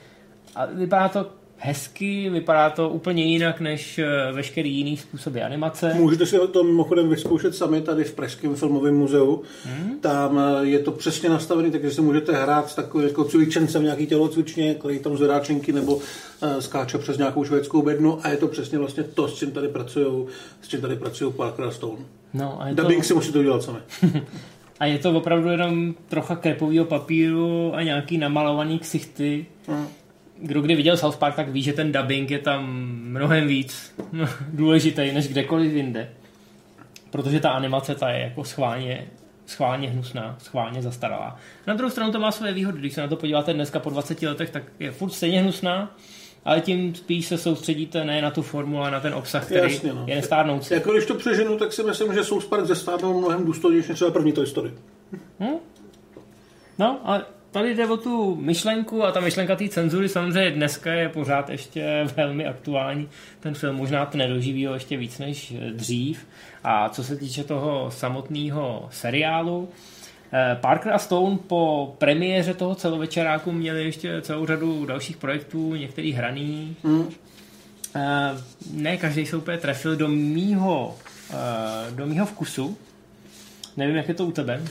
A 0.56 0.65
vypadá 0.65 1.10
to 1.10 1.26
hezky, 1.58 2.30
vypadá 2.30 2.70
to 2.70 2.89
úplně 2.89 3.24
jinak 3.24 3.60
než 3.60 4.00
eh, 4.00 4.32
veškerý 4.32 4.76
jiný 4.78 4.98
způsoby 4.98 5.41
animace. 5.41 5.93
Můžete 5.93 6.26
si 6.26 6.38
to 6.52 6.63
mimochodem 6.63 7.10
vyzkoušet 7.10 7.56
sami 7.56 7.82
tady 7.82 8.04
v 8.04 8.13
Pražském 8.13 8.56
filmovém 8.56 8.96
muzeu. 8.96 9.43
Hmm? 9.65 10.00
Tam 10.00 10.39
eh, 10.39 10.65
je 10.65 10.80
to 10.80 10.91
přesně 10.91 11.30
nastavené, 11.30 11.72
takže 11.72 11.91
si 11.91 12.02
můžete 12.02 12.43
hrát 12.43 12.70
s 12.70 12.76
takovým 12.76 13.08
jako 13.08 13.24
cvičencem 13.24 13.84
nějaký 13.84 14.08
tělocvičně, 14.08 14.76
který 14.76 15.00
tam 15.00 15.17
zvedá 15.17 15.39
činky 15.39 15.74
nebo 15.74 16.00
eh, 16.41 16.62
skáče 16.62 16.98
přes 16.98 17.17
nějakou 17.17 17.43
švédskou 17.43 17.82
bednu 17.82 18.20
a 18.26 18.30
je 18.30 18.38
to 18.38 18.48
přesně 18.48 18.78
vlastně 18.78 19.04
to, 19.04 19.28
s 19.28 19.34
čím 19.34 19.52
tady 19.52 19.67
pracují, 19.67 20.28
s 20.62 20.67
čím 20.67 20.82
tady 20.82 20.96
pracují 20.96 21.34
Parker 21.34 21.65
a 21.65 21.72
Stone. 21.72 22.02
No, 22.34 22.62
a 22.62 22.67
je 22.67 22.76
Dubbing 22.76 23.02
to... 23.02 23.08
si 23.08 23.13
musíte 23.13 23.39
udělat 23.39 23.63
sami. 23.63 23.80
A 24.80 24.86
je 24.86 25.00
to 25.00 25.12
opravdu 25.12 25.50
jenom 25.50 25.96
trocha 26.08 26.36
krepového 26.36 26.86
papíru 26.86 27.76
a 27.76 27.84
nějaký 27.84 28.17
namalovaný 28.17 28.80
ksichty. 28.80 29.46
Mm. 29.67 29.88
Kdo 30.41 30.62
kdy 30.62 30.76
viděl 30.76 30.97
South 30.97 31.17
Park, 31.17 31.36
tak 31.36 31.50
ví, 31.50 31.63
že 31.63 31.73
ten 31.73 31.91
dubbing 31.91 32.32
je 32.32 32.39
tam 32.39 32.65
mnohem 33.04 33.47
víc 33.47 33.95
důležitý 34.54 35.12
než 35.12 35.28
kdekoliv 35.28 35.73
jinde. 35.73 36.10
Protože 37.10 37.39
ta 37.39 37.50
animace 37.50 37.95
ta 37.95 38.10
je 38.10 38.21
jako 38.21 38.43
schválně, 38.43 39.08
schválně 39.45 39.89
hnusná, 39.89 40.36
schválně 40.39 40.82
zastaralá. 40.82 41.38
Na 41.68 41.74
druhou 41.74 41.89
stranu 41.89 42.11
to 42.11 42.20
má 42.20 42.32
své 42.32 42.53
výhody. 42.53 42.80
Když 42.80 42.93
se 42.93 43.01
na 43.01 43.07
to 43.07 43.16
podíváte 43.16 43.53
dneska 43.53 43.80
po 43.80 43.89
20 43.89 44.22
letech, 44.22 44.49
tak 44.49 44.64
je 44.80 44.91
furt 44.91 45.09
stejně 45.09 45.41
hnusná, 45.41 45.95
ale 46.45 46.61
tím 46.61 46.95
spíš 46.95 47.26
se 47.26 47.38
soustředíte 47.38 48.05
ne 48.05 48.22
na 48.22 48.32
tu 48.32 48.41
formu, 48.41 48.82
ale 48.82 48.91
na 48.91 48.99
ten 48.99 49.14
obsah, 49.14 49.45
který 49.45 49.74
Jasně, 49.74 49.93
no. 49.93 50.03
je 50.07 50.16
nestárnoucí. 50.16 50.74
Jako 50.74 50.91
když 50.91 51.05
to 51.05 51.16
přeženu, 51.16 51.57
tak 51.57 51.74
si 51.74 51.84
myslím, 51.84 52.14
že 52.14 52.24
South 52.24 52.45
Park 52.45 52.66
zestárnou 52.66 53.20
mnohem 53.20 53.45
důstojnější 53.45 53.89
než 53.89 53.95
třeba 53.95 54.11
první 54.11 54.32
Toy 54.32 54.47
Story. 54.47 54.72
Hm? 55.39 55.57
No, 56.80 56.99
ale 57.03 57.26
tady 57.58 57.76
jde 57.76 57.88
o 57.88 57.97
tu 57.97 58.36
myšlenku 58.36 59.03
a 59.03 59.12
ta 59.12 59.20
myšlenka 59.20 59.55
té 59.55 59.70
cenzury 59.70 60.10
samozřejmě 60.10 60.51
dneska 60.51 60.93
je 60.93 61.10
pořád 61.10 61.49
ještě 61.49 62.08
velmi 62.16 62.45
aktuální. 62.45 63.10
Ten 63.39 63.53
film 63.53 63.76
možná 63.76 64.05
to 64.05 64.18
nedoživí 64.18 64.66
ho 64.66 64.74
ještě 64.74 64.97
víc 64.97 65.20
než 65.20 65.53
dřív. 65.72 66.28
A 66.64 66.89
co 66.89 67.03
se 67.03 67.16
týče 67.16 67.43
toho 67.43 67.91
samotného 67.91 68.88
seriálu, 68.91 69.70
eh, 70.34 70.58
Parker 70.62 70.93
a 70.93 70.99
Stone 70.99 71.38
po 71.47 71.95
premiéře 71.97 72.53
toho 72.53 72.76
celovečeráku 72.76 73.51
měli 73.51 73.84
ještě 73.84 74.22
celou 74.22 74.45
řadu 74.45 74.86
dalších 74.86 75.18
projektů, 75.18 75.76
některých 75.76 76.16
hraný. 76.16 76.76
Mm. 76.84 77.10
Ne 78.74 78.97
každý 78.97 79.26
se 79.26 79.38
úplně 79.38 79.58
trefil 79.58 79.95
do 79.95 80.08
mýho, 80.08 80.95
eh, 81.32 81.91
do 81.91 82.05
mýho 82.05 82.26
vkusu. 82.26 82.78
Nevím, 83.78 83.95
jak 83.95 84.08
je 84.08 84.14
to 84.14 84.26
u 84.26 84.32
tebe. 84.32 84.62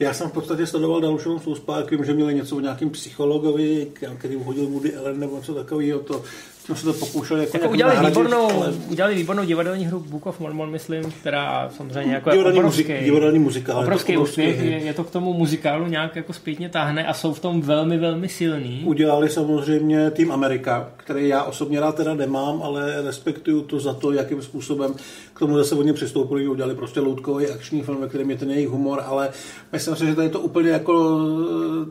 Já 0.00 0.14
jsem 0.14 0.28
v 0.28 0.32
podstatě 0.32 0.66
sledoval 0.66 1.00
dalšímu 1.00 1.38
South 1.38 1.60
Park, 1.60 1.90
vím, 1.90 2.04
že 2.04 2.14
měli 2.14 2.34
něco 2.34 2.56
o 2.56 2.60
nějakým 2.60 2.90
psychologovi, 2.90 3.92
který 4.18 4.36
hodil 4.36 4.66
Woody 4.66 4.96
Allen 4.96 5.20
nebo 5.20 5.36
něco 5.36 5.54
takového, 5.54 6.00
to 6.00 6.22
jsme 6.66 6.76
se 6.76 6.84
to 6.84 6.92
pokoušeli 6.92 7.40
jako, 7.40 7.56
jako 7.56 7.68
udělali, 7.68 7.94
nahradit, 7.96 8.18
výbornou, 8.18 8.50
ale... 8.50 8.72
udělali 8.88 9.14
výbornou 9.14 9.44
divadelní 9.44 9.86
hru 9.86 10.00
Book 10.00 10.26
of 10.26 10.40
Mormon, 10.40 10.70
myslím, 10.70 11.12
která 11.20 11.70
samozřejmě 11.76 12.14
jako 12.14 12.30
divadelní 12.30 12.58
obrovský, 12.58 12.82
muzik, 12.82 13.04
divadelní 13.04 13.38
muzikál, 13.38 13.78
obrovský 13.78 14.12
je 14.12 14.18
to 14.18 14.24
úspěch, 14.24 14.62
je, 14.62 14.78
je, 14.78 14.94
to 14.94 15.04
k 15.04 15.10
tomu 15.10 15.32
muzikálu 15.32 15.86
nějak 15.86 16.16
jako 16.16 16.32
zpětně 16.32 16.68
táhne 16.68 17.06
a 17.06 17.14
jsou 17.14 17.34
v 17.34 17.40
tom 17.40 17.60
velmi, 17.60 17.98
velmi 17.98 18.28
silní. 18.28 18.82
Udělali 18.84 19.28
samozřejmě 19.28 20.10
tým 20.10 20.32
Amerika, 20.32 20.90
který 20.96 21.28
já 21.28 21.42
osobně 21.42 21.80
rád 21.80 21.94
teda 21.94 22.14
nemám, 22.14 22.62
ale 22.62 23.02
respektuju 23.02 23.62
to 23.62 23.80
za 23.80 23.94
to, 23.94 24.12
jakým 24.12 24.42
způsobem 24.42 24.94
k 25.34 25.38
tomu 25.38 25.56
zase 25.56 25.74
oni 25.74 25.92
přistoupili, 25.92 26.48
udělali 26.48 26.74
prostě 26.74 27.00
loutkový 27.00 27.46
akční 27.46 27.82
film, 27.82 28.00
ve 28.00 28.08
kterém 28.08 28.30
je 28.30 28.36
ten 28.36 28.50
jejich 28.50 28.68
humor, 28.68 29.02
ale 29.06 29.30
myslím 29.72 29.96
si, 29.96 30.06
že 30.06 30.14
tady 30.14 30.28
to 30.28 30.40
úplně 30.40 30.70
jako 30.70 31.20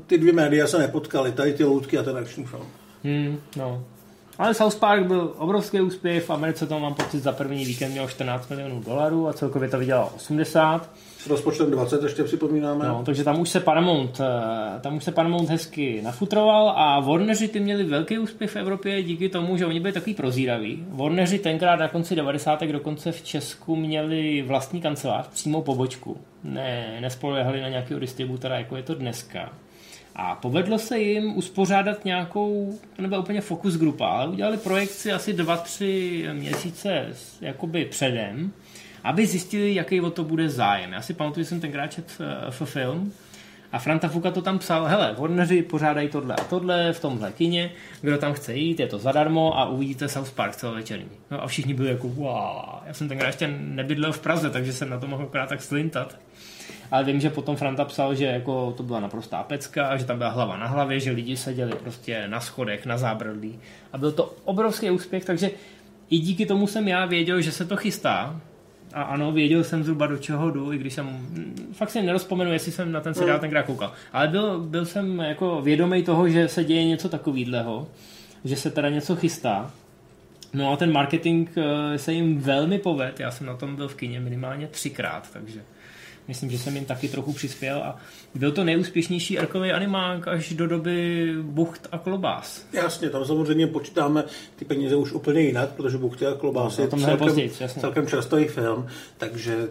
ty 0.07 0.17
dvě 0.17 0.33
média 0.33 0.67
se 0.67 0.79
nepotkaly, 0.79 1.31
tady 1.31 1.53
ty 1.53 1.63
loutky 1.63 1.97
a 1.97 2.03
ten 2.03 2.17
akční 2.17 2.45
film. 2.45 2.65
Hmm, 3.03 3.37
no, 3.57 3.83
ale 4.37 4.53
South 4.53 4.75
Park 4.75 5.03
byl 5.03 5.33
obrovský 5.37 5.81
úspěch, 5.81 6.23
v 6.23 6.29
Americe 6.29 6.67
to 6.67 6.79
mám 6.79 6.93
pocit 6.93 7.19
za 7.19 7.31
první 7.31 7.65
víkend 7.65 7.91
měl 7.91 8.07
14 8.07 8.49
milionů 8.49 8.81
dolarů 8.85 9.27
a 9.27 9.33
celkově 9.33 9.69
to 9.69 9.79
vydělalo 9.79 10.11
80. 10.15 10.89
S 11.17 11.27
rozpočtem 11.27 11.71
20 11.71 12.03
ještě 12.03 12.23
připomínáme. 12.23 12.87
No, 12.87 13.03
takže 13.05 13.23
tam 13.23 13.39
už 13.39 13.49
se 13.49 13.59
Paramount, 13.59 14.19
eh, 14.19 14.79
tam 14.79 14.97
už 14.97 15.03
se 15.03 15.11
Paramount 15.11 15.49
hezky 15.49 16.01
nafutroval 16.03 16.73
a 16.75 16.99
Warneri 16.99 17.47
ty 17.47 17.59
měli 17.59 17.83
velký 17.83 18.19
úspěch 18.19 18.51
v 18.51 18.55
Evropě 18.55 19.03
díky 19.03 19.29
tomu, 19.29 19.57
že 19.57 19.65
oni 19.65 19.79
byli 19.79 19.93
takový 19.93 20.13
prozíraví. 20.13 20.85
Warneri 20.89 21.39
tenkrát 21.39 21.75
na 21.75 21.87
konci 21.87 22.15
90. 22.15 22.71
dokonce 22.71 23.11
v 23.11 23.23
Česku 23.23 23.75
měli 23.75 24.41
vlastní 24.47 24.81
kancelář, 24.81 25.27
přímou 25.27 25.61
pobočku. 25.61 26.17
Ne, 26.43 26.97
nespolehali 27.01 27.61
na 27.61 27.69
nějakého 27.69 27.99
distributora, 27.99 28.57
jako 28.57 28.77
je 28.77 28.83
to 28.83 28.95
dneska. 28.95 29.49
A 30.15 30.35
povedlo 30.35 30.79
se 30.79 30.99
jim 30.99 31.37
uspořádat 31.37 32.05
nějakou, 32.05 32.79
nebyla 32.97 33.19
úplně 33.19 33.41
fokus 33.41 33.77
grupa, 33.77 34.07
ale 34.07 34.27
udělali 34.27 34.57
projekci 34.57 35.11
asi 35.11 35.33
2-3 35.33 36.33
měsíce 36.33 37.07
jakoby 37.41 37.85
předem, 37.85 38.51
aby 39.03 39.25
zjistili, 39.25 39.75
jaký 39.75 40.01
o 40.01 40.09
to 40.09 40.23
bude 40.23 40.49
zájem. 40.49 40.93
Já 40.93 41.01
si 41.01 41.13
pamatuju, 41.13 41.43
že 41.43 41.49
jsem 41.49 41.61
tenkrát 41.61 41.87
čet 41.87 42.21
v 42.49 42.65
film 42.65 43.13
a 43.71 43.79
Franta 43.79 44.07
Fuka 44.07 44.31
to 44.31 44.41
tam 44.41 44.59
psal, 44.59 44.85
hele, 44.85 45.15
Warneri 45.17 45.63
pořádají 45.63 46.09
tohle 46.09 46.35
a 46.35 46.43
tohle 46.43 46.93
v 46.93 46.99
tomhle 46.99 47.31
kině, 47.31 47.71
kdo 48.01 48.17
tam 48.17 48.33
chce 48.33 48.53
jít, 48.53 48.79
je 48.79 48.87
to 48.87 48.97
zadarmo 48.97 49.59
a 49.59 49.69
uvidíte 49.69 50.07
South 50.07 50.31
Park 50.31 50.55
celovečerní. 50.55 51.09
No 51.31 51.43
a 51.43 51.47
všichni 51.47 51.73
byli 51.73 51.89
jako, 51.89 52.07
wow. 52.07 52.55
Já 52.85 52.93
jsem 52.93 53.07
tenkrát 53.07 53.27
ještě 53.27 53.47
nebydlel 53.47 54.11
v 54.11 54.19
Praze, 54.19 54.49
takže 54.49 54.73
jsem 54.73 54.89
na 54.89 54.99
to 54.99 55.07
mohl 55.07 55.23
akorát 55.23 55.49
tak 55.49 55.61
slintat 55.61 56.17
ale 56.91 57.03
vím, 57.03 57.19
že 57.19 57.29
potom 57.29 57.55
Franta 57.55 57.85
psal, 57.85 58.15
že 58.15 58.25
jako 58.25 58.73
to 58.77 58.83
byla 58.83 58.99
naprostá 58.99 59.43
pecka, 59.43 59.97
že 59.97 60.05
tam 60.05 60.17
byla 60.17 60.29
hlava 60.29 60.57
na 60.57 60.67
hlavě, 60.67 60.99
že 60.99 61.11
lidi 61.11 61.37
seděli 61.37 61.71
prostě 61.71 62.27
na 62.27 62.39
schodech, 62.39 62.85
na 62.85 62.97
zábradlí. 62.97 63.59
A 63.93 63.97
byl 63.97 64.11
to 64.11 64.35
obrovský 64.43 64.91
úspěch, 64.91 65.25
takže 65.25 65.51
i 66.09 66.19
díky 66.19 66.45
tomu 66.45 66.67
jsem 66.67 66.87
já 66.87 67.05
věděl, 67.05 67.41
že 67.41 67.51
se 67.51 67.65
to 67.65 67.75
chystá. 67.75 68.41
A 68.93 69.03
ano, 69.03 69.31
věděl 69.31 69.63
jsem 69.63 69.83
zhruba 69.83 70.07
do 70.07 70.17
čeho 70.17 70.51
jdu, 70.51 70.73
i 70.73 70.77
když 70.77 70.93
jsem, 70.93 71.27
fakt 71.73 71.89
si 71.89 72.01
nerozpomenu, 72.01 72.53
jestli 72.53 72.71
jsem 72.71 72.91
na 72.91 73.01
ten 73.01 73.13
seriál 73.13 73.39
tenkrát 73.39 73.63
koukal, 73.63 73.93
ale 74.13 74.27
byl, 74.27 74.59
byl 74.59 74.85
jsem 74.85 75.19
jako 75.19 75.61
vědomý 75.61 76.03
toho, 76.03 76.29
že 76.29 76.47
se 76.47 76.63
děje 76.63 76.85
něco 76.85 77.09
takového, 77.09 77.87
že 78.45 78.55
se 78.55 78.71
teda 78.71 78.89
něco 78.89 79.15
chystá. 79.15 79.71
No 80.53 80.71
a 80.71 80.77
ten 80.77 80.91
marketing 80.91 81.49
eh, 81.57 81.97
se 81.97 82.13
jim 82.13 82.39
velmi 82.39 82.79
poved. 82.79 83.19
Já 83.19 83.31
jsem 83.31 83.47
na 83.47 83.55
tom 83.55 83.75
byl 83.75 83.87
v 83.87 83.95
kině 83.95 84.19
minimálně 84.19 84.67
třikrát, 84.67 85.31
takže 85.33 85.61
Myslím, 86.27 86.49
že 86.49 86.57
jsem 86.57 86.75
jim 86.75 86.85
taky 86.85 87.07
trochu 87.07 87.33
přispěl 87.33 87.77
a 87.77 87.97
byl 88.35 88.51
to 88.51 88.63
nejúspěšnější 88.63 89.39
arkový 89.39 89.71
animák 89.71 90.27
až 90.27 90.53
do 90.53 90.67
doby 90.67 91.27
Bucht 91.41 91.87
a 91.91 91.97
Klobás. 91.97 92.65
Jasně, 92.73 93.09
tam 93.09 93.25
samozřejmě 93.25 93.67
počítáme 93.67 94.23
ty 94.55 94.65
peníze 94.65 94.95
už 94.95 95.11
úplně 95.11 95.41
jinak, 95.41 95.69
protože 95.69 95.97
Buchty 95.97 96.25
a 96.25 96.33
Klobás 96.33 96.77
no, 96.77 96.83
je 96.83 96.89
celkem, 96.89 97.17
později, 97.17 97.49
celkem 97.79 98.07
čerstvý 98.07 98.45
film, 98.45 98.87
takže 99.17 99.67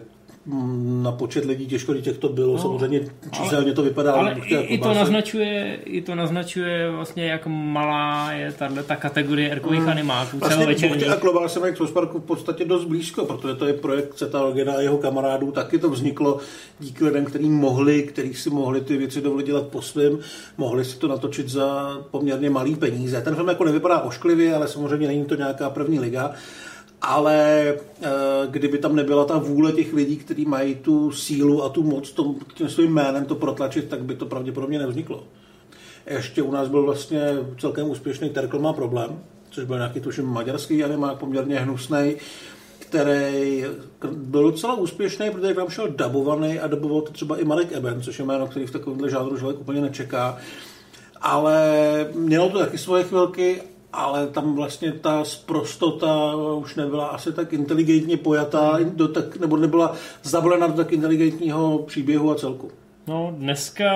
na 1.03 1.11
počet 1.11 1.45
lidí 1.45 1.67
těžko 1.67 1.93
těch 1.93 2.17
to 2.17 2.29
bylo, 2.29 2.53
no, 2.53 2.61
samozřejmě 2.61 2.99
číselně 3.31 3.73
to 3.73 3.83
vypadá. 3.83 4.13
Ale 4.13 4.35
i, 4.45 4.55
i, 4.55 4.77
to 4.77 4.93
naznačuje, 4.93 5.79
i 5.85 6.01
to 6.01 6.15
naznačuje 6.15 6.91
vlastně, 6.91 7.25
jak 7.25 7.47
malá 7.47 8.31
je 8.31 8.51
tahle 8.51 8.83
ta 8.83 8.95
kategorie 8.95 9.49
erkových 9.49 9.81
mm. 9.81 9.89
animáků 9.89 10.39
vlastně 10.39 10.57
celovečerní. 10.57 11.05
a 11.05 11.15
Klobár 11.15 11.49
se 11.49 11.71
k 11.71 11.93
Parku 11.93 12.19
v 12.19 12.23
podstatě 12.23 12.65
dost 12.65 12.85
blízko, 12.85 13.25
protože 13.25 13.55
to 13.55 13.65
je 13.65 13.73
projekt 13.73 14.13
Cetalogena 14.13 14.73
a 14.73 14.81
jeho 14.81 14.97
kamarádů, 14.97 15.51
taky 15.51 15.79
to 15.79 15.89
vzniklo 15.89 16.39
díky 16.79 17.03
lidem, 17.03 17.25
kteří 17.25 17.49
mohli, 17.49 18.03
kteří 18.03 18.33
si 18.33 18.49
mohli 18.49 18.81
ty 18.81 18.97
věci 18.97 19.21
dovolit 19.21 19.45
dělat 19.45 19.67
po 19.67 19.81
svém, 19.81 20.19
mohli 20.57 20.85
si 20.85 20.97
to 20.97 21.07
natočit 21.07 21.49
za 21.49 21.97
poměrně 22.11 22.49
malý 22.49 22.75
peníze. 22.75 23.21
Ten 23.21 23.35
film 23.35 23.47
jako 23.47 23.63
nevypadá 23.63 24.01
ošklivě, 24.01 24.55
ale 24.55 24.67
samozřejmě 24.67 25.07
není 25.07 25.25
to 25.25 25.35
nějaká 25.35 25.69
první 25.69 25.99
liga 25.99 26.33
ale 27.05 27.67
eh, 28.01 28.09
kdyby 28.47 28.77
tam 28.77 28.95
nebyla 28.95 29.25
ta 29.25 29.37
vůle 29.37 29.71
těch 29.71 29.93
lidí, 29.93 30.17
kteří 30.17 30.45
mají 30.45 30.75
tu 30.75 31.11
sílu 31.11 31.63
a 31.63 31.69
tu 31.69 31.83
moc 31.83 32.11
tom, 32.11 32.35
tím 32.53 32.69
svým 32.69 32.93
jménem 32.93 33.25
to 33.25 33.35
protlačit, 33.35 33.89
tak 33.89 34.03
by 34.03 34.15
to 34.15 34.25
pravděpodobně 34.25 34.79
nevzniklo. 34.79 35.23
Ještě 36.07 36.41
u 36.41 36.51
nás 36.51 36.67
byl 36.67 36.83
vlastně 36.83 37.21
celkem 37.57 37.89
úspěšný 37.89 38.29
Terkl 38.29 38.59
má 38.59 38.73
problém, 38.73 39.19
což 39.49 39.65
byl 39.65 39.77
nějaký 39.77 39.99
tuším 39.99 40.25
maďarský 40.25 40.83
animák, 40.83 41.17
poměrně 41.17 41.59
hnusný, 41.59 42.15
který 42.79 43.65
byl 44.11 44.43
docela 44.43 44.73
úspěšný, 44.73 45.31
protože 45.31 45.53
tam 45.53 45.69
šel 45.69 45.87
dabovaný 45.87 46.59
a 46.59 46.67
daboval 46.67 47.01
to 47.01 47.11
třeba 47.11 47.37
i 47.37 47.45
Marek 47.45 47.71
Eben, 47.71 48.01
což 48.01 48.19
je 48.19 48.25
jméno, 48.25 48.47
který 48.47 48.65
v 48.65 48.71
takovémhle 48.71 49.09
žádru 49.09 49.37
člověk 49.37 49.59
úplně 49.59 49.81
nečeká. 49.81 50.37
Ale 51.21 51.67
mělo 52.15 52.49
to 52.49 52.59
taky 52.59 52.77
svoje 52.77 53.03
chvilky 53.03 53.61
ale 53.95 54.27
tam 54.27 54.55
vlastně 54.55 54.91
ta 54.91 55.23
sprostota 55.23 56.35
už 56.35 56.75
nebyla 56.75 57.07
asi 57.07 57.33
tak 57.33 57.53
inteligentně 57.53 58.17
pojatá, 58.17 58.79
do 58.83 59.07
tak, 59.07 59.37
nebo 59.37 59.57
nebyla 59.57 59.95
zavolena 60.23 60.67
do 60.67 60.73
tak 60.73 60.91
inteligentního 60.91 61.79
příběhu 61.79 62.31
a 62.31 62.35
celku. 62.35 62.71
No, 63.07 63.33
dneska 63.37 63.87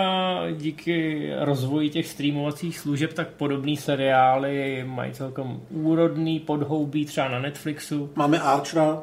díky 0.52 1.30
rozvoji 1.40 1.90
těch 1.90 2.08
streamovacích 2.08 2.80
služeb 2.80 3.14
tak 3.14 3.28
podobný 3.28 3.78
seriály 3.78 4.86
mají 4.88 5.14
celkem 5.14 5.60
úrodný 5.70 6.40
podhoubí 6.40 7.06
třeba 7.06 7.28
na 7.28 7.40
Netflixu. 7.40 8.10
Máme 8.16 8.40
Archera, 8.40 9.02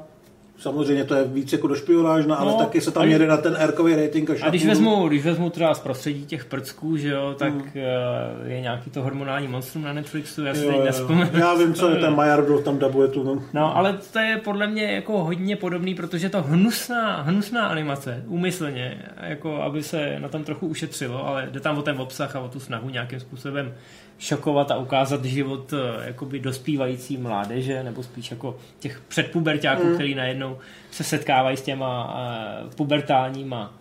Samozřejmě 0.59 1.05
to 1.05 1.15
je 1.15 1.25
víc 1.25 1.53
jako 1.53 1.67
do 1.67 1.75
špionážna, 1.75 2.37
ale 2.37 2.53
no, 2.53 2.59
taky 2.59 2.81
se 2.81 2.91
tam 2.91 3.03
a 3.03 3.07
jede 3.07 3.27
na 3.27 3.37
ten 3.37 3.57
r 3.59 3.75
rating 3.97 4.31
až 4.31 4.43
A 4.43 4.49
když 4.49 4.67
vezmu, 4.67 5.09
když 5.09 5.25
vezmu 5.25 5.51
třeba 5.51 5.75
z 5.75 5.81
prostředí 5.81 6.27
těch 6.27 6.45
prcků, 6.45 6.97
že 6.97 7.09
jo, 7.09 7.35
tak 7.39 7.53
hmm. 7.53 7.71
je 8.45 8.61
nějaký 8.61 8.91
to 8.91 9.03
hormonální 9.03 9.49
monstrum 9.49 9.85
na 9.85 9.93
Netflixu, 9.93 10.45
já 10.45 10.55
si 10.55 10.65
jo, 10.65 10.73
teď 10.73 10.85
nespomenu. 10.85 11.31
Já 11.39 11.55
vím, 11.55 11.75
co 11.75 11.89
je 11.89 11.97
ten 11.97 12.15
Majardo, 12.15 12.59
tam 12.59 12.79
dabuje 12.79 13.09
tu. 13.09 13.23
No. 13.23 13.43
no. 13.53 13.77
ale 13.77 13.99
to 14.13 14.19
je 14.19 14.37
podle 14.45 14.67
mě 14.67 14.93
jako 14.93 15.25
hodně 15.25 15.57
podobný, 15.57 15.95
protože 15.95 16.29
to 16.29 16.43
hnusná, 16.43 17.23
hnusná 17.23 17.67
animace, 17.67 18.23
úmyslně, 18.27 19.03
jako 19.23 19.63
aby 19.63 19.83
se 19.83 20.21
na 20.21 20.29
tom 20.29 20.45
trochu 20.45 20.67
ušetřilo, 20.67 21.27
ale 21.27 21.49
jde 21.51 21.61
tam 21.61 21.79
o 21.79 21.83
ten 21.83 22.01
obsah 22.01 22.37
a 22.37 22.41
o 22.41 22.49
tu 22.49 22.61
snahu 22.61 22.91
nějakým 22.91 23.21
způsobem 23.21 23.75
šokovat 24.19 24.71
a 24.71 24.77
ukázat 24.77 25.25
život 25.25 25.73
eh, 25.73 26.07
jakoby 26.07 26.39
dospívající 26.39 27.17
mládeže, 27.17 27.83
nebo 27.83 28.03
spíš 28.03 28.31
jako 28.31 28.59
těch 28.79 29.01
předpubertáků, 29.09 29.85
mm. 29.85 29.95
který 29.95 30.15
najednou 30.15 30.59
se 30.91 31.05
setkávají 31.05 31.57
s 31.57 31.63
těma 31.63 32.05
uh, 32.05 32.71
pubertálníma 32.71 33.75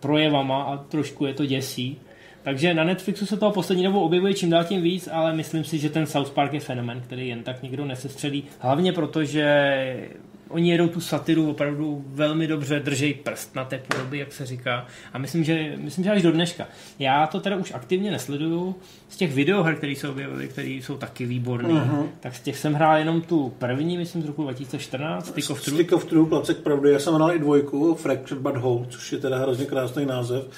projevama 0.00 0.62
a 0.62 0.76
trošku 0.76 1.26
je 1.26 1.34
to 1.34 1.46
děsí. 1.46 1.98
Takže 2.42 2.74
na 2.74 2.84
Netflixu 2.84 3.26
se 3.26 3.36
toho 3.36 3.52
poslední 3.52 3.84
dobou 3.84 4.00
objevuje 4.00 4.34
čím 4.34 4.50
dál 4.50 4.64
tím 4.64 4.82
víc, 4.82 5.08
ale 5.12 5.32
myslím 5.32 5.64
si, 5.64 5.78
že 5.78 5.90
ten 5.90 6.06
South 6.06 6.30
Park 6.30 6.52
je 6.52 6.60
fenomen, 6.60 7.00
který 7.00 7.28
jen 7.28 7.42
tak 7.42 7.62
nikdo 7.62 7.84
nesestřelí. 7.84 8.44
Hlavně 8.58 8.92
proto, 8.92 9.24
že 9.24 10.08
oni 10.56 10.70
jedou 10.70 10.88
tu 10.88 11.00
satiru 11.00 11.50
opravdu 11.50 12.04
velmi 12.06 12.46
dobře, 12.46 12.80
držej 12.80 13.14
prst 13.14 13.54
na 13.54 13.64
té 13.64 13.78
podoby, 13.78 14.18
jak 14.18 14.32
se 14.32 14.46
říká. 14.46 14.86
A 15.12 15.18
myslím, 15.18 15.44
že, 15.44 15.72
myslím, 15.76 16.04
že 16.04 16.10
až 16.10 16.22
do 16.22 16.32
dneška. 16.32 16.66
Já 16.98 17.26
to 17.26 17.40
teda 17.40 17.56
už 17.56 17.72
aktivně 17.72 18.10
nesleduju. 18.10 18.74
Z 19.08 19.16
těch 19.16 19.34
videoher, 19.34 19.74
které 19.74 19.94
se 19.96 20.08
objevily, 20.08 20.48
které 20.48 20.68
jsou 20.68 20.96
taky 20.96 21.26
výborné, 21.26 21.68
uh-huh. 21.68 22.06
tak 22.20 22.34
z 22.34 22.40
těch 22.40 22.58
jsem 22.58 22.74
hrál 22.74 22.98
jenom 22.98 23.22
tu 23.22 23.52
první, 23.58 23.98
myslím, 23.98 24.22
z 24.22 24.26
roku 24.26 24.42
2014, 24.42 25.26
Stick 25.26 25.50
of 25.50 25.64
Truth. 25.64 25.74
Stick 25.74 25.92
of 25.92 26.04
Truth, 26.04 26.28
Placek 26.28 26.58
pravdy. 26.58 26.92
Já 26.92 26.98
jsem 26.98 27.14
hrál 27.14 27.32
i 27.32 27.38
dvojku, 27.38 27.94
Fractured 27.94 28.42
But 28.42 28.56
Whole, 28.56 28.86
což 28.88 29.12
je 29.12 29.18
teda 29.18 29.38
hrozně 29.38 29.64
krásný 29.66 30.06
název. 30.06 30.48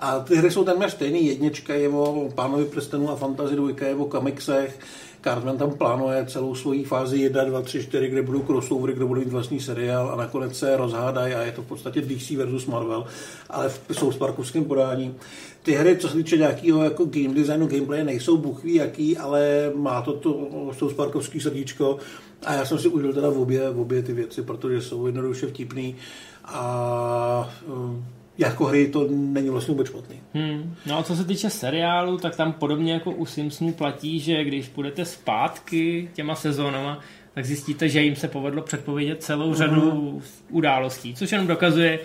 A 0.00 0.20
ty 0.20 0.36
hry 0.36 0.50
jsou 0.50 0.64
téměř 0.64 0.90
stejný. 0.90 1.26
Jednička 1.26 1.74
je 1.74 1.88
o 1.88 2.28
pánovi 2.34 2.64
prstenů 2.64 3.10
a 3.10 3.16
fantasy, 3.16 3.56
dvojka 3.56 3.86
je 3.86 3.94
o 3.94 4.04
komiksech. 4.04 4.78
Cartman 5.24 5.58
tam 5.58 5.70
plánuje 5.70 6.26
celou 6.26 6.54
svoji 6.54 6.84
fázi 6.84 7.18
1, 7.18 7.44
2, 7.44 7.62
3, 7.62 7.82
4, 7.82 8.08
kde 8.08 8.22
budou 8.22 8.42
crossovery, 8.42 8.92
kde 8.92 9.04
budou 9.04 9.20
mít 9.20 9.28
vlastní 9.28 9.60
seriál 9.60 10.10
a 10.10 10.16
nakonec 10.16 10.58
se 10.58 10.76
rozhádají 10.76 11.34
a 11.34 11.42
je 11.42 11.52
to 11.52 11.62
v 11.62 11.66
podstatě 11.66 12.00
DC 12.00 12.30
versus 12.30 12.66
Marvel, 12.66 13.06
ale 13.50 13.68
v 13.68 13.80
South 13.92 14.16
Parkovském 14.16 14.64
podání. 14.64 15.14
Ty 15.62 15.72
hry, 15.72 15.96
co 15.96 16.08
se 16.08 16.16
týče 16.16 16.36
nějakého 16.36 16.84
jako 16.84 17.04
game 17.04 17.34
designu, 17.34 17.66
gameplay, 17.66 18.04
nejsou 18.04 18.36
buchví 18.36 18.74
jaký, 18.74 19.16
ale 19.16 19.72
má 19.74 20.02
to 20.02 20.12
to 20.12 20.48
South 20.78 20.94
Parkovský 20.94 21.40
srdíčko 21.40 21.98
a 22.46 22.54
já 22.54 22.64
jsem 22.64 22.78
si 22.78 22.88
užil 22.88 23.12
teda 23.12 23.30
v 23.30 23.38
obě, 23.38 23.70
v 23.70 23.80
obě 23.80 24.02
ty 24.02 24.12
věci, 24.12 24.42
protože 24.42 24.80
jsou 24.80 25.06
jednoduše 25.06 25.46
vtipný 25.46 25.96
a 26.44 27.50
um, 27.66 28.04
jako 28.38 28.64
hry 28.64 28.86
to 28.88 29.06
není 29.10 29.50
vlastně 29.50 29.72
vůbec 29.72 29.86
špatný. 29.88 30.16
Hmm. 30.34 30.74
No 30.86 30.98
a 30.98 31.02
co 31.02 31.16
se 31.16 31.24
týče 31.24 31.50
seriálu, 31.50 32.18
tak 32.18 32.36
tam 32.36 32.52
podobně 32.52 32.92
jako 32.92 33.10
u 33.10 33.26
Simpsonů 33.26 33.72
platí, 33.72 34.20
že 34.20 34.44
když 34.44 34.68
půjdete 34.68 35.04
zpátky 35.04 36.08
těma 36.12 36.34
sezónama, 36.34 36.98
tak 37.34 37.44
zjistíte, 37.46 37.88
že 37.88 38.02
jim 38.02 38.16
se 38.16 38.28
povedlo 38.28 38.62
předpovědět 38.62 39.22
celou 39.22 39.54
řadu 39.54 39.92
Mhm. 40.12 40.22
událostí, 40.50 41.14
což 41.14 41.32
jenom 41.32 41.46
dokazuje, 41.46 41.98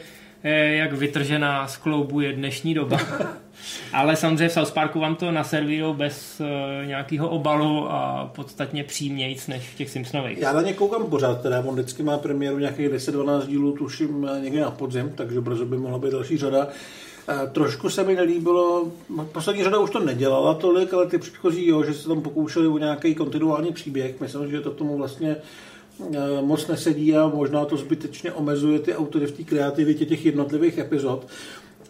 jak 0.51 0.93
vytržená 0.93 1.67
z 1.67 1.77
kloubu 1.77 2.19
je 2.19 2.33
dnešní 2.33 2.73
doba. 2.73 2.99
Ale 3.93 4.15
samozřejmě 4.15 4.49
v 4.49 4.53
South 4.53 4.71
Parku 4.71 4.99
vám 4.99 5.15
to 5.15 5.31
naservírou 5.31 5.93
bez 5.93 6.39
uh, 6.41 6.87
nějakého 6.87 7.29
obalu 7.29 7.91
a 7.91 8.31
podstatně 8.35 8.83
přímějc 8.83 9.47
než 9.47 9.69
v 9.69 9.75
těch 9.75 9.89
Simpsonových. 9.89 10.37
Já 10.37 10.53
na 10.53 10.61
ně 10.61 10.73
koukám 10.73 11.05
pořád, 11.05 11.41
teda 11.41 11.59
on 11.59 11.73
vždycky 11.73 12.03
má 12.03 12.17
premiéru 12.17 12.59
nějakých 12.59 12.89
10-12 12.89 13.47
dílů, 13.47 13.71
tuším 13.71 14.29
eh, 14.31 14.41
někdy 14.41 14.59
na 14.59 14.71
podzim, 14.71 15.11
takže 15.15 15.41
brzo 15.41 15.65
by 15.65 15.77
mohla 15.77 15.99
být 15.99 16.11
další 16.11 16.37
řada. 16.37 16.67
Eh, 17.29 17.49
Trošku 17.51 17.89
se 17.89 18.03
mi 18.03 18.15
nelíbilo, 18.15 18.91
poslední 19.31 19.63
řada 19.63 19.79
už 19.79 19.89
to 19.89 19.99
nedělala 19.99 20.53
tolik, 20.53 20.93
ale 20.93 21.05
ty 21.05 21.17
předchozí, 21.17 21.67
jo, 21.67 21.83
že 21.83 21.93
se 21.93 22.07
tam 22.07 22.21
pokoušeli 22.21 22.67
o 22.67 22.77
nějaký 22.77 23.15
kontinuální 23.15 23.73
příběh. 23.73 24.21
Myslím, 24.21 24.51
že 24.51 24.61
to 24.61 24.71
tomu 24.71 24.97
vlastně 24.97 25.35
eh, 25.35 25.41
moc 26.41 26.67
nesedí 26.67 27.15
a 27.15 27.27
možná 27.27 27.65
to 27.65 27.77
zbytečně 27.77 28.31
omezuje 28.31 28.79
ty 28.79 28.95
autory 28.95 29.25
v 29.25 29.31
té 29.31 29.43
kreativitě 29.43 30.05
těch 30.05 30.25
jednotlivých 30.25 30.77
epizod. 30.77 31.27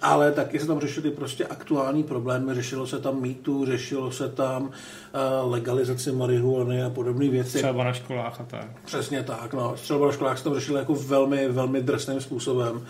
Ale 0.01 0.31
taky 0.31 0.59
se 0.59 0.67
tam 0.67 0.79
řešily 0.79 1.11
prostě 1.11 1.45
aktuální 1.45 2.03
problémy, 2.03 2.53
řešilo 2.53 2.87
se 2.87 2.99
tam 2.99 3.21
mýtu, 3.21 3.65
řešilo 3.65 4.11
se 4.11 4.29
tam 4.29 4.63
uh, 4.63 5.51
legalizace 5.51 6.11
marihuany 6.11 6.83
a 6.83 6.89
podobné 6.89 7.29
věci. 7.29 7.57
Třeba 7.57 7.83
na 7.83 7.93
školách 7.93 8.41
a 8.41 8.43
tak. 8.43 8.67
Přesně 8.85 9.23
tak, 9.23 9.53
no. 9.53 9.77
Střelba 9.77 10.05
na 10.05 10.11
školách 10.11 10.37
se 10.37 10.43
tam 10.43 10.53
řešila 10.53 10.79
jako 10.79 10.95
velmi, 10.95 11.49
velmi 11.49 11.81
drsným 11.81 12.21
způsobem. 12.21 12.85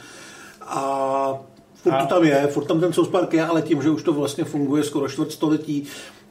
A 0.61 1.39
furt 1.76 1.93
A- 1.93 2.05
to 2.05 2.16
tam 2.16 2.24
je, 2.24 2.47
furt 2.47 2.66
tam 2.66 2.80
ten 2.80 2.93
South 2.93 3.09
Park 3.09 3.34
je, 3.34 3.45
ale 3.45 3.61
tím, 3.61 3.82
že 3.82 3.89
už 3.89 4.03
to 4.03 4.13
vlastně 4.13 4.43
funguje 4.43 4.84
skoro 4.84 5.09
čtvrt 5.09 5.32
století, 5.32 5.88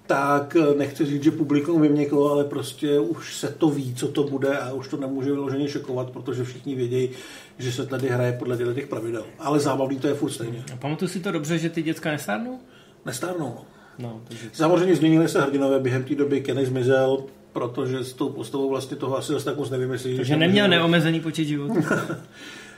tak 0.07 0.57
eh, 0.57 0.75
nechci 0.75 1.07
říct, 1.07 1.23
že 1.23 1.31
publikum 1.31 1.81
vyměklo, 1.81 2.33
ale 2.33 2.45
prostě 2.45 3.01
už 3.01 3.37
se 3.37 3.49
to 3.49 3.69
ví, 3.69 3.95
co 3.95 4.09
to 4.09 4.23
bude 4.25 4.59
a 4.59 4.73
už 4.73 4.89
to 4.89 4.97
nemůže 4.97 5.31
vyloženě 5.33 5.69
šokovat, 5.69 6.11
protože 6.11 6.45
všichni 6.45 6.75
vědějí, 6.75 7.11
že 7.59 7.73
se 7.73 7.87
tady 7.87 8.09
hraje 8.09 8.33
podle 8.33 8.75
těch 8.75 8.87
pravidel. 8.87 9.25
Ale 9.39 9.61
zábavný 9.61 9.99
to 9.99 10.07
je 10.07 10.15
furt 10.15 10.31
stejně. 10.31 10.65
A 10.73 10.77
pamatuju 10.77 11.09
si 11.09 11.21
to 11.21 11.33
dobře, 11.33 11.59
že 11.59 11.71
ty 11.71 11.83
děcka 11.83 12.11
nestárnou? 12.11 12.59
Nestárnou. 13.07 13.59
No, 13.99 14.21
takže... 14.29 14.51
Samozřejmě 14.53 14.97
změnili 14.97 15.29
se 15.29 15.41
hrdinové 15.41 15.81
během 15.81 16.05
té 16.05 16.15
doby, 16.15 16.41
Kenny 16.41 16.67
zmizel, 16.67 17.25
protože 17.53 18.05
s 18.05 18.13
tou 18.13 18.29
postavou 18.29 18.69
vlastně 18.71 18.97
toho 18.97 19.19
asi 19.19 19.33
zase 19.33 19.45
tak 19.45 19.57
moc 19.57 19.71
nevymyslí. 19.71 20.17
Takže 20.17 20.37
neměl 20.37 20.69
neomezený 20.69 21.21
počet 21.21 21.45
životů. 21.45 21.75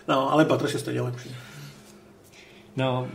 No, 0.08 0.32
ale 0.32 0.44
Patrš 0.44 0.72
je 0.72 0.78
stejně 0.78 1.00
lepší. 1.00 1.36
No, 2.76 3.08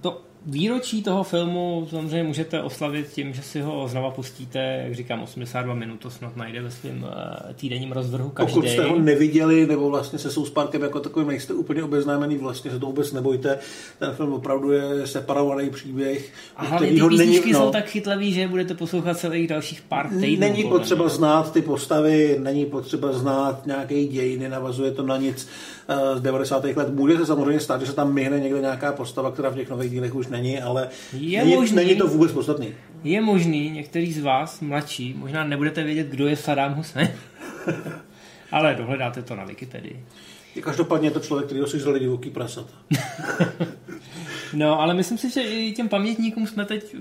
to 0.00 0.23
výročí 0.46 1.02
toho 1.02 1.22
filmu 1.22 1.86
samozřejmě 1.90 2.22
můžete 2.22 2.62
oslavit 2.62 3.08
tím, 3.08 3.32
že 3.32 3.42
si 3.42 3.60
ho 3.60 3.88
znova 3.88 4.10
pustíte, 4.10 4.80
jak 4.84 4.94
říkám, 4.94 5.22
82 5.22 5.74
minut, 5.74 6.00
to 6.00 6.10
snad 6.10 6.36
najde 6.36 6.62
ve 6.62 6.70
svém 6.70 7.06
eh, 7.08 7.54
týdenním 7.54 7.92
rozvrhu 7.92 8.30
každý. 8.30 8.54
Pokud 8.54 8.68
jste 8.68 8.84
ho 8.84 8.98
neviděli, 8.98 9.66
nebo 9.66 9.90
vlastně 9.90 10.18
se 10.18 10.30
South 10.30 10.50
Parkem 10.50 10.82
jako 10.82 11.00
takovým 11.00 11.28
nejste 11.28 11.54
úplně 11.54 11.82
obeznámený, 11.82 12.36
vlastně 12.36 12.70
se 12.70 12.78
to 12.78 12.86
vůbec 12.86 13.12
nebojte. 13.12 13.58
Ten 13.98 14.12
film 14.12 14.32
opravdu 14.32 14.72
je 14.72 15.06
separovaný 15.06 15.70
příběh. 15.70 16.32
A 16.56 16.64
hlavně 16.64 16.88
ty 16.88 17.08
písničky 17.08 17.52
no, 17.52 17.58
jsou 17.58 17.70
tak 17.70 17.86
chytlavý, 17.86 18.32
že 18.32 18.48
budete 18.48 18.74
poslouchat 18.74 19.18
celých 19.18 19.48
dalších 19.48 19.82
pár 19.82 20.08
týdnů. 20.08 20.40
Není 20.40 20.64
potřeba 20.64 21.04
mě. 21.04 21.14
znát 21.14 21.52
ty 21.52 21.62
postavy, 21.62 22.36
není 22.38 22.66
potřeba 22.66 23.12
znát 23.12 23.66
nějaké 23.66 24.04
dějiny, 24.04 24.48
navazuje 24.48 24.90
to 24.90 25.02
na 25.02 25.16
nic 25.16 25.48
eh, 25.88 26.18
z 26.18 26.20
90. 26.20 26.64
let. 26.64 26.94
Může 26.94 27.16
se 27.16 27.26
samozřejmě 27.26 27.60
stát, 27.60 27.80
že 27.80 27.86
se 27.86 27.92
tam 27.92 28.12
myhne 28.12 28.40
někde 28.40 28.60
nějaká 28.60 28.92
postava, 28.92 29.30
která 29.30 29.48
v 29.48 29.54
těch 29.54 29.70
nových 29.70 29.90
dílech 29.90 30.14
už 30.14 30.33
není, 30.34 30.60
ale 30.60 30.88
Je 31.12 31.44
není, 31.44 31.56
možný. 31.56 31.76
není 31.76 31.96
to 31.96 32.06
vůbec 32.06 32.32
podstatný. 32.32 32.68
Je 33.04 33.20
možný, 33.20 33.70
některý 33.70 34.12
z 34.12 34.22
vás, 34.22 34.60
mladší, 34.60 35.14
možná 35.18 35.44
nebudete 35.44 35.84
vědět, 35.84 36.06
kdo 36.06 36.26
je 36.26 36.36
Saddam 36.36 36.74
Hussein. 36.74 37.08
Ale 38.52 38.74
dohledáte 38.74 39.22
to 39.22 39.36
na 39.36 39.44
Wikipedii. 39.44 40.04
Každopádně 40.60 41.06
je 41.08 41.12
to 41.12 41.20
člověk, 41.20 41.46
který 41.46 41.60
si 41.66 41.78
žrali 41.78 42.00
divoký 42.00 42.30
prasat. 42.30 42.66
No, 44.54 44.80
ale 44.80 44.94
myslím 44.94 45.18
si, 45.18 45.30
že 45.30 45.42
i 45.42 45.72
těm 45.72 45.88
pamětníkům 45.88 46.46
jsme 46.46 46.64
teď, 46.64 46.96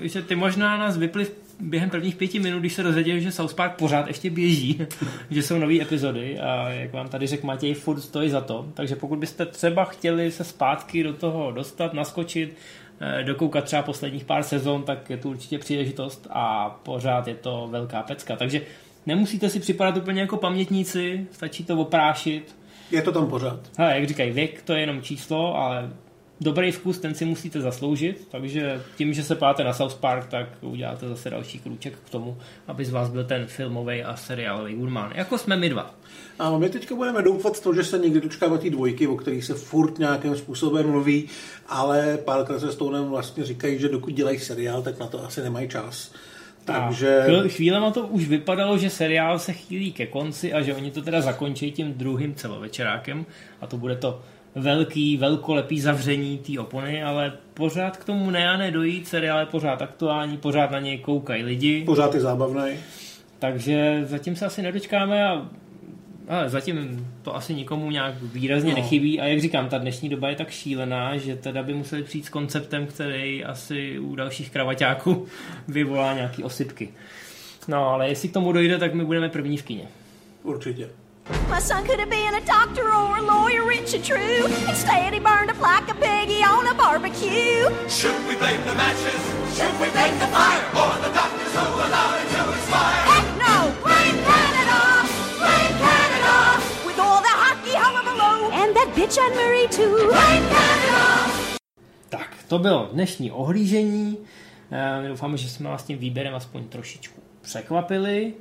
že 0.00 0.22
ty 0.22 0.34
možná 0.34 0.76
nás 0.76 0.96
vypli 0.96 1.26
během 1.60 1.90
prvních 1.90 2.16
pěti 2.16 2.38
minut, 2.38 2.60
když 2.60 2.74
se 2.74 2.82
dozvěděli, 2.82 3.20
že 3.20 3.32
South 3.32 3.54
Park 3.54 3.72
pořád 3.74 4.06
ještě 4.06 4.30
běží, 4.30 4.86
že 5.30 5.42
jsou 5.42 5.58
nové 5.58 5.80
epizody 5.80 6.38
a 6.38 6.70
jak 6.70 6.92
vám 6.92 7.08
tady 7.08 7.26
řekl 7.26 7.46
Matěj, 7.46 7.74
furt 7.74 8.00
stojí 8.00 8.30
za 8.30 8.40
to. 8.40 8.66
Takže 8.74 8.96
pokud 8.96 9.18
byste 9.18 9.46
třeba 9.46 9.84
chtěli 9.84 10.30
se 10.30 10.44
zpátky 10.44 11.02
do 11.02 11.12
toho 11.12 11.50
dostat, 11.50 11.94
naskočit, 11.94 12.56
eh, 13.00 13.24
dokoukat 13.24 13.64
třeba 13.64 13.82
posledních 13.82 14.24
pár 14.24 14.42
sezon, 14.42 14.82
tak 14.82 15.10
je 15.10 15.16
tu 15.16 15.30
určitě 15.30 15.58
příležitost 15.58 16.26
a 16.30 16.70
pořád 16.82 17.28
je 17.28 17.34
to 17.34 17.68
velká 17.70 18.02
pecka. 18.02 18.36
Takže 18.36 18.60
nemusíte 19.06 19.48
si 19.48 19.60
připadat 19.60 19.96
úplně 19.96 20.20
jako 20.20 20.36
pamětníci, 20.36 21.26
stačí 21.32 21.64
to 21.64 21.76
oprášit. 21.76 22.56
Je 22.90 23.02
to 23.02 23.12
tam 23.12 23.30
pořád. 23.30 23.60
Hele, 23.78 23.94
jak 23.94 24.08
říkají, 24.08 24.32
věk 24.32 24.62
to 24.62 24.72
je 24.72 24.80
jenom 24.80 25.02
číslo, 25.02 25.56
ale 25.56 25.90
dobrý 26.40 26.72
vkus, 26.72 26.98
ten 26.98 27.14
si 27.14 27.24
musíte 27.24 27.60
zasloužit, 27.60 28.28
takže 28.30 28.82
tím, 28.96 29.14
že 29.14 29.24
se 29.24 29.34
páte 29.34 29.64
na 29.64 29.72
South 29.72 29.94
Park, 29.94 30.26
tak 30.26 30.48
uděláte 30.60 31.08
zase 31.08 31.30
další 31.30 31.58
krůček 31.58 31.94
k 32.06 32.10
tomu, 32.10 32.36
aby 32.66 32.84
z 32.84 32.90
vás 32.90 33.10
byl 33.10 33.24
ten 33.24 33.46
filmový 33.46 34.02
a 34.02 34.16
seriálový 34.16 34.74
gurmán. 34.74 35.12
Jako 35.14 35.38
jsme 35.38 35.56
my 35.56 35.68
dva. 35.68 35.94
A 36.38 36.58
my 36.58 36.68
teďka 36.68 36.94
budeme 36.94 37.22
doufat 37.22 37.60
to, 37.60 37.74
že 37.74 37.84
se 37.84 37.98
někdy 37.98 38.20
dočkáme 38.20 38.58
té 38.58 38.70
dvojky, 38.70 39.06
o 39.06 39.16
kterých 39.16 39.44
se 39.44 39.54
furt 39.54 39.98
nějakým 39.98 40.36
způsobem 40.36 40.90
mluví, 40.90 41.28
ale 41.68 42.18
párkrát 42.24 42.58
se 42.58 42.72
Stonem 42.72 43.04
vlastně 43.04 43.44
říkají, 43.44 43.78
že 43.78 43.88
dokud 43.88 44.14
dělají 44.14 44.38
seriál, 44.38 44.82
tak 44.82 44.98
na 44.98 45.06
to 45.06 45.24
asi 45.24 45.42
nemají 45.42 45.68
čas. 45.68 46.12
Takže... 46.64 47.22
A 47.44 47.48
chvílema 47.48 47.90
to 47.90 48.06
už 48.06 48.28
vypadalo, 48.28 48.78
že 48.78 48.90
seriál 48.90 49.38
se 49.38 49.52
chýlí 49.52 49.92
ke 49.92 50.06
konci 50.06 50.52
a 50.52 50.62
že 50.62 50.74
oni 50.74 50.90
to 50.90 51.02
teda 51.02 51.20
zakončí 51.20 51.72
tím 51.72 51.94
druhým 51.94 52.34
celovečerákem 52.34 53.26
a 53.60 53.66
to 53.66 53.76
bude 53.76 53.96
to 53.96 54.22
velký, 54.54 55.16
velkolepý 55.16 55.80
zavření 55.80 56.38
té 56.38 56.60
opony, 56.60 57.02
ale 57.02 57.32
pořád 57.54 57.96
k 57.96 58.04
tomu 58.04 58.30
ne 58.30 58.48
a 58.48 58.56
ne 58.56 58.70
dojít, 58.70 59.08
seriál 59.08 59.40
je 59.40 59.46
pořád 59.46 59.82
aktuální, 59.82 60.36
pořád 60.36 60.70
na 60.70 60.80
něj 60.80 60.98
koukají 60.98 61.42
lidi. 61.42 61.84
Pořád 61.84 62.14
je 62.14 62.20
zábavný. 62.20 62.72
Takže 63.38 64.02
zatím 64.06 64.36
se 64.36 64.46
asi 64.46 64.62
nedočkáme 64.62 65.28
a 65.28 65.48
ale 66.28 66.48
zatím 66.50 67.08
to 67.22 67.36
asi 67.36 67.54
nikomu 67.54 67.90
nějak 67.90 68.14
výrazně 68.22 68.70
no. 68.70 68.76
nechybí 68.76 69.20
a 69.20 69.24
jak 69.24 69.40
říkám, 69.40 69.68
ta 69.68 69.78
dnešní 69.78 70.08
doba 70.08 70.28
je 70.28 70.36
tak 70.36 70.50
šílená, 70.50 71.16
že 71.16 71.36
teda 71.36 71.62
by 71.62 71.74
museli 71.74 72.02
přijít 72.02 72.26
s 72.26 72.28
konceptem, 72.28 72.86
který 72.86 73.44
asi 73.44 73.98
u 73.98 74.16
dalších 74.16 74.50
kravaťáků 74.50 75.26
vyvolá 75.68 76.14
nějaký 76.14 76.44
osypky. 76.44 76.88
No, 77.68 77.88
ale 77.88 78.08
jestli 78.08 78.28
k 78.28 78.32
tomu 78.32 78.52
dojde, 78.52 78.78
tak 78.78 78.94
my 78.94 79.04
budeme 79.04 79.28
první 79.28 79.56
v 79.56 79.62
kině. 79.62 79.88
Určitě. 80.42 80.88
My 81.48 81.58
son 81.58 81.84
could 81.86 81.98
have 82.00 82.10
been 82.10 82.34
a 82.34 82.40
doctor 82.44 82.82
or 82.92 83.16
a 83.18 83.22
lawyer, 83.22 83.64
rich 83.64 83.94
and 83.94 84.04
true. 84.04 84.44
Instead, 84.68 85.14
he 85.14 85.20
burned 85.20 85.50
up 85.50 85.60
like 85.60 85.88
a 85.90 85.94
piggy 85.94 86.42
on 86.44 86.66
a 86.66 86.74
barbecue. 86.74 87.64
Should 87.88 88.18
we 88.28 88.36
blame 88.36 88.60
the 88.66 88.74
matches? 88.74 89.20
Should 89.56 89.72
we 89.80 89.88
blame 89.90 90.18
the 90.18 90.26
fire? 90.28 90.64
Or 90.76 90.92
the 91.00 91.12
doctors 91.14 91.52
who 91.54 91.66
allowed 91.86 92.20
it 92.20 92.28
to 92.36 92.42
expire? 92.52 93.02
Heck 93.08 93.26
no! 93.40 93.56
Blame 93.82 94.18
Canada! 94.28 94.80
Blame 95.38 95.74
Canada! 95.80 96.36
With 96.86 96.98
all 96.98 97.20
the 97.22 97.34
hockey 97.44 97.72
hullabaloo! 97.72 98.50
And 98.52 98.76
that 98.76 98.92
bitch 98.94 99.16
Anne 99.18 99.34
Murray 99.34 99.66
too! 99.68 100.08
Blame 100.12 100.46
Canada! 100.52 101.30
Tak, 102.10 102.36
to 102.48 102.58
bylo 102.58 102.88
dnešní 102.92 103.30
ohlížení. 103.32 104.18
Eh, 104.72 105.08
Doufáme, 105.08 105.36
že 105.36 105.48
jsme 105.48 105.68
vás 105.70 105.82
tím 105.82 105.98
výběrem 105.98 106.34
aspoň 106.34 106.68
trošičku 106.68 107.20
překvapili. 107.40 108.34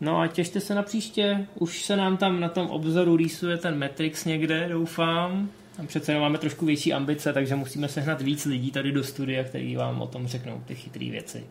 No 0.00 0.20
a 0.20 0.26
těšte 0.26 0.60
se 0.60 0.74
na 0.74 0.82
příště. 0.82 1.46
Už 1.54 1.82
se 1.82 1.96
nám 1.96 2.16
tam 2.16 2.40
na 2.40 2.48
tom 2.48 2.66
obzoru 2.66 3.16
rýsuje 3.16 3.56
ten 3.56 3.78
Matrix 3.78 4.24
někde, 4.24 4.68
doufám. 4.68 5.50
Tam 5.76 5.86
přece 5.86 6.12
jenom 6.12 6.22
máme 6.22 6.38
trošku 6.38 6.66
větší 6.66 6.92
ambice, 6.92 7.32
takže 7.32 7.56
musíme 7.56 7.88
sehnat 7.88 8.22
víc 8.22 8.44
lidí 8.44 8.70
tady 8.70 8.92
do 8.92 9.04
studia, 9.04 9.44
který 9.44 9.76
vám 9.76 10.02
o 10.02 10.06
tom 10.06 10.26
řeknou 10.26 10.62
ty 10.66 10.74
chytré 10.74 11.10
věci. 11.10 11.44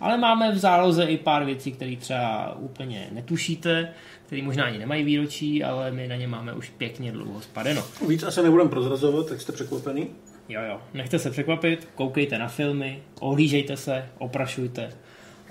Ale 0.00 0.18
máme 0.18 0.52
v 0.52 0.58
záloze 0.58 1.04
i 1.04 1.16
pár 1.16 1.44
věcí, 1.44 1.72
které 1.72 1.96
třeba 1.96 2.54
úplně 2.54 3.08
netušíte, 3.12 3.92
které 4.26 4.42
možná 4.42 4.64
ani 4.64 4.78
nemají 4.78 5.04
výročí, 5.04 5.64
ale 5.64 5.90
my 5.90 6.08
na 6.08 6.16
ně 6.16 6.28
máme 6.28 6.54
už 6.54 6.70
pěkně 6.70 7.12
dlouho 7.12 7.40
spadeno. 7.40 7.82
Víc 8.08 8.22
asi 8.22 8.42
nebudem 8.42 8.68
prozrazovat, 8.68 9.28
tak 9.28 9.40
jste 9.40 9.52
překvapený. 9.52 10.08
Jo, 10.48 10.60
jo, 10.68 10.80
nechte 10.94 11.18
se 11.18 11.30
překvapit, 11.30 11.88
koukejte 11.94 12.38
na 12.38 12.48
filmy, 12.48 13.02
ohlížejte 13.20 13.76
se, 13.76 14.08
oprašujte 14.18 14.92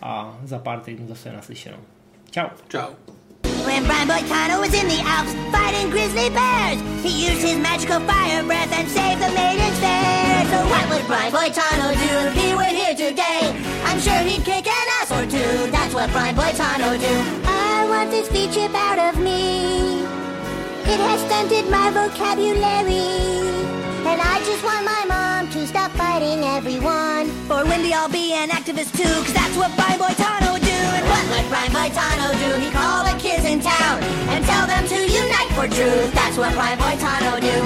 a 0.01 0.39
za 0.43 0.59
pár 0.59 0.79
týdnů 0.79 1.07
zase 1.07 1.31
naslyšenou. 1.31 1.77
Čau. 2.35 2.51
Čau. 2.67 2.91
When 3.63 3.87
Brian 3.87 4.09
Boy 4.11 4.19
Tano 4.27 4.59
was 4.59 4.73
in 4.75 4.89
the 4.91 4.99
Alps 5.07 5.31
fighting 5.55 5.89
grizzly 5.89 6.27
bears, 6.35 6.83
he 6.99 7.31
used 7.31 7.39
his 7.39 7.55
magical 7.57 8.01
fire 8.01 8.43
breath 8.43 8.73
and 8.75 8.89
saved 8.91 9.23
the 9.23 9.31
maidens 9.31 9.79
there. 9.79 10.43
So 10.51 10.59
what 10.67 10.83
would 10.91 11.07
Brian 11.07 11.31
Boy 11.31 11.47
Tano 11.55 11.95
do 11.95 12.11
if 12.27 12.33
he 12.35 12.53
were 12.53 12.75
here 12.75 12.91
today? 12.91 13.55
I'm 13.87 14.01
sure 14.01 14.19
he'd 14.27 14.43
kick 14.43 14.67
an 14.67 14.87
ass 14.99 15.15
or 15.15 15.23
two. 15.31 15.71
That's 15.71 15.93
what 15.93 16.11
Brian 16.11 16.35
Boy 16.35 16.51
Tano 16.59 16.99
do. 16.99 17.15
I 17.47 17.87
want 17.87 18.11
this 18.11 18.27
speech 18.27 18.57
out 18.75 18.99
of 18.99 19.17
me. 19.17 20.03
It 20.91 20.99
has 21.07 21.21
stunted 21.21 21.71
my 21.71 21.87
vocabulary. 21.95 23.15
And 24.11 24.19
I 24.19 24.43
just 24.43 24.61
want 24.61 24.83
my 24.83 25.05
mom 25.07 25.24
everyone. 26.43 27.29
For 27.47 27.63
Wendy, 27.65 27.93
I'll 27.93 28.09
be 28.09 28.33
an 28.33 28.49
activist 28.49 28.95
too, 28.97 29.13
cause 29.23 29.33
that's 29.33 29.55
what 29.57 29.75
Brian 29.75 29.99
Boy 29.99 30.13
Tano 30.17 30.53
would 30.53 30.61
do. 30.61 30.71
And 30.71 31.05
what 31.07 31.23
would 31.29 31.49
Brian 31.49 31.71
Boy 31.71 31.89
Tano 31.95 32.31
do? 32.33 32.59
He'd 32.59 32.73
call 32.73 33.03
the 33.03 33.17
kids 33.19 33.45
in 33.45 33.59
town 33.61 34.03
and 34.33 34.43
tell 34.45 34.67
them 34.67 34.87
to 34.87 34.95
unite 34.95 35.51
for 35.53 35.67
truth. 35.67 36.13
That's 36.13 36.37
what 36.37 36.53
Brian 36.53 36.77
Boy 36.77 36.95
Tano 36.97 37.39
do. 37.39 37.65